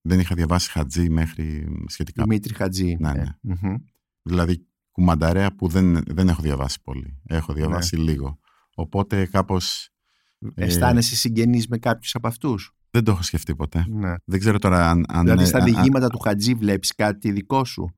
δεν 0.00 0.20
είχα 0.20 0.34
διαβάσει 0.34 0.70
Χατζή 0.70 1.08
μέχρι 1.08 1.66
σχετικά. 1.86 2.22
Δημήτρη 2.22 2.54
Χατζή. 2.54 2.96
Ναι, 3.00 3.08
ε. 3.10 3.12
ναι. 3.12 3.54
Μμμ. 3.62 3.74
Δηλαδή, 4.22 4.66
κουμανταρέα 4.90 5.54
που 5.54 5.68
δεν, 5.68 6.02
δεν 6.06 6.28
έχω 6.28 6.42
διαβάσει 6.42 6.78
πολύ. 6.82 7.20
Έχω 7.26 7.52
Ναι. 7.52 7.58
διαβάσει 7.58 7.96
λίγο. 7.96 8.38
Οπότε 8.74 9.26
κάπως 9.26 9.88
Ε, 10.54 10.64
Αισθάνεσαι 10.64 11.16
συγγενής 11.16 11.68
με 11.68 11.78
κάποιους 11.78 12.14
από 12.14 12.26
αυτούς; 12.28 12.72
δεν 12.90 13.04
το 13.04 13.10
έχω 13.10 13.22
σκεφτεί 13.22 13.56
ποτέ. 13.56 13.84
Ναι. 13.88 14.14
Δεν 14.24 14.38
ξέρω 14.38 14.58
τώρα 14.58 14.90
αν... 14.90 15.04
αν 15.08 15.22
Δηλαδή 15.24 15.42
ε, 15.42 15.46
στα 15.46 15.58
αν- 15.58 15.64
διηγήματα 15.64 16.08
του 16.08 16.18
Χατζή 16.18 16.54
βλέπεις 16.54 16.94
κάτι 16.94 17.30
δικό 17.32 17.64
σου; 17.64 17.96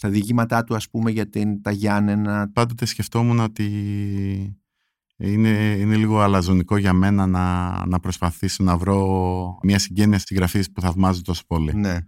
Στα 0.00 0.08
διηγήματά 0.08 0.64
του 0.64 0.74
ας 0.74 0.90
πούμε 0.90 1.10
για 1.10 1.28
την, 1.28 1.62
τα 1.62 1.70
Γιάννενα. 1.70 2.50
πάντοτε 2.52 2.84
σκεφτόμουν 2.84 3.38
ότι 3.40 3.66
είναι, 5.16 5.48
είναι 5.78 5.96
λίγο 5.96 6.20
αλαζονικό 6.20 6.76
για 6.76 6.92
μένα 6.92 7.26
να, 7.26 7.86
να 7.86 8.00
προσπαθήσω 8.00 8.64
να 8.64 8.76
βρω 8.76 9.58
μια 9.62 9.78
συγγένεια 9.78 10.18
συγγραφής 10.18 10.72
που 10.72 10.80
θαυμάζω 10.80 11.22
τόσο 11.22 11.42
πολύ. 11.46 11.74
Ναι. 11.74 11.98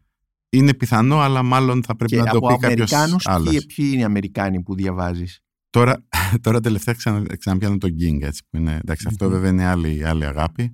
Είναι 0.49 0.75
πιθανό, 0.75 1.21
αλλά 1.21 1.43
μάλλον 1.43 1.83
θα 1.83 1.97
πρέπει 1.97 2.13
Και 2.13 2.23
να 2.23 2.31
το 2.31 2.37
από 2.37 2.47
πει 2.47 2.59
κάποιος 2.59 2.93
Αμερικάνους 2.93 3.27
άλλος. 3.27 3.49
ποιοι, 3.51 3.67
ποιοι 3.67 3.89
είναι 3.93 4.01
οι 4.01 4.05
Αμερικάνοι 4.05 4.63
που 4.63 4.75
διαβάζεις; 4.75 5.41
Τώρα, 5.71 6.07
τώρα 6.43 6.61
τελευταία 6.61 6.95
ξανα, 6.95 7.37
ξαναπιάνω 7.39 7.79
τον 7.79 7.91
King, 7.91 8.23
έτσι, 8.23 8.43
που 8.51 8.57
είναι, 8.57 8.79
εντάξει, 8.83 9.07
αυτό 9.09 9.25
Μμμ. 9.25 9.33
βέβαια 9.33 9.51
είναι 9.51 9.65
άλλη, 9.65 10.07
άλλη 10.07 10.27
αγάπη. 10.27 10.73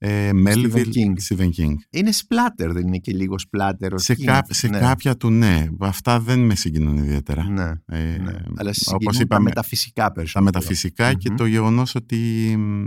Ε, 0.00 0.30
Melville, 0.46 0.84
King. 0.94 1.12
Stephen 1.28 1.48
King. 1.56 1.74
Είναι 1.90 2.12
σπλάτερ, 2.12 2.72
δεν 2.72 2.86
είναι 2.86 2.98
και 2.98 3.12
λίγο 3.12 3.38
σπλάτερ. 3.38 3.94
ο 3.94 3.98
Σε, 3.98 4.12
King. 4.18 4.24
κά, 4.24 4.44
σε 4.48 4.68
ναι. 4.68 4.78
κάποια 4.78 5.16
του 5.16 5.30
ναι, 5.30 5.68
αυτά 5.78 6.20
δεν 6.20 6.40
με 6.40 6.54
συγκινούν 6.54 6.96
ιδιαίτερα. 6.96 7.48
Ναι, 7.48 7.72
Ε, 7.86 8.16
ναι. 8.18 8.36
Αλλά 8.56 8.72
σε 8.72 8.80
όπως 8.94 9.14
συγκινούν 9.14 9.14
τα 9.14 9.20
είπαμε, 9.22 9.42
μεταφυσικά 9.42 10.04
τα 10.04 10.12
περισσότερο. 10.12 10.44
μεταφυσικά 10.44 11.14
και 11.14 11.28
Μμμ. 11.30 11.36
το 11.36 11.46
γεγονός 11.46 11.94
ότι 11.94 12.54
μ, 12.58 12.84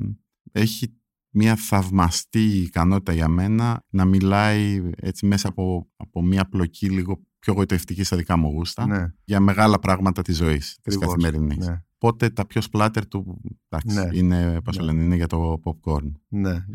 έχει 0.52 0.94
μια 1.34 1.56
θαυμαστή 1.56 2.44
ικανότητα 2.44 3.14
για 3.14 3.28
μένα 3.28 3.84
να 3.90 4.06
μιλάει 4.06 4.90
έτσι 4.96 5.26
μέσα 5.26 5.48
από, 5.48 5.90
από 5.98 6.22
μια 6.24 6.46
πλοκή 6.50 6.90
λίγο 6.90 7.22
πιο 7.40 7.54
γοητευτική 7.54 8.04
στα 8.04 8.18
δικά 8.18 8.38
μου 8.38 8.48
γούστα 8.50 8.88
Ναι, 8.88 9.06
για 9.24 9.40
μεγάλα 9.40 9.80
πράγματα 9.80 10.22
της 10.22 10.38
ζωής, 10.38 10.78
της 10.82 10.96
Ακριβώς, 10.96 11.24
καθημερινής. 11.24 11.68
ναι, 11.68 11.82
Οπότε 12.04 12.30
τα 12.30 12.46
πιο 12.46 12.62
σπλάτερ 12.62 13.08
του 13.08 13.42
εντάξει, 13.70 13.96
Ναι. 13.96 14.18
είναι, 14.18 14.62
πώς 14.64 14.78
το 14.78 14.84
Ναι. 14.86 14.92
λένε, 14.92 15.04
είναι 15.04 15.16
για 15.16 15.28
το 15.28 15.62
popcorn. 15.64 16.12
ναι. 16.28 16.66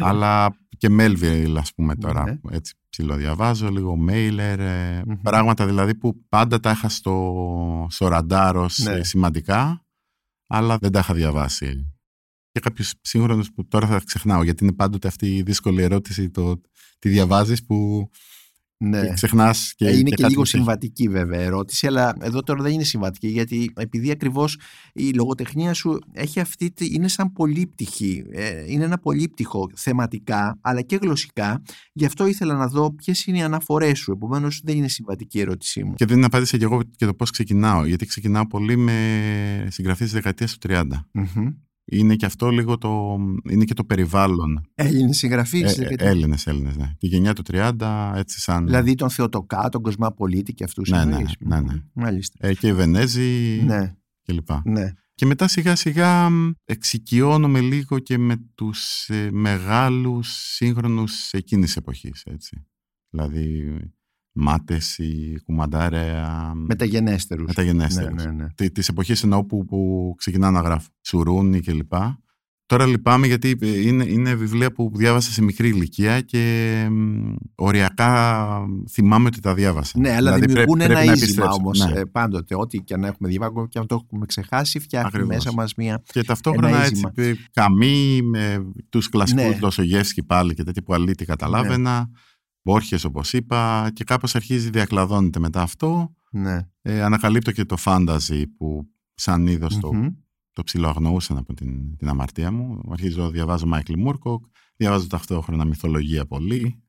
Αλλά 0.00 0.56
και 0.78 0.88
Melville 0.90 1.54
ας 1.58 1.74
πούμε 1.74 1.94
τώρα, 1.96 2.24
Ναι. 2.24 2.38
έτσι 2.56 2.74
ψιλοδιαβάζω, 2.88 3.68
λίγο 3.70 3.96
Mailer, 4.08 4.56
ε, 4.58 5.00
Μμμ. 5.06 5.14
πράγματα 5.22 5.66
δηλαδή 5.66 5.94
που 5.94 6.24
πάντα 6.28 6.60
τα 6.60 6.70
είχα 6.70 6.88
στο, 6.88 7.86
στο 7.90 8.08
ραντάρ 8.08 8.56
ως 8.56 8.78
Ναι. 8.78 8.92
ε, 8.92 9.04
σημαντικά, 9.04 9.84
αλλά 10.46 10.78
δεν 10.78 10.92
τα 10.92 10.98
είχα 10.98 11.14
διαβάσει. 11.14 11.90
Και 12.52 12.60
κάποιους 12.60 12.94
σύγχρονους 13.00 13.52
που 13.52 13.66
τώρα 13.68 13.86
θα 13.86 14.00
ξεχνάω, 14.04 14.42
γιατί 14.42 14.64
είναι 14.64 14.72
πάντοτε 14.72 15.08
αυτή 15.08 15.36
η 15.36 15.42
δύσκολη 15.42 15.82
ερώτηση, 15.82 16.30
το 16.30 16.60
τι 16.98 17.08
διαβάζεις 17.08 17.64
που 17.64 18.10
ναι. 18.78 19.12
ξεχνάς 19.12 19.72
και, 19.76 19.86
Ε, 19.86 19.96
είναι 19.96 20.08
και, 20.08 20.14
κάτι 20.16 20.28
λίγο 20.28 20.40
που 20.40 20.46
σε- 20.46 20.56
συμβατική 20.56 21.08
βέβαια 21.08 21.40
ερώτηση, 21.40 21.86
αλλά 21.86 22.16
εδώ 22.20 22.42
τώρα 22.42 22.62
δεν 22.62 22.72
είναι 22.72 22.84
συμβατική 22.84 23.28
γιατί 23.28 23.70
επειδή 23.76 24.10
ακριβώς 24.10 24.58
η 24.92 25.10
λογοτεχνία 25.10 25.74
σου 25.74 25.98
έχει 26.12 26.40
αυτή, 26.40 26.70
τη- 26.70 26.94
είναι 26.94 27.08
σαν 27.08 27.32
πολύπτυχη, 27.32 28.24
ε, 28.30 28.64
είναι 28.72 28.84
ένα 28.84 28.98
πολύπτυχο 28.98 29.68
θεματικά 29.76 30.58
αλλά 30.60 30.82
και 30.82 30.98
γλωσσικά, 31.02 31.62
γι' 31.92 32.04
αυτό 32.04 32.26
ήθελα 32.26 32.54
να 32.54 32.66
δω 32.66 32.94
ποιες 32.94 33.24
είναι 33.26 33.38
οι 33.38 33.42
αναφορές 33.42 33.98
σου, 33.98 34.12
επομένως 34.12 34.60
δεν 34.64 34.76
είναι 34.76 34.88
συμβατική 34.88 35.38
η 35.38 35.40
ερώτησή 35.40 35.84
μου. 35.84 35.94
Και 35.94 36.04
δεν 36.06 36.24
απάντησα 36.24 36.56
και 36.58 36.64
εγώ 36.64 36.80
και 36.96 37.06
το 37.06 37.14
πώς 37.14 37.30
ξεκινάω, 37.30 37.84
γιατί 37.86 38.06
ξεκινάω 38.06 38.46
πολύ 38.46 38.76
με 38.76 38.92
συγγραφείς 39.70 40.04
της 40.04 40.12
δεκαετίας 40.14 40.52
του 40.52 40.58
30. 40.68 41.08
Μμμ. 41.12 41.46
Είναι 41.88 42.16
και 42.16 42.26
αυτό 42.26 42.48
λίγο 42.50 42.78
το, 42.78 43.16
είναι 43.50 43.64
και 43.64 43.74
το 43.74 43.84
περιβάλλον. 43.84 44.60
Έλληνες 44.74 45.16
συγγραφείς, 45.16 45.78
Ε, 45.78 45.86
ε, 45.88 45.94
Έλληνες, 46.08 46.46
Έλληνες, 46.46 46.76
ναι. 46.76 46.94
Τη 46.98 47.06
γενιά 47.06 47.32
του 47.32 47.42
30, 47.52 48.12
έτσι 48.16 48.40
σαν... 48.40 48.64
δηλαδή 48.64 48.94
τον 48.94 49.10
Θεοτοκά, 49.10 49.68
τον 49.68 49.82
Κοσμαπολίτη 49.82 50.54
και 50.54 50.64
αυτούς 50.64 50.90
Ναι, 50.90 50.96
ναι, 50.96 51.02
εννοείς; 51.02 51.34
ναι, 51.38 51.60
ναι. 51.60 51.72
Μμμ. 51.72 51.80
Μάλιστα. 51.92 52.46
ε, 52.46 52.54
και 52.54 52.66
οι 52.66 52.72
Βενέζοι 52.72 53.62
Ναι, 53.66 53.94
κλπ. 54.22 54.48
ναι. 54.64 54.92
Και 55.14 55.26
μετά 55.26 55.48
σιγά 55.48 55.76
σιγά 55.76 56.30
μ, 56.30 56.50
εξοικειώνομαι 56.64 57.60
λίγο 57.60 57.98
και 57.98 58.18
με 58.18 58.36
τους 58.54 59.08
ε, 59.08 59.30
μεγάλους 59.32 60.28
σύγχρονους 60.54 61.32
εκείνης 61.32 61.76
εποχής, 61.76 62.22
έτσι. 62.24 62.66
Δηλαδή 63.10 63.74
Μάτες, 64.38 64.98
η 64.98 65.40
Κουμαντάρεα, 65.44 66.52
Μεταγενέστερους. 66.54 67.46
μεταγενέστερους. 67.46 68.24
Ναι, 68.24 68.30
ναι, 68.30 68.42
ναι. 68.42 68.46
Τη 68.54 68.70
της 68.70 68.88
εποχής 68.88 69.22
εννοώ 69.22 69.44
που, 69.44 69.64
που 69.64 70.14
ξεκινάω 70.18 70.50
να 70.50 70.60
γράφω. 70.60 70.88
Σουρούνι 71.00 71.60
κλπ. 71.60 71.92
Τώρα 72.68 72.86
λυπάμαι 72.86 73.26
γιατί 73.26 73.56
ε, 73.60 73.80
είναι, 73.86 74.04
είναι 74.04 74.34
βιβλία 74.34 74.72
που 74.72 74.90
διάβασα 74.94 75.30
σε 75.32 75.42
μικρή 75.42 75.68
ηλικία 75.68 76.20
και 76.20 76.86
μ, 76.90 77.34
οριακά 77.54 78.48
θυμάμαι 78.90 79.26
ότι 79.26 79.40
τα 79.40 79.54
διάβασα. 79.54 79.98
Ναι, 79.98 80.08
αλλά 80.10 80.18
Δηλαδή, 80.18 80.40
δημιουργούν 80.46 80.76
πρέπει- 80.78 80.90
ένα 80.90 81.00
πρέπει 81.00 81.06
να 81.06 81.12
ίζημα 81.12 81.24
επιστρέψω. 81.44 81.56
όμως. 81.60 81.92
Ναι. 81.92 82.06
πάντοτε. 82.06 82.54
Ό,τι 82.56 82.78
και 82.78 82.94
αν 82.94 83.04
έχουμε 83.04 83.28
διαβάσει 83.28 83.68
και 83.68 83.78
αν 83.78 83.86
το 83.86 84.00
έχουμε 84.04 84.26
ξεχάσει, 84.26 84.78
φτιάχνει 84.78 85.08
Ακριβώς. 85.08 85.28
μέσα 85.36 85.52
μας 85.52 85.74
μία. 85.74 86.02
Και 86.06 86.22
ταυτόχρονα 86.22 86.68
Ένα 86.68 86.78
έτσι 86.80 86.92
ίζημα. 86.92 87.12
ε, 87.14 87.32
καμί 87.52 88.22
με 88.22 88.66
τους 88.88 89.08
κλασικούς 89.08 89.42
Ναι. 89.42 89.48
ναι. 89.48 89.56
Ντοσογεύσκη 89.58 90.22
πάλι 90.22 90.54
και 90.54 90.62
τέτοια 90.62 90.82
που 90.82 90.94
αλήτη 90.94 91.24
καταλάβαινα. 91.24 92.08
Μπόρχες 92.66 93.04
όπως 93.04 93.32
είπα 93.32 93.90
και 93.92 94.04
κάπως 94.04 94.34
αρχίζει 94.34 94.70
διακλαδώνεται 94.70 95.38
μετά 95.38 95.62
αυτό. 95.62 96.14
Ναι. 96.30 96.58
Ε, 96.82 97.02
ανακαλύπτω 97.02 97.52
και 97.52 97.64
το 97.64 97.76
φάνταζι 97.76 98.46
που 98.46 98.88
σαν 99.14 99.46
είδος 99.46 99.78
το, 99.78 99.92
Μμμ. 99.94 100.06
το 100.52 100.62
ψιλοαγνοούσαν 100.62 101.36
από 101.36 101.54
την, 101.54 101.96
την 101.96 102.08
αμαρτία 102.08 102.50
μου. 102.52 102.80
Αρχίζω, 102.90 103.30
διαβάζω 103.30 103.66
Μάικλ 103.66 103.92
Μούρκοκ, 103.98 104.44
διαβάζω 104.76 105.06
ταυτόχρονα 105.06 105.64
μυθολογία 105.64 106.26
πολύ. 106.26 106.82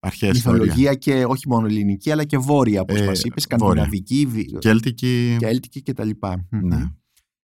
Αρχαία 0.00 0.30
ιστορία. 0.30 0.60
Μυθολογία 0.60 0.94
και 0.94 1.24
όχι 1.24 1.48
μόνο 1.48 1.66
ελληνική, 1.66 2.10
αλλά 2.10 2.24
και 2.24 2.38
βόρεια, 2.38 2.80
όπως 2.80 3.00
Ε, 3.00 3.04
μας 3.04 3.22
είπες. 3.22 3.46
βόρεια. 3.48 3.66
Σκανδιναβική, 3.66 4.26
βι- 4.26 4.58
Κέλτικη. 4.58 5.36
κέλτικη 5.38 5.82
κτλ. 5.82 6.10
Ναι. 6.62 6.84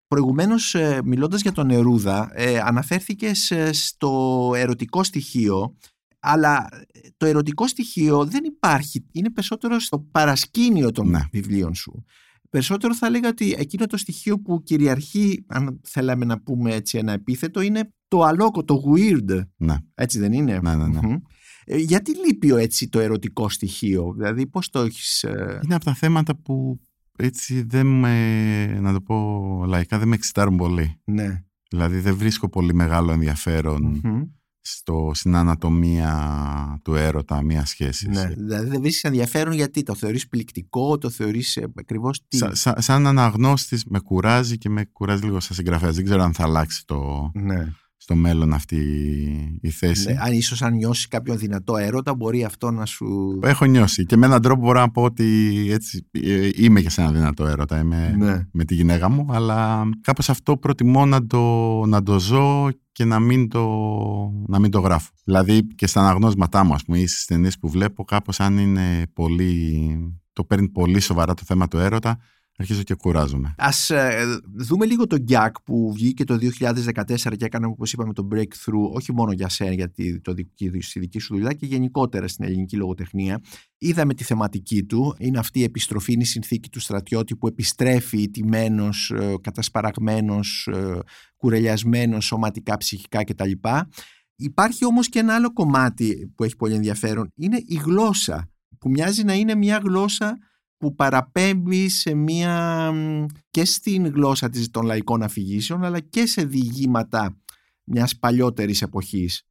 Προηγουμένως 0.09 0.75
ε, 0.75 1.01
μιλώντας 1.05 1.41
για 1.43 1.53
τον 1.53 1.67
Νερούδα 1.67 2.31
ε, 2.35 2.59
αναφέρθηκες 2.61 3.51
ε, 3.51 3.73
στο 3.73 4.53
ερωτικό 4.57 5.03
στοιχείο 5.05 5.77
αλλά 6.21 6.69
το 7.17 7.27
ερωτικό 7.27 7.69
στοιχείο 7.69 8.25
δεν 8.25 8.45
υπάρχει, 8.45 9.05
είναι 9.13 9.31
περισσότερο 9.31 9.79
στο 9.79 9.99
παρασκήνιο 9.99 10.91
των 10.93 11.09
Ναι. 11.09 11.21
βιβλίων 11.33 11.75
σου. 11.75 12.05
Περισσότερο 12.51 12.95
θα 12.95 13.07
έλεγα 13.07 13.29
ότι 13.29 13.55
εκείνο 13.59 13.87
το 13.87 13.97
στοιχείο 13.97 14.41
που 14.41 14.63
κυριαρχεί, 14.63 15.45
αν 15.49 15.81
θέλαμε 15.85 16.25
να 16.25 16.41
πούμε 16.41 16.75
έτσι 16.75 16.99
ένα 16.99 17.13
επίθετο, 17.13 17.61
είναι 17.61 17.93
το 18.09 18.23
αλόκο, 18.23 18.65
το 18.65 18.83
weird. 18.95 19.41
Ναι. 19.57 19.77
Έτσι 19.95 20.19
δεν 20.19 20.33
είναι; 20.33 20.59
Ναι, 20.63 20.75
ναι, 20.75 20.87
ναι. 20.87 21.01
Μμμ. 21.03 21.17
Ε, 21.65 21.77
γιατί 21.77 22.13
λείπει 22.27 22.53
ο, 22.53 22.57
έτσι 22.57 22.89
το 22.89 22.99
ερωτικό 23.01 23.49
στοιχείο, 23.49 24.13
δηλαδή 24.17 24.47
πώς 24.47 24.69
το 24.71 24.81
έχεις... 24.81 25.23
ε, 25.23 25.61
Είναι 25.65 25.75
από 25.75 25.85
τα 25.85 25.95
θέματα 25.95 26.37
που 26.37 26.81
έτσι 27.19 27.63
δεν 27.63 27.87
με, 27.87 28.67
να 28.81 28.93
το 28.93 29.01
πω 29.01 29.15
λαϊκά, 29.67 29.99
δεν 29.99 30.09
με 30.09 30.15
εξητάρουν 30.15 30.57
πολύ. 30.57 31.01
ναι. 31.05 31.43
Δηλαδή 31.71 31.99
δεν 31.99 32.17
βρίσκω 32.17 32.49
πολύ 32.49 32.75
μεγάλο 32.75 33.13
ενδιαφέρον 33.13 34.01
Μμμ. 34.05 34.23
Στο, 34.77 35.11
στην 35.15 35.35
ανατομία 35.37 36.81
του 36.85 36.95
έρωτα 36.95 37.43
μιας 37.43 37.69
σχέσης. 37.69 38.09
ναι. 38.09 38.27
Δηλαδή 38.37 38.69
δεν 38.69 38.81
βρίσκεις 38.81 39.03
ενδιαφέρον 39.05 39.53
γιατί 39.55 39.83
το 39.83 39.95
θεωρείς 39.95 40.29
πληκτικό, 40.29 40.99
το 40.99 41.11
θεωρείς 41.11 41.57
ε, 41.57 41.73
ακριβώς 41.79 42.21
τι... 42.29 42.37
Σα, 42.37 42.55
σα- 42.55 42.81
σαν 42.81 43.07
αναγνώστης 43.07 43.85
με 43.85 44.01
κουράζει 44.01 44.59
και 44.59 44.69
με 44.69 44.85
κουράζει 44.85 45.25
λίγο 45.25 45.41
σαν 45.41 45.57
συγγραφέας. 45.57 45.95
Δεν 45.95 46.05
ξέρω 46.05 46.23
αν 46.23 46.33
θα 46.35 46.43
αλλάξει 46.43 46.87
το, 46.87 47.31
Ναι. 47.35 47.73
Στο 48.01 48.15
μέλλον 48.15 48.53
αυτή 48.53 48.77
η 49.61 49.71
θέση. 49.71 50.13
Ναι, 50.13 50.19
αν 50.21 50.33
ίσως 50.33 50.63
αν 50.63 50.75
νιώσεις 50.75 51.09
κάποιον 51.09 51.39
δυνατό 51.39 51.77
έρωτα 51.77 52.15
μπορεί 52.15 52.45
αυτό 52.45 52.71
να 52.71 52.85
σου... 52.87 53.39
Έχω 53.43 53.65
νιώσει 53.65 54.05
και 54.07 54.17
με 54.17 54.27
έναν 54.27 54.43
τρόπο 54.43 54.61
μπορώ 54.61 54.81
να 54.81 54.91
πω 54.91 55.03
ότι 55.03 55.25
έτσι 55.71 56.07
ε, 56.11 56.49
είμαι 56.55 56.81
και 56.81 56.91
σε 56.91 57.01
ένα 57.01 57.13
δυνατό 57.13 57.47
έρωτα. 57.47 57.79
Είμαι 57.79 58.15
Ναι. 58.19 58.47
με 58.53 58.65
τη 58.65 58.75
γυναίκα 58.75 59.09
μου, 59.11 59.27
αλλά 59.31 59.83
κάπως 60.01 60.29
αυτό 60.29 60.57
προτιμώ 60.57 61.07
να 61.07 61.27
το, 61.27 61.43
να 61.87 62.03
το 62.03 62.21
ζω 62.21 62.69
και 62.93 63.05
να 63.05 63.19
μην 63.19 63.49
το, 63.49 63.69
να 64.47 64.59
μην 64.59 64.71
το 64.71 64.81
γράφω. 64.81 65.11
Δηλαδή 65.25 65.67
και 65.67 65.87
στα 65.87 66.01
αναγνώσματά 66.01 66.65
μου, 66.65 66.75
ας 66.75 66.85
πούμε, 66.85 66.99
ή 66.99 67.07
στις 67.07 67.25
ταινίες 67.25 67.59
που 67.59 67.69
βλέπω, 67.69 68.05
κάπως 68.05 68.41
αν 68.41 68.59
είναι 68.59 69.03
πολύ, 69.13 69.99
το 70.33 70.45
παίρνει 70.45 70.69
πολύ 70.69 71.01
σοβαρά 71.01 71.35
το 71.35 71.43
θέμα 71.47 71.69
του 71.69 71.79
έρωτα, 71.79 72.19
αρχίζω 72.59 72.83
και 72.83 72.95
κουράζομαι. 72.95 73.55
Ας 73.59 73.91
ε, 73.91 74.41
δούμε 74.55 74.87
λίγο 74.87 75.07
το 75.07 75.17
Gag 75.29 75.51
που 75.65 75.93
βγήκε 75.95 76.25
το 76.25 76.39
2014 76.61 77.37
και 77.37 77.45
έκανε 77.45 77.67
όπως 77.67 77.93
είπαμε 77.93 78.13
το 78.13 78.29
breakthrough 78.33 78.91
όχι 78.93 79.13
μόνο 79.13 79.33
για 79.33 79.49
σένα 79.49 79.73
γιατί 79.73 80.21
το 80.21 80.33
δική, 80.33 80.81
στη 80.81 80.99
δική 80.99 81.19
σου 81.19 81.35
δουλειά 81.35 81.53
και 81.53 81.67
γενικότερα 81.67 82.29
στην 82.29 82.45
ελληνική 82.45 82.77
λογοτεχνία. 82.77 83.41
Είδαμε 83.79 84.15
τη 84.15 84.25
θεματική 84.25 84.85
του, 84.85 85.17
είναι 85.19 85.39
αυτή 85.39 85.59
η 85.59 85.63
επιστροφή, 85.63 86.13
είναι 86.13 86.23
η 86.23 86.27
συνθήκη 86.27 86.69
του 86.69 86.81
στρατιώτη 86.81 87.37
που 87.37 87.47
επιστρέφει 87.47 88.23
ιτημένος, 88.23 89.11
ε, 89.11 89.35
κατασπαραγμένος, 89.41 90.69
ε, 90.73 90.99
κουρελιασμένος 91.37 92.25
σωματικά, 92.25 92.77
ψυχικά 92.77 93.25
κτλ. 93.25 93.51
Υπάρχει 94.37 94.85
όμως 94.85 95.09
και 95.09 95.19
ένα 95.19 95.35
άλλο 95.35 95.53
κομμάτι 95.53 96.33
που 96.35 96.45
έχει 96.45 96.57
πολύ 96.57 96.75
ενδιαφέρον, 96.75 97.33
είναι 97.35 97.57
η 97.57 97.81
γλώσσα 97.85 98.51
που 98.79 98.91
μοιάζει 98.91 99.25
να 99.25 99.35
είναι 99.35 99.55
μια 99.55 99.81
γλώσσα 99.85 100.39
που 100.79 100.95
παραπέμπει 100.95 101.89
σε 101.89 102.15
μια, 102.15 102.91
μ, 102.93 103.27
και 103.51 103.65
στην 103.65 104.07
γλώσσα 104.07 104.49
της, 104.49 104.71
των 104.71 104.85
λαϊκών 104.85 105.23
αφηγήσεων 105.23 105.85
αλλά 105.85 106.01
και 106.01 106.27
σε 106.27 106.45
διηγήματα 106.45 107.37
μιας 107.85 108.17
παλιότερης 108.19 108.83
εποχής. 108.83 109.43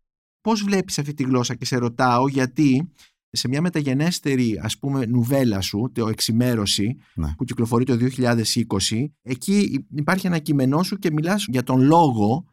Πώς 0.41 0.63
βλέπεις 0.63 0.99
αυτή 0.99 1.13
τη 1.13 1.23
γλώσσα 1.23 1.55
και 1.55 1.65
σε 1.65 1.77
ρωτάω 1.77 2.27
γιατί 2.27 2.91
σε 3.29 3.47
μια 3.47 3.61
μεταγενέστερη 3.61 4.59
ας 4.63 4.77
πούμε 4.77 5.05
νουβέλα 5.05 5.61
σου, 5.61 5.91
το 5.93 6.07
«Εξημέρωση» 6.07 6.97
Ναι. 7.15 7.33
που 7.37 7.43
κυκλοφορεί 7.43 7.85
το 7.85 7.97
2020 7.97 9.05
εκεί 9.21 9.85
υπάρχει 9.95 10.27
ένα 10.27 10.39
κείμενό 10.39 10.83
σου 10.83 10.97
και 10.97 11.11
μιλάς 11.11 11.45
για 11.47 11.63
τον 11.63 11.81
λόγο 11.81 12.45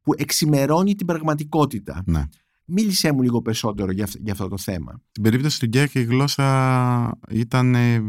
που 0.00 0.12
εξημερώνει 0.16 0.94
την 0.94 1.06
πραγματικότητα. 1.06 2.02
Ναι. 2.06 2.22
Μίλησέ 2.66 3.12
μου 3.12 3.22
λίγο 3.22 3.42
περισσότερο 3.42 3.92
για, 3.92 4.04
αυ- 4.04 4.18
για 4.18 4.32
αυτό 4.32 4.48
το 4.48 4.58
θέμα. 4.58 5.02
Στην 5.10 5.22
περίπτωση 5.22 5.60
του 5.60 5.66
Γκέκ 5.66 5.94
η 5.94 6.02
γλώσσα 6.02 7.18
ήταν 7.30 7.74
ε, 7.74 8.02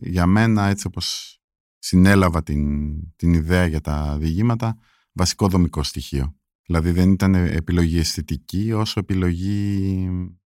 για 0.00 0.26
μένα 0.26 0.66
έτσι 0.66 0.86
όπως 0.86 1.38
συνέλαβα 1.78 2.42
την, 2.42 2.92
την 3.16 3.34
ιδέα 3.34 3.66
για 3.66 3.80
τα 3.80 4.16
διηγήματα 4.18 4.78
βασικό 5.12 5.48
δομικό 5.48 5.82
στοιχείο. 5.82 6.36
Δηλαδή 6.66 6.90
δεν 6.90 7.10
ήταν 7.10 7.34
επιλογή 7.34 7.98
αισθητική 7.98 8.72
όσο 8.72 9.00
επιλογή 9.00 10.08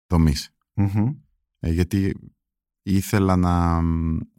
δομής. 0.07 0.49
Ε, 1.59 1.71
γιατί 1.71 2.15
ήθελα 2.83 3.35
να 3.35 3.81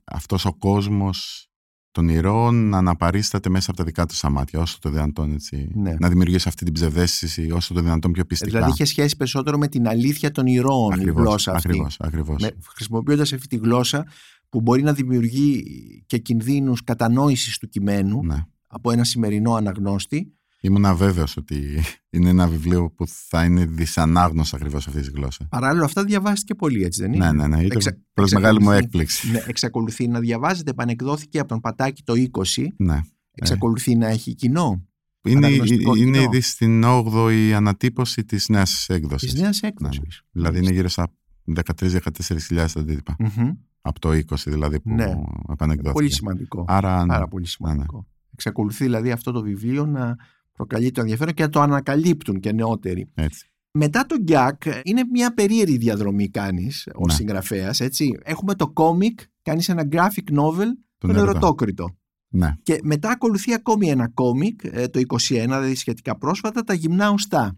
αυτός 0.04 0.44
ο 0.44 0.54
κόσμος 0.54 1.47
των 1.90 2.08
ηρώων 2.08 2.68
να 2.68 2.78
αναπαρίσταται 2.78 3.48
μέσα 3.48 3.70
από 3.70 3.78
τα 3.78 3.84
δικά 3.84 4.06
τους 4.06 4.16
στα 4.16 4.30
μάτια 4.30 4.60
όσο 4.60 4.78
το 4.80 4.90
δυνατόν 4.90 5.32
έτσι. 5.32 5.70
Ναι. 5.74 5.94
Να 5.98 6.08
δημιουργήσει 6.08 6.48
αυτή 6.48 6.64
την 6.64 6.74
ψευδέστηση 6.74 7.50
όσο 7.50 7.74
το 7.74 7.80
δυνατόν 7.80 8.12
πιο 8.12 8.24
πιστικά. 8.24 8.50
Δηλαδή 8.50 8.70
είχε 8.70 8.84
σχέση 8.84 9.16
περισσότερο 9.16 9.58
με 9.58 9.68
την 9.68 9.88
αλήθεια 9.88 10.30
των 10.30 10.46
ηρώων 10.46 11.00
η 11.00 11.04
γλώσσα 11.04 11.52
αυτή. 11.52 11.68
Ακριβώς, 11.68 11.96
ακριβώς. 12.00 12.42
Με, 12.42 12.50
χρησιμοποιώντας 12.74 13.32
αυτή 13.32 13.46
τη 13.46 13.56
γλώσσα 13.56 14.06
που 14.48 14.60
μπορεί 14.60 14.82
να 14.82 14.92
δημιουργεί 14.92 15.64
και 16.06 16.18
κινδύνους 16.18 16.84
κατανόησης 16.84 17.58
του 17.58 17.68
κειμένου 17.68 18.24
Ναι. 18.24 18.44
από 18.66 18.90
ένα 18.90 19.04
σημερινό 19.04 19.54
αναγνώστη. 19.54 20.32
Ήμουν 20.60 20.96
βέβαιος 20.96 21.36
ότι 21.36 21.82
είναι 22.10 22.28
ένα 22.28 22.48
βιβλίο 22.48 22.90
που 22.90 23.04
θα 23.06 23.44
είναι 23.44 23.64
δυσανάγνωστο 23.64 24.56
ακριβώς 24.56 24.86
αυτή 24.86 25.00
τη 25.00 25.10
γλώσσα. 25.10 25.46
Παράλληλα 25.48 25.84
αυτά 25.84 26.04
διαβάστηκε 26.04 26.54
πολύ 26.54 26.82
έτσι 26.84 27.00
δεν 27.02 27.12
είναι; 27.12 27.24
Ναι, 27.26 27.32
ναι, 27.32 27.46
ναι. 27.46 27.56
Ήταν 27.62 27.76
Εξα- 27.76 27.98
προς 28.12 28.32
μεγάλη 28.32 28.58
μου 28.62 28.70
εξακολουθεί. 28.70 28.84
έκπληξη. 28.84 29.30
Ναι, 29.30 29.42
εξακολουθεί 29.46 30.08
να 30.08 30.20
διαβάζεται, 30.20 30.70
επανεκδόθηκε 30.70 31.38
από 31.38 31.48
τον 31.48 31.60
Πατάκη 31.60 32.02
το 32.02 32.14
20, 32.16 32.72
Ναι. 32.76 33.00
εξακολουθεί 33.32 33.96
να 33.96 34.06
έχει 34.08 34.34
κοινό 34.34 34.82
Είναι, 35.22 35.46
Αναγνωστικό 35.46 35.94
είναι 35.94 36.18
κοινό. 36.18 36.22
ήδη 36.32 36.40
στην 36.40 36.84
8η 36.84 37.52
ανατύπωση 37.52 38.24
της 38.24 38.48
νέας 38.48 38.88
έκδοσης. 38.88 39.32
της 39.32 39.40
νέας 39.40 39.60
έκδοσης. 39.62 40.22
Δηλαδή 40.30 40.58
είναι 40.58 40.70
γύρω 40.72 40.88
στα 40.88 41.08
13-14 41.44 42.76
αντίτυπα. 42.76 43.16
Μμμ. 43.18 43.50
Από 43.80 44.00
το 44.00 44.12
20 44.12 44.50
δηλαδή 44.50 44.80
που 44.80 44.90
Ναι. 44.94 45.14
επανεκδόθηκε. 45.52 45.92
Πολύ 45.92 46.12
σημαντικό. 46.12 46.64
Άρα, 46.68 47.00
ναι. 47.00 47.06
Πάρα 47.12 47.28
πολύ 47.28 47.46
σημαντικό. 47.46 48.06
Εξακολουθεί 48.32 48.84
δηλαδή 48.84 49.10
αυτό 49.10 49.32
το 49.32 49.42
βιβλίο 49.42 49.86
να 49.86 50.16
προκαλεί 50.58 50.90
το 50.90 51.00
ενδιαφέρον 51.00 51.34
και 51.34 51.42
να 51.42 51.48
το 51.48 51.60
ανακαλύπτουν 51.60 52.40
και 52.40 52.52
νεότεροι. 52.52 53.10
έτσι. 53.14 53.50
Μετά 53.70 54.06
το 54.06 54.16
Γκιάκ 54.22 54.62
είναι 54.82 55.02
μια 55.12 55.34
περίεργη 55.34 55.76
διαδρομή 55.76 56.28
κάνεις 56.28 56.88
ως 56.94 57.06
Ναι. 57.06 57.12
συγγραφέας, 57.12 57.80
έτσι. 57.80 58.18
Έχουμε 58.22 58.54
το 58.54 58.68
κόμικ, 58.68 59.20
κάνεις 59.42 59.68
ένα 59.68 59.88
graphic 59.92 60.38
novel, 60.40 60.66
τον 60.98 61.10
ερωτά. 61.10 61.20
ερωτόκριτο. 61.30 61.96
Ναι. 62.28 62.54
Και 62.62 62.78
μετά 62.82 63.10
ακολουθεί 63.10 63.54
ακόμη 63.54 63.88
ένα 63.90 64.08
κόμικ, 64.08 64.60
ε, 64.64 64.88
το 64.88 64.98
21, 64.98 65.58
δηλαδή 65.58 65.74
σχετικά 65.74 66.18
πρόσφατα, 66.18 66.62
τα 66.64 66.74
γυμνά 66.74 67.10
ουστά. 67.10 67.56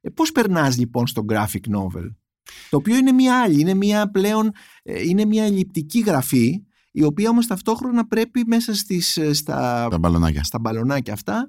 Ε, 0.00 0.08
πώς 0.10 0.32
περνάς 0.32 0.78
λοιπόν 0.78 1.06
στο 1.06 1.24
graphic 1.28 1.74
novel, 1.76 2.14
το 2.70 2.76
οποίο 2.76 2.96
είναι 2.96 3.12
μια 3.12 3.40
άλλη, 3.40 3.60
είναι 3.60 3.74
μια 3.74 4.10
πλέον, 4.10 4.50
ε, 4.82 5.02
είναι 5.02 5.24
μια 5.24 5.44
ελλειπτική 5.44 6.00
γραφή, 6.00 6.62
η 6.90 7.02
οποία 7.04 7.30
όμως 7.30 7.46
ταυτόχρονα 7.46 8.06
πρέπει 8.06 8.44
μέσα 8.46 8.74
στις, 8.74 9.16
ε, 9.16 9.32
στα, 9.32 9.88
Τα 9.90 9.98
μπαλονάκια. 9.98 10.44
στα 10.44 10.58
μπαλονάκια 10.58 11.12
αυτά 11.12 11.46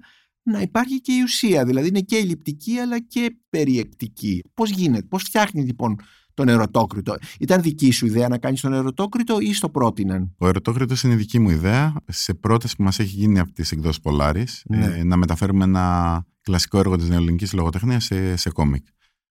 να 0.52 0.62
υπάρχει 0.62 1.02
και 1.02 1.12
η 1.12 1.22
ουσία, 1.22 1.66
δηλαδή 1.66 1.88
είναι 1.88 2.02
και 2.02 2.16
ελλειπτική 2.16 2.78
αλλά 2.78 3.00
και 3.00 3.36
περιεκτική. 3.50 4.44
Πώς 4.54 4.70
γίνεται, 4.70 5.04
πώς 5.10 5.24
φτιάχνει 5.24 5.64
λοιπόν 5.64 5.96
τον 6.34 6.48
ερωτόκριτο; 6.48 7.16
Ήταν 7.40 7.62
δική 7.62 7.92
σου 7.92 8.06
ιδέα 8.06 8.28
να 8.28 8.38
κάνεις 8.38 8.62
τον 8.62 8.74
ερωτόκριτο 8.74 9.40
ή 9.40 9.54
στο 9.54 9.70
πρότειναν; 9.70 10.34
Ο 10.38 10.48
ερωτόκριτος 10.48 11.04
είναι 11.04 11.16
δική 11.16 11.40
μου 11.40 11.50
ιδέα 11.50 11.94
σε 12.08 12.34
πρόταση 12.34 12.76
που 12.76 12.84
μας 12.84 13.00
έχει 13.00 13.16
γίνει 13.16 13.40
από 13.40 13.52
τις 13.52 13.72
εκδόσεις 13.72 14.02
Πολάρης 14.02 14.64
Ναι. 14.70 14.86
ε, 14.86 15.04
να 15.04 15.18
μεταφέρουμε 15.18 15.64
ένα 15.64 16.26
κλασικό 16.42 16.80
έργο 16.80 16.96
της 16.96 17.10
νεοελληνικής 17.10 17.54
λογοτεχνίας 17.54 18.04
σε, 18.04 18.36
σε 18.36 18.50
κόμικ. 18.50 18.86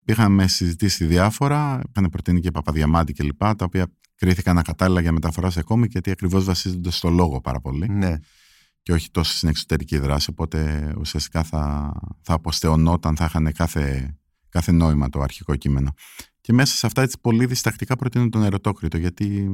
Είχαμε 0.05 0.47
συζητήσει 0.49 1.05
διάφορα, 1.05 1.81
είχαν 1.91 2.11
προτείνει 2.11 2.41
και 2.41 2.51
Παπαδιαμάντη 2.51 3.13
κλπ. 3.13 3.39
Τα 3.39 3.57
οποία 3.65 3.87
κρίθηκαν 4.15 4.59
ακατάλληλα 4.59 5.01
για 5.01 5.13
μεταφορά 5.13 5.51
σε 5.51 5.63
κόμικ 5.63 5.91
γιατί 5.91 6.11
ακριβώς 6.11 6.45
βασίζονται 6.45 6.91
στο 6.91 7.09
λόγο 7.11 7.41
πάρα 7.41 7.61
πολύ 7.61 7.89
Ναι. 7.89 8.17
Και 8.83 8.93
όχι 8.93 9.11
τόσο 9.11 9.33
στην 9.37 9.49
εξωτερική 9.49 9.99
δράση. 9.99 10.31
Οπότε 10.31 10.93
ουσιαστικά 10.99 11.43
θα, 11.43 11.93
θα 12.21 12.35
αποστεωνόταν, 12.35 13.17
θα 13.17 13.25
είχαν 13.25 13.53
κάθε, 13.53 14.17
κάθε 14.49 14.73
νόημα 14.73 15.09
το 15.09 15.21
αρχικό 15.21 15.57
κείμενο. 15.57 15.91
Και 16.41 16.53
μέσα 16.53 16.77
σε 16.77 16.87
αυτά 16.87 17.03
έτσι 17.03 17.19
πολύ 17.21 17.47
διστακτικά 17.47 17.97
προτείνω 17.97 18.29
τον 18.29 18.43
ερωτόκριτο 18.43 18.97
γιατί 18.99 19.51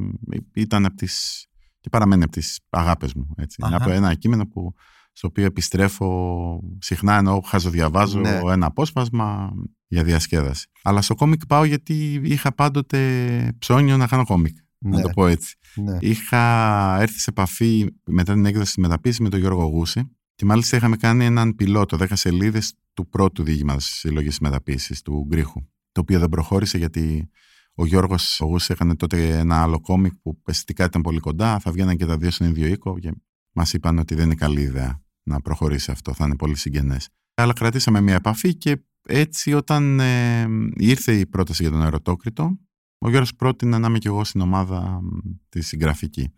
ήταν 0.54 0.84
από 0.84 0.96
τις 0.96 1.46
και 1.80 1.88
παραμένει 1.88 2.22
από 2.22 2.32
τις 2.32 2.60
αγάπες 2.70 3.14
μου. 3.14 3.26
Έτσι. 3.36 3.62
Αχα. 3.64 3.76
Από 3.76 3.90
ένα 3.90 4.14
κείμενο 4.14 4.46
που, 4.46 4.74
στο 5.12 5.28
οποίο 5.28 5.44
επιστρέφω 5.44 6.60
συχνά 6.78 7.16
ενώ 7.16 7.40
χαζοδιαβάζω 7.40 8.20
Ναι. 8.20 8.40
ένα 8.50 8.66
απόσπασμα 8.66 9.50
για 9.86 10.04
διασκέδαση. 10.04 10.66
Αλλά 10.82 11.02
στο 11.02 11.14
κόμικ 11.14 11.46
πάω 11.46 11.64
γιατί 11.64 12.20
είχα 12.24 12.54
πάντοτε 12.54 13.52
ψώνιο 13.58 13.96
να 13.96 14.06
κάνω 14.06 14.24
κόμικ. 14.24 14.56
Να 14.78 14.96
Ναι. 14.96 15.02
το 15.02 15.08
πω 15.08 15.26
έτσι. 15.26 15.56
Ναι. 15.74 15.96
Είχα 16.00 16.96
έρθει 17.00 17.18
σε 17.18 17.30
επαφή 17.30 17.86
μετά 18.06 18.32
την 18.32 18.44
έκδοση 18.46 18.64
της 18.74 18.76
μεταποίηση 18.76 19.22
με 19.22 19.28
τον 19.28 19.40
Γιώργο 19.40 19.64
Γούση 19.64 20.16
και 20.34 20.44
μάλιστα 20.44 20.76
είχαμε 20.76 20.96
κάνει 20.96 21.24
έναν 21.24 21.54
πιλότο 21.54 21.96
10 22.00 22.06
σελίδες 22.12 22.74
του 22.94 23.08
πρώτου 23.08 23.42
διήγηματο 23.42 23.78
της 23.78 23.86
συλλογής 23.86 24.38
μεταποίηση 24.38 25.04
του 25.04 25.24
Γκρίχου. 25.28 25.60
Το 25.92 26.00
οποίο 26.00 26.18
δεν 26.18 26.28
προχώρησε 26.28 26.78
γιατί 26.78 27.30
ο 27.74 27.86
Γιώργος 27.86 28.40
Γούση 28.42 28.72
έκανε 28.72 28.96
τότε 28.96 29.38
ένα 29.38 29.62
άλλο 29.62 29.80
κόμικ 29.80 30.12
που 30.22 30.42
αισθητικά 30.46 30.84
ήταν 30.84 31.02
πολύ 31.02 31.18
κοντά. 31.18 31.58
Θα 31.58 31.70
βγαίναν 31.72 31.96
και 31.96 32.06
τα 32.06 32.16
δύο 32.16 32.30
στον 32.30 32.48
ίδιο 32.48 32.66
οίκο 32.66 32.98
και 32.98 33.12
μας 33.52 33.72
είπαν 33.72 33.98
ότι 33.98 34.14
δεν 34.14 34.24
είναι 34.24 34.34
καλή 34.34 34.60
ιδέα 34.60 35.02
να 35.22 35.40
προχωρήσει 35.40 35.90
αυτό, 35.90 36.12
θα 36.14 36.24
είναι 36.24 36.36
πολύ 36.36 36.56
συγγενές. 36.56 37.08
Αλλά 37.34 37.52
κρατήσαμε 37.52 38.00
μια 38.00 38.14
επαφή 38.14 38.54
και 38.54 38.76
έτσι 39.08 39.52
όταν 39.52 40.00
ε, 40.00 40.46
ήρθε 40.76 41.18
η 41.18 41.26
πρόταση 41.26 41.62
για 41.62 41.70
τον 41.72 41.82
αεροτόκριτο, 41.82 42.58
ο 42.98 43.08
Γιώργος 43.08 43.34
πρότεινε 43.34 43.78
να 43.78 43.88
είμαι 43.88 43.98
και 43.98 44.08
εγώ 44.08 44.24
στην 44.24 44.40
ομάδα 44.40 45.00
τη 45.48 45.60
συγγραφική. 45.60 46.32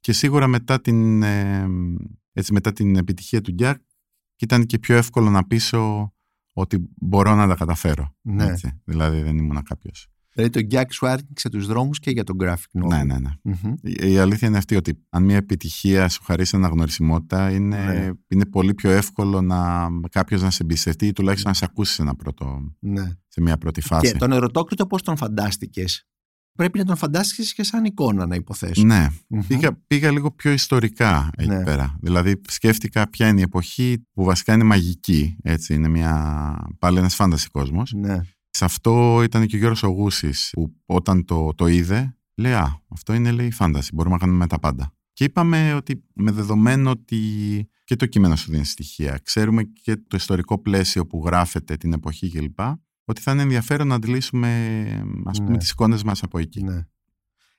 Και 0.00 0.12
σίγουρα 0.12 0.46
μετά 0.46 0.80
την, 0.80 1.22
ε, 1.22 1.66
έτσι, 2.32 2.52
μετά 2.52 2.72
την 2.72 2.96
επιτυχία 2.96 3.40
του 3.40 3.52
Γκιάκ 3.52 3.80
ήταν 4.36 4.66
και 4.66 4.78
πιο 4.78 4.96
εύκολο 4.96 5.30
να 5.30 5.46
πείσω 5.46 6.12
ότι 6.52 6.88
μπορώ 6.96 7.34
να 7.34 7.46
τα 7.48 7.54
καταφέρω. 7.54 8.16
Ναι. 8.20 8.44
Έτσι. 8.44 8.80
Δηλαδή 8.84 9.22
δεν 9.22 9.38
ήμουν 9.38 9.62
κάποιος. 9.62 10.11
Δηλαδή 10.34 10.52
το 10.52 10.60
Γκιάκ 10.60 10.92
σου 10.92 11.06
άρκηξε 11.06 11.48
τους 11.48 11.66
δρόμους 11.66 11.98
και 11.98 12.10
για 12.10 12.24
τον 12.24 12.36
graphic 12.42 12.82
novel. 12.82 12.88
Ναι, 12.88 13.04
ναι, 13.04 13.16
ναι. 13.18 13.30
Η, 13.82 14.12
η 14.12 14.18
αλήθεια 14.18 14.48
είναι 14.48 14.56
αυτή 14.58 14.76
ότι 14.76 15.04
αν 15.08 15.22
μια 15.24 15.36
επιτυχία 15.36 16.08
σου 16.08 16.22
χαρίσει 16.24 16.56
αναγνωρισιμότητα 16.56 17.50
είναι, 17.50 17.84
Ναι. 17.84 18.10
είναι 18.28 18.46
πολύ 18.46 18.74
πιο 18.74 18.90
εύκολο 18.90 19.40
να 19.40 19.88
κάποιος 20.10 20.42
να 20.42 20.50
σε 20.50 20.62
εμπιστευτεί 20.62 21.06
ή 21.06 21.12
τουλάχιστον 21.12 21.50
να 21.50 21.56
σε 21.56 21.64
ακούσει 21.64 21.92
σε, 21.94 22.02
ένα 22.02 22.14
πρώτο, 22.14 22.74
ναι. 22.78 23.04
σε 23.28 23.40
μια 23.40 23.58
πρώτη 23.58 23.80
φάση. 23.80 24.12
Και 24.12 24.18
τον 24.18 24.32
ερωτόκριτο 24.32 24.86
πώς 24.86 25.02
τον 25.02 25.16
φαντάστηκες; 25.16 26.06
Πρέπει 26.54 26.78
να 26.78 26.84
τον 26.84 26.96
φαντάστηκες 26.96 27.52
και 27.52 27.62
σαν 27.62 27.84
εικόνα, 27.84 28.26
να 28.26 28.34
υποθέσω. 28.34 28.84
Ναι, 28.84 29.06
Μμμ. 29.28 29.40
πήγα, 29.46 29.72
πήγα 29.86 30.10
λίγο 30.10 30.30
πιο 30.32 30.50
ιστορικά 30.52 31.30
εκεί 31.36 31.48
Ναι. 31.48 31.62
πέρα. 31.62 31.96
Δηλαδή 32.00 32.40
σκέφτηκα 32.48 33.10
ποια 33.10 33.28
είναι 33.28 33.40
η 33.40 33.42
εποχή 33.42 34.06
που 34.12 34.24
βασικά 34.24 34.52
είναι 34.52 34.64
μαγική. 34.64 35.36
Έτσι, 35.42 35.74
είναι 35.74 35.88
μια, 35.88 36.66
πάλι 36.78 36.98
ένας 36.98 37.14
φάνταση 37.14 37.48
κόσμος. 37.50 37.92
Ναι. 37.92 38.20
Σε 38.62 38.68
αυτό 38.68 39.20
ήταν 39.22 39.46
και 39.46 39.56
ο 39.56 39.58
Γιώργος 39.58 39.82
Ογούσης 39.82 40.50
που 40.52 40.74
όταν 40.86 41.24
το, 41.24 41.54
το 41.54 41.66
είδε 41.66 42.16
λέει 42.34 42.52
«Α, 42.52 42.82
αυτό 42.88 43.12
είναι 43.14 43.30
λέει 43.30 43.50
φάνταση, 43.50 43.90
μπορούμε 43.94 44.14
να 44.14 44.20
κάνουμε 44.20 44.46
τα 44.46 44.58
πάντα». 44.58 44.94
Και 45.12 45.24
είπαμε 45.24 45.74
ότι 45.74 46.04
με 46.14 46.30
δεδομένο 46.30 46.90
ότι 46.90 47.18
και 47.84 47.96
το 47.96 48.06
κείμενο 48.06 48.36
σου 48.36 48.50
δίνει 48.50 48.64
στοιχεία, 48.64 49.20
ξέρουμε 49.22 49.62
και 49.62 49.96
το 49.96 50.16
ιστορικό 50.16 50.58
πλαίσιο 50.58 51.06
που 51.06 51.22
γράφεται 51.26 51.76
την 51.76 51.92
εποχή 51.92 52.30
κλπ. 52.30 52.58
Ότι 53.04 53.20
θα 53.20 53.32
είναι 53.32 53.42
ενδιαφέρον 53.42 53.86
να 53.86 53.94
αντιλήσουμε 53.94 54.48
ας 55.24 55.38
πούμε 55.38 55.50
Ναι. 55.50 55.56
τις 55.58 55.70
εικόνες 55.70 56.02
μας 56.02 56.22
από 56.22 56.38
εκεί. 56.38 56.62
ναι. 56.62 56.86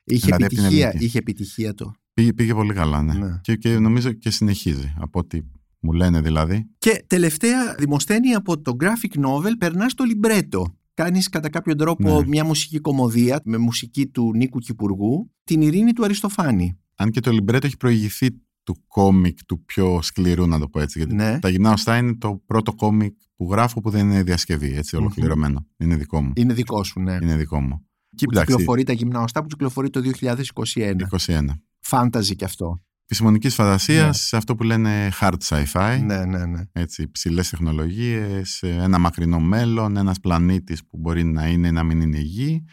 Είχε, 0.04 0.26
Δηλαδή, 0.26 0.44
από 0.44 0.54
την 0.54 0.58
επιτυχία, 0.64 0.86
ελληνική. 0.88 1.06
είχε 1.06 1.18
επιτυχία 1.18 1.74
το. 1.74 1.94
Πήγε, 2.14 2.34
πήγε 2.34 2.54
πολύ 2.54 2.74
καλά, 2.74 3.02
ναι. 3.02 3.14
Ναι. 3.14 3.40
Και, 3.42 3.56
και 3.56 3.80
νομίζω 3.80 4.12
και 4.12 4.30
συνεχίζει 4.30 4.94
από 5.00 5.20
ό,τι 5.20 5.40
μου 5.80 5.92
λένε 5.92 6.22
δηλαδή. 6.22 6.70
Και 6.78 7.04
τελευταία 7.08 7.76
δημοσθένη 7.76 8.34
από 8.34 8.62
το 8.62 8.76
graphic 8.80 9.26
novel 9.26 9.52
περνάς 9.58 9.92
στο 9.92 10.04
λιμπρέτο. 10.04 10.78
Κάνεις 10.94 11.30
κατά 11.30 11.50
κάποιο 11.50 11.76
τρόπο 11.76 12.20
Ναι. 12.22 12.28
μια 12.28 12.44
μουσική 12.44 12.80
κομμωδία 12.80 13.42
με 13.44 13.58
μουσική 13.58 14.08
του 14.08 14.32
Νίκου 14.36 14.60
Κυπουργού, 14.60 15.32
την 15.44 15.62
ειρήνη 15.62 15.94
του 15.94 16.04
Αριστοφάνη. 16.04 16.78
Αν 16.96 17.10
και 17.12 17.20
το 17.20 17.32
λιμπρέτο 17.32 17.66
έχει 17.66 17.78
προηγηθεί 17.78 18.28
του 18.64 18.84
κόμικ 18.88 19.44
του 19.46 19.64
πιο 19.66 20.02
σκληρού, 20.02 20.48
να 20.48 20.60
το 20.60 20.68
πω 20.70 20.80
έτσι. 20.80 20.98
Γιατί 21.00 21.16
Ναι. 21.16 21.40
τα 21.40 21.50
γυμνά 21.50 21.72
οστά 21.72 21.98
είναι 21.98 22.16
το 22.16 22.42
πρώτο 22.46 22.74
κόμικ 22.74 23.16
που 23.36 23.48
γράφω 23.52 23.82
που 23.82 23.90
δεν 23.90 24.06
είναι 24.10 24.24
διασκευή, 24.24 24.74
έτσι, 24.76 24.96
Μμμ. 24.96 25.02
ολοκληρωμένο. 25.04 25.66
Είναι 25.78 25.96
δικό 25.96 26.22
μου. 26.22 26.32
Είναι 26.36 26.54
δικό 26.54 26.84
σου, 26.84 27.00
ναι. 27.00 27.18
Είναι 27.22 27.36
δικό 27.36 27.62
μου. 27.62 27.88
Και 28.16 28.26
Που 28.26 28.32
εντάξει, 28.32 28.52
κυκλοφορεί 28.52 28.84
τα 28.84 28.94
γυμνά 28.94 29.22
οστά 29.22 29.42
που 29.42 29.48
κυκλοφορεί 29.48 29.90
το 29.90 30.02
2021. 30.02 31.08
21. 31.10 31.48
Φάνταζι 31.80 32.36
κι 32.36 32.44
αυτό. 32.44 32.82
Επιστημονικής 33.14 33.56
φαντασίας, 33.56 34.34
αυτό 34.34 34.56
που 34.56 34.64
λένε 34.64 35.10
hard 35.20 35.38
sci-fi. 35.48 36.00
Ναι, 36.06 36.26
ναι, 36.26 36.46
ναι. 36.46 36.62
Έτσι, 36.72 37.12
ψηλές 37.12 37.50
τεχνολογίες, 37.50 38.62
ένα 38.64 38.98
μακρινό 39.00 39.40
μέλλον, 39.40 39.98
ένας 39.98 40.20
πλανήτης 40.20 40.86
που 40.86 40.98
μπορεί 40.98 41.24
να 41.24 41.48
είναι 41.48 41.68
ή 41.68 41.72
να 41.72 41.84
μην 41.84 42.02
είναι 42.02 42.18
η 42.18 42.22
γη. 42.22 42.64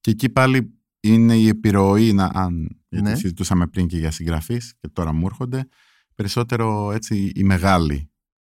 Και 0.00 0.10
εκεί 0.10 0.28
πάλι 0.28 0.74
είναι 1.00 1.36
η 1.36 1.48
επιρροή, 1.48 2.12
να, 2.12 2.30
αν, 2.34 2.80
γιατί 2.88 3.08
Ναι. 3.08 3.14
συζητούσαμε 3.14 3.66
πριν 3.66 3.86
και 3.86 3.98
για 3.98 4.10
συγγραφείς 4.10 4.74
και 4.80 4.88
τώρα 4.92 5.12
μου 5.12 5.26
έρχονται, 5.26 5.68
περισσότερο 6.14 6.92
έτσι 6.92 7.32
η 7.34 7.42
μεγάλη 7.44 8.10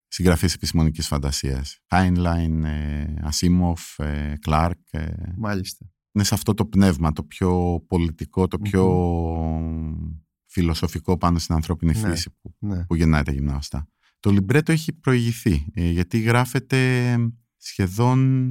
συγγραφής 0.07 0.53
επιστημονικής 0.53 1.07
φαντασίας. 1.07 1.79
Heinlein, 1.87 2.63
ε, 2.63 3.03
Asimov, 3.29 4.03
ε, 4.05 4.33
Clark. 4.47 4.71
ε, 4.91 5.07
Μάλιστα. 5.37 5.85
είναι 6.11 6.23
σε 6.23 6.33
αυτό 6.33 6.53
το 6.53 6.65
πνεύμα, 6.65 7.11
το 7.11 7.23
πιο 7.23 7.83
πολιτικό, 7.87 8.47
το 8.47 8.59
πιο 8.59 8.83
φιλοσοφικό 10.53 11.17
πάνω 11.17 11.39
στην 11.39 11.55
ανθρώπινη 11.55 11.99
Ναι. 11.99 12.09
φύση 12.09 12.29
που 12.41 12.55
Ναι. 12.59 12.85
που 12.85 12.95
γεννάει 12.95 13.23
τα 13.23 13.31
γυμνάστα. 13.31 13.87
Το 14.19 14.31
λιμπρέτο 14.31 14.71
έχει 14.71 14.93
προηγηθεί, 14.93 15.65
ε, 15.73 15.89
γιατί 15.89 16.19
γράφεται 16.19 17.17
σχεδόν... 17.57 18.45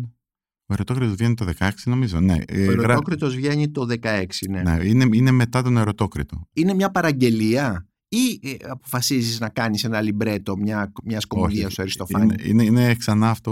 Ο 0.67 0.75
ερωτόκριτος 0.75 1.15
βγαίνει 1.15 1.35
το 1.35 1.53
16 1.59 1.71
νομίζω, 1.85 2.21
ναι. 2.21 2.37
Ε, 2.47 2.63
Ο 2.69 2.71
γρα- 2.73 2.83
ερωτόκριτος 2.83 3.35
βγαίνει 3.35 3.71
το 3.71 3.87
16, 4.03 4.25
ναι. 4.49 4.63
ναι 4.63 4.79
είναι, 4.85 5.09
είναι 5.13 5.31
μετά 5.31 5.63
τον 5.63 5.77
ερωτόκριτο. 5.77 6.49
Είναι 6.53 6.75
μια 6.75 6.91
παραγγελία; 6.91 7.89
Ή 8.17 8.41
ε, 8.49 8.55
αποφασίζεις 8.69 9.41
να 9.41 9.49
κάνεις 9.49 9.85
ένα 9.85 10.01
λιμπρέτο 10.01 10.57
μια, 10.57 10.93
μιας 11.05 11.25
κομμωδίας 11.27 11.65
Όχι, 11.67 11.75
του 11.75 11.83
Αριστοφάνη. 11.83 12.35
Είναι, 12.45 12.63
είναι, 12.63 12.81
είναι 12.81 12.95
ξανά 12.95 13.31
αυτό 13.31 13.51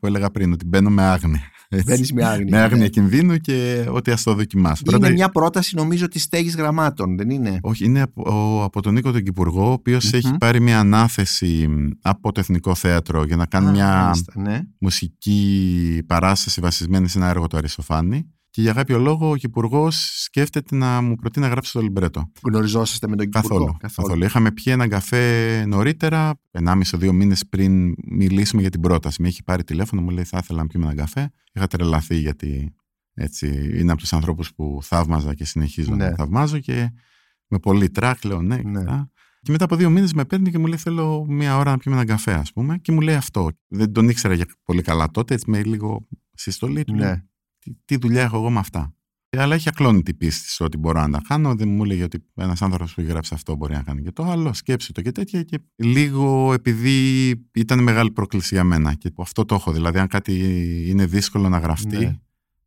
που 0.00 0.06
έλεγα 0.06 0.30
πριν, 0.30 0.52
ότι 0.52 0.64
μπαίνω 0.66 0.90
με 0.90 1.02
άγνοια. 1.02 1.40
έτσι. 1.68 1.84
Μπαίνεις 1.86 2.12
με 2.12 2.24
άγνοια. 2.24 2.46
με 2.50 2.62
άγνοια 2.62 2.82
ναι. 2.82 2.88
κινδύνου 2.88 3.36
και 3.36 3.86
ότι 3.90 4.10
ας 4.10 4.22
το 4.22 4.34
δοκιμάσω. 4.34 4.82
Είναι 4.86 4.96
Πρώτα- 4.98 5.12
μια 5.14 5.28
πρόταση 5.28 5.76
νομίζω 5.76 6.08
της 6.08 6.22
στέγης 6.22 6.56
γραμμάτων, 6.56 7.16
δεν 7.16 7.30
είναι; 7.30 7.58
Όχι, 7.62 7.84
είναι 7.84 8.00
από, 8.00 8.22
ο- 8.32 8.62
από 8.62 8.82
τον 8.82 8.94
Νίκο 8.94 9.12
τον 9.12 9.22
Κυπουργό, 9.22 9.68
ο 9.68 9.72
οποίος 9.72 10.04
Μμμ. 10.04 10.10
έχει 10.14 10.36
πάρει 10.38 10.60
μια 10.60 10.78
ανάθεση 10.78 11.68
από 12.02 12.32
το 12.32 12.40
Εθνικό 12.40 12.74
Θέατρο 12.74 13.24
για 13.24 13.36
να 13.36 13.46
κάνει 13.46 13.68
Α, 13.68 13.70
μια 13.70 13.86
μάλιστα, 14.04 14.32
ναι. 14.36 14.60
μουσική 14.78 16.02
παράσταση 16.06 16.60
βασισμένη 16.60 17.08
σε 17.08 17.18
ένα 17.18 17.28
έργο 17.28 17.46
του 17.46 17.56
Αριστοφάνη. 17.56 18.26
Και 18.54 18.60
για 18.60 18.72
κάποιο 18.72 18.98
λόγο 18.98 19.30
ο 19.30 19.36
Κυπουργό 19.36 19.88
σκέφτεται 19.90 20.76
να 20.76 21.00
μου 21.00 21.14
προτείνει 21.14 21.44
να 21.46 21.50
γράψω 21.50 21.78
το 21.78 21.84
λιμπρέτο. 21.84 22.30
Γνωριζόσαστε 22.42 23.08
με 23.08 23.16
τον 23.16 23.24
Κυπουργό. 23.28 23.48
Καθόλου. 23.58 23.76
καθόλου. 23.78 24.24
Είχαμε 24.24 24.50
πιει 24.52 24.64
έναν 24.76 24.88
καφέ 24.88 25.64
νωρίτερα, 25.66 26.40
1,5-2 26.50 27.10
μήνες 27.12 27.46
πριν 27.48 27.94
μιλήσουμε 28.10 28.60
για 28.60 28.70
την 28.70 28.80
πρόταση. 28.80 29.22
Με 29.22 29.28
έχει 29.28 29.42
πάρει 29.42 29.64
τηλέφωνο, 29.64 30.02
μου 30.02 30.10
λέει: 30.10 30.24
Θα 30.24 30.38
ήθελα 30.42 30.60
να 30.60 30.66
πιούμε 30.66 30.84
έναν 30.84 30.96
καφέ. 30.96 31.30
Είχα 31.52 31.66
τρελαθεί 31.66 32.16
γιατί 32.16 32.74
έτσι, 33.14 33.70
είναι 33.78 33.92
από 33.92 34.00
τους 34.00 34.12
ανθρώπους 34.12 34.54
που 34.54 34.78
θαύμαζα 34.82 35.34
και 35.34 35.44
συνεχίζω 35.44 35.94
Ναι. 35.94 36.08
να 36.08 36.14
θαυμάζω 36.14 36.58
και 36.58 36.92
με 37.46 37.58
πολύ 37.58 37.90
τρακ 37.90 38.24
λέω 38.24 38.42
ναι. 38.42 38.56
Ναι. 38.56 38.82
κτλ. 38.84 38.92
Και 39.42 39.50
μετά 39.52 39.64
από 39.64 39.76
δύο 39.76 39.90
μήνες 39.90 40.12
με 40.12 40.24
παίρνει 40.24 40.50
και 40.50 40.58
μου 40.58 40.66
λέει: 40.66 40.78
Θέλω 40.78 41.24
μία 41.28 41.56
ώρα 41.58 41.70
να 41.70 41.78
πιούμε 41.78 41.96
έναν 41.96 42.08
καφέ, 42.08 42.32
ας 42.32 42.52
πούμε. 42.52 42.78
Και 42.78 42.92
μου 42.92 43.00
λέει 43.00 43.14
αυτό. 43.14 43.48
Δεν 43.68 43.92
τον 43.92 44.08
ήξερα 44.08 44.34
για 44.34 44.46
πολύ 44.64 44.82
καλά 44.82 45.10
τότε, 45.10 45.34
έτσι 45.34 45.50
με 45.50 45.62
λίγο 45.62 46.08
συστολή 46.34 46.84
του. 46.84 46.94
λέω, 46.94 47.08
Ναι. 47.10 47.22
Τι, 47.62 47.72
τι 47.84 47.96
δουλειά 47.96 48.22
έχω 48.22 48.36
εγώ 48.36 48.50
με 48.50 48.58
αυτά. 48.58 48.94
Ε, 49.28 49.40
Αλλά 49.40 49.54
έχει 49.54 49.68
ακλόνητη 49.68 50.14
πίστη 50.14 50.48
σε 50.48 50.64
ότι 50.64 50.76
μπορώ 50.76 51.00
να 51.00 51.10
τα 51.10 51.22
κάνω. 51.28 51.54
Δεν 51.54 51.68
μου 51.68 51.82
έλεγε 51.84 52.02
ότι 52.02 52.24
ένας 52.34 52.62
άνθρωπος 52.62 52.94
που 52.94 53.00
γράψει 53.02 53.34
αυτό 53.34 53.56
μπορεί 53.56 53.74
να 53.74 53.82
κάνει 53.82 54.02
και 54.02 54.12
το 54.12 54.24
άλλο. 54.24 54.52
Σκέψει 54.52 54.92
το 54.92 55.02
και 55.02 55.12
τέτοια. 55.12 55.42
Και 55.42 55.58
λίγο 55.76 56.52
επειδή 56.52 57.28
ήταν 57.54 57.82
μεγάλη 57.82 58.10
πρόκληση 58.10 58.54
για 58.54 58.64
μένα. 58.64 58.94
Και 58.94 59.12
αυτό 59.18 59.44
το 59.44 59.54
έχω. 59.54 59.72
Δηλαδή, 59.72 59.98
αν 59.98 60.06
κάτι 60.06 60.34
είναι 60.88 61.06
δύσκολο 61.06 61.48
να 61.48 61.58
γραφτεί, 61.58 61.96
Ναι. 61.96 62.18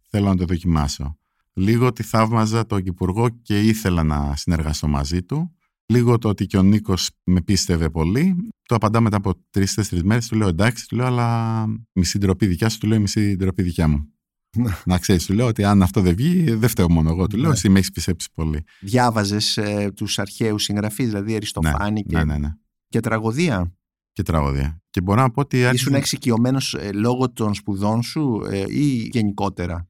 θέλω 0.10 0.28
να 0.28 0.36
το 0.36 0.46
δοκιμάσω. 0.46 1.18
Λίγο 1.54 1.86
ότι 1.86 2.04
θαύμαζα 2.04 2.66
τον 2.66 2.82
Υπουργό 2.86 3.30
και 3.30 3.60
ήθελα 3.60 4.04
να 4.04 4.36
συνεργαστώ 4.36 4.88
μαζί 4.88 5.24
του. 5.24 5.56
Λίγο 5.86 6.18
το 6.18 6.30
ότι 6.30 6.46
και 6.46 6.58
ο 6.58 6.64
Νίκος 6.64 7.10
με 7.24 7.42
πίστευε 7.42 7.90
πολύ. 7.90 8.36
Το 8.66 8.76
απαντά 8.76 9.00
μετά 9.02 9.18
από 9.18 9.34
τρει-τέσσερι 9.50 10.04
μέρες. 10.04 10.28
Του 10.28 10.36
λέω 10.36 10.48
εντάξει, 10.48 10.88
του 10.88 10.96
λέω, 10.96 11.06
αλλά 11.06 11.66
μισή 11.92 12.18
ντροπή 12.18 12.46
δικιά 12.46 12.70
σου, 12.70 12.78
του 12.78 12.88
λέω 12.88 13.00
μισή 13.00 13.36
ντροπή 13.36 13.64
δικιά 13.64 13.88
μου. 13.88 14.10
Να 14.86 14.98
ξέρεις, 14.98 15.26
του 15.26 15.34
λέω 15.34 15.48
ότι 15.48 15.64
αν 15.64 15.82
αυτό 15.82 16.02
δεν 16.02 16.16
βγει, 16.16 16.52
δεν 16.54 16.70
φταίω 16.70 16.92
μόνο 16.92 17.10
εγώ. 17.10 17.28
Του 17.28 17.38
λέω, 17.38 17.48
Ναι. 17.48 17.54
εσύ 17.54 17.70
με 17.70 17.78
έχεις 17.78 17.92
πιστέψει 17.92 18.28
πολύ. 18.34 18.64
Διάβαζες 18.82 19.58
ε, 19.58 19.92
τους 19.96 20.20
αρχαίους 20.20 20.64
συγγραφείς, 20.64 21.08
δηλαδή 21.08 21.36
Αριστοφάνη 21.36 22.04
και, 22.04 22.18
Ναι, 22.18 22.24
ναι, 22.24 22.38
ναι. 22.38 22.50
και 22.88 23.00
τραγωδία; 23.00 23.76
Και 24.14 24.24
τραγωδία. 24.24 24.82
Και 24.90 25.02
μπορώ 25.02 25.22
να 25.22 25.32
πω 25.32 25.42
ότι. 25.42 25.58
άρχισα- 25.66 25.74
Ήσουν 25.88 25.94
εξοικειωμένος 25.94 26.74
ε, 26.74 26.92
λόγω 26.92 27.32
των 27.32 27.54
σπουδών 27.54 28.04
σου 28.04 28.42
ε, 28.52 28.64
ή 28.68 29.10
γενικότερα; 29.14 29.90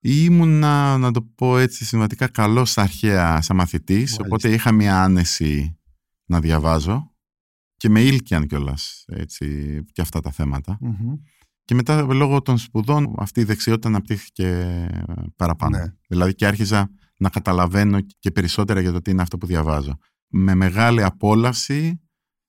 Ήμουνα, 0.00 0.98
να 0.98 1.10
το 1.10 1.22
πω 1.22 1.58
έτσι, 1.58 1.84
συμβατικά 1.84 2.28
καλός 2.28 2.70
στα 2.70 2.82
αρχαία 2.82 3.40
σαν 3.42 3.56
μαθητής. 3.56 3.96
Μάλιστα. 3.96 4.22
Οπότε 4.26 4.52
είχα 4.52 4.72
μια 4.72 5.02
άνεση 5.02 5.78
να 6.26 6.40
διαβάζω 6.40 7.12
και 7.76 7.88
με 7.88 8.00
ήλκιαν 8.00 8.46
κιόλας 8.46 9.04
και 9.92 10.00
αυτά 10.00 10.20
τα 10.20 10.30
θέματα. 10.30 10.78
Μμμ. 10.80 11.14
Και 11.68 11.74
μετά, 11.74 12.02
λόγω 12.02 12.42
των 12.42 12.58
σπουδών, 12.58 13.14
αυτή 13.18 13.40
η 13.40 13.44
δεξιότητα 13.44 13.88
αναπτύχθηκε 13.88 14.68
παραπάνω. 15.36 15.78
Ναι. 15.78 15.84
Δηλαδή 16.08 16.34
και 16.34 16.46
άρχιζα 16.46 16.90
να 17.18 17.28
καταλαβαίνω 17.28 17.98
και 18.18 18.30
περισσότερα 18.30 18.80
για 18.80 18.92
το 18.92 19.00
τι 19.00 19.10
είναι 19.10 19.22
αυτό 19.22 19.38
που 19.38 19.46
διαβάζω. 19.46 19.98
Με 20.28 20.54
μεγάλη 20.54 21.02
απόλαυση 21.02 22.00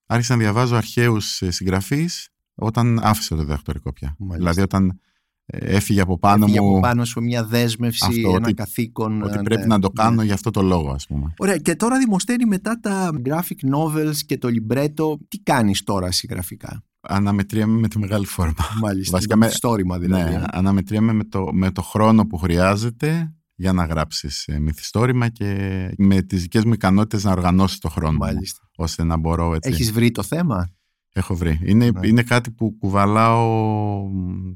άρχισα 0.05 0.33
να 0.35 0.39
διαβάζω 0.39 0.75
αρχαίους 0.75 1.41
ε, 1.41 1.51
συγγραφείς 1.51 2.29
όταν 2.55 2.99
άφησα 3.03 3.35
το 3.35 3.41
διδακτορικό 3.41 3.93
πια. 3.93 4.15
Μάλιστα. 4.17 4.37
Δηλαδή 4.37 4.61
όταν 4.61 4.99
ε, 5.45 5.57
έφυγε 5.57 6.01
από 6.01 6.19
πάνω 6.19 6.43
Έφυγε 6.43 6.61
μου 6.61 6.69
από 6.69 6.79
πάνω 6.79 7.05
σου 7.05 7.21
μια 7.21 7.45
δέσμευση, 7.45 8.05
Αυτό, 8.07 8.29
ένα 8.29 8.37
ότι- 8.37 8.53
καθήκον. 8.53 9.21
ότι 9.21 9.37
ε, 9.37 9.41
πρέπει 9.41 9.61
ναι, 9.61 9.67
να 9.67 9.79
το 9.79 9.91
ναι. 9.95 10.03
κάνω 10.03 10.23
για 10.23 10.33
αυτό 10.33 10.51
το 10.51 10.61
λόγο, 10.61 10.91
ας 10.91 11.07
πούμε. 11.07 11.33
Ωραία, 11.37 11.57
και 11.57 11.75
τώρα 11.75 11.97
δημοσθένει 11.97 12.45
μετά 12.45 12.79
τα 12.79 13.11
graphic 13.25 13.75
novels 13.75 14.15
και 14.25 14.37
το 14.37 14.47
libretto. 14.47 15.17
Τι 15.27 15.37
κάνεις 15.39 15.83
τώρα 15.83 16.11
συγγραφικά, 16.11 16.83
Αναμετριέμαι 17.01 17.79
με 17.79 17.87
τη 17.87 17.99
μεγάλη 17.99 18.25
φόρμα. 18.25 18.53
μάλιστα. 18.81 19.11
Βασικά 19.11 19.35
με 19.35 19.45
με- 19.45 19.51
το 19.51 19.55
στόρημα 19.57 19.97
δηλαδή. 19.99 20.29
ναι, 20.31 20.35
ε. 20.37 20.43
αναμετριέμαι 20.51 21.13
με 21.13 21.23
το, 21.23 21.53
με 21.53 21.71
το 21.71 21.81
χρόνο 21.81 22.25
που 22.27 22.37
χρειάζεται 22.37 23.33
για 23.55 23.73
να 23.73 23.85
γράψεις 23.85 24.47
ε, 24.47 24.59
μυθιστόρημα 24.59 25.29
και 25.29 25.89
με 25.97 26.21
τις 26.21 26.41
δικές 26.41 26.63
μου 26.63 26.73
ικανότητες 26.73 27.23
να 27.23 27.31
οργανώσεις 27.31 27.79
το 27.79 27.89
χρόνο 27.89 28.17
Μάλιστα. 28.17 28.59
μου, 28.63 28.69
ώστε 28.83 29.03
να 29.03 29.17
μπορώ 29.17 29.53
έτσι. 29.53 29.69
Έχεις 29.69 29.91
βρει 29.91 30.11
το 30.11 30.23
θέμα; 30.23 30.69
Έχω 31.13 31.35
βρει. 31.35 31.59
Είναι, 31.63 31.89
Ναι. 31.91 32.07
είναι 32.07 32.23
κάτι 32.23 32.51
που 32.51 32.75
κουβαλάω 32.79 34.03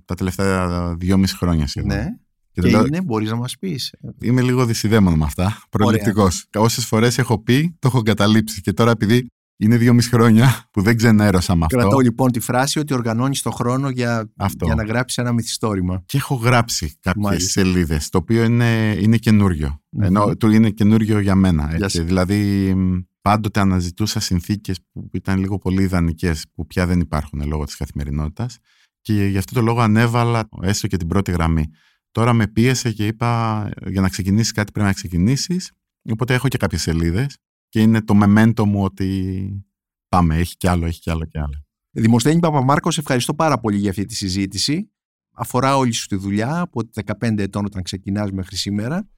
τα 0.06 0.16
τελευταία 0.16 0.94
δυόμιση 0.96 1.36
χρόνια 1.38 1.68
σχεδόν. 1.68 1.98
Ναι. 1.98 2.06
Και 2.52 2.62
Και 2.62 2.62
το 2.62 2.68
λέω- 2.78 2.86
είναι, 2.86 3.02
μπορείς 3.02 3.30
να 3.30 3.36
μας 3.36 3.58
πεις. 3.58 3.94
Είμαι 4.22 4.42
λίγο 4.42 4.66
δυσιδέμονο 4.66 5.16
με 5.16 5.24
αυτά. 5.26 5.58
Προληπτικό. 5.70 6.28
Όσες 6.58 6.86
φορές 6.86 7.18
έχω 7.18 7.44
πει, 7.44 7.76
το 7.80 7.88
έχω 7.88 7.98
εγκαταλείψει. 7.98 8.62
Και 8.62 8.74
τώρα, 8.74 8.92
επειδή 8.92 9.28
είναι 9.64 9.78
δυόμιση 9.78 10.10
χρόνια 10.10 10.68
που 10.72 10.82
δεν 10.82 10.98
ξενέρωσα 10.98 11.56
με 11.56 11.66
αυτό. 11.66 11.78
Κρατώ 11.78 12.00
λοιπόν 12.00 12.32
τη 12.32 12.40
φράση 12.40 12.80
ότι 12.80 12.94
οργανώνεις 12.94 13.42
το 13.42 13.52
χρόνο 13.52 13.90
για, 13.90 14.32
Αυτό. 14.38 14.66
για 14.66 14.76
να 14.76 14.84
γράψεις 14.84 15.18
ένα 15.18 15.32
μυθιστόρημα. 15.32 16.04
Και 16.06 16.18
έχω 16.18 16.36
γράψει 16.36 16.98
κάποιες 17.00 17.26
Μάλιστα. 17.26 17.50
σελίδες, 17.62 18.10
το 18.10 18.18
οποίο 18.18 18.44
είναι, 18.44 18.98
είναι 19.00 19.18
καινούριο. 19.18 19.82
Μμμ. 19.90 20.04
Ενώ 20.04 20.36
του 20.38 20.52
είναι 20.52 20.70
καινούριο 20.70 21.20
για 21.20 21.36
μένα. 21.36 21.66
Για 21.68 21.86
Έτσι. 21.86 21.98
σε- 21.98 22.04
Δηλαδή, 22.04 22.74
μ, 22.76 22.98
πάντοτε 23.22 23.60
αναζητούσα 23.60 24.20
συνθήκες 24.20 24.80
που 24.92 25.10
ήταν 25.14 25.40
λίγο 25.40 25.58
πολύ 25.58 25.82
ιδανικές, 25.84 26.46
που 26.54 26.68
πια 26.68 26.86
δεν 26.88 27.00
υπάρχουν 27.00 27.42
λόγω 27.48 27.64
της 27.64 27.76
καθημερινότητας. 27.76 28.58
Και 29.02 29.26
γι' 29.26 29.38
αυτό 29.38 29.54
το 29.54 29.62
λόγο 29.62 29.82
ανέβαλα 29.82 30.50
έστω 30.62 30.88
και 30.88 30.98
την 30.98 31.08
πρώτη 31.08 31.32
γραμμή. 31.32 31.66
Τώρα 32.12 32.34
με 32.34 32.48
πίεσε 32.48 32.92
και 32.92 33.06
είπα 33.08 33.70
για 33.88 34.02
να 34.02 34.10
ξεκινήσεις 34.10 34.52
κάτι 34.52 34.72
πρέπει 34.72 34.88
να 34.88 34.94
ξεκινήσεις. 34.94 35.72
Οπότε 36.12 36.34
έχω 36.34 36.48
και 36.48 36.58
κάποιες 36.58 36.82
σελίδες 36.82 37.38
και 37.74 37.82
είναι 37.82 38.02
το 38.02 38.14
μεμέντο 38.14 38.66
μου 38.66 38.84
ότι 38.84 39.66
πάμε, 40.10 40.36
έχει 40.36 40.58
κι 40.58 40.68
άλλο, 40.68 40.86
έχει 40.86 41.00
κι 41.00 41.10
άλλο 41.10 41.26
κι 41.26 41.38
άλλο. 41.38 41.66
Δημοσθένη 41.92 42.40
Παπαμάρκο, 42.40 42.92
σε 42.92 43.00
ευχαριστώ 43.00 43.34
πάρα 43.34 43.60
πολύ 43.60 43.78
για 43.78 43.90
αυτή 43.90 44.06
τη 44.06 44.16
συζήτηση. 44.16 44.92
Αφορά 45.32 45.78
όλη 45.78 45.92
σου 45.94 46.08
τη 46.08 46.16
δουλειά 46.16 46.60
από 46.60 46.82
15 47.22 47.38
ετών 47.38 47.66
όταν 47.66 47.84
ξεκινάς 47.84 48.32
μέχρι 48.32 48.56
σήμερα. 48.56 49.10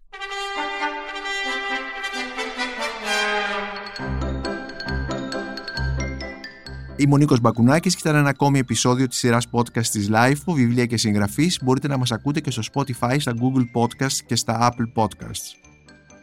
Είμαι 6.95 7.13
ο 7.13 7.17
Νίκος 7.17 7.39
Μπακουνάκης 7.39 7.95
και 7.95 8.01
ήταν 8.07 8.19
ένα 8.19 8.29
ακόμη 8.29 8.59
επεισόδιο 8.59 9.07
της 9.07 9.17
σειράς 9.17 9.47
podcast 9.51 9.85
της 9.85 10.09
LIFO, 10.11 10.53
βιβλία 10.53 10.85
και 10.85 10.97
συγγραφής. 10.97 11.59
Μπορείτε 11.63 11.87
να 11.87 11.97
μας 11.97 12.11
ακούτε 12.11 12.39
και 12.39 12.51
στο 12.51 12.61
Spotify, 12.73 13.15
στα 13.19 13.33
Google 13.33 13.81
Podcasts 13.81 14.19
και 14.25 14.35
στα 14.35 14.71
Apple 14.71 15.03
Podcasts. 15.03 15.64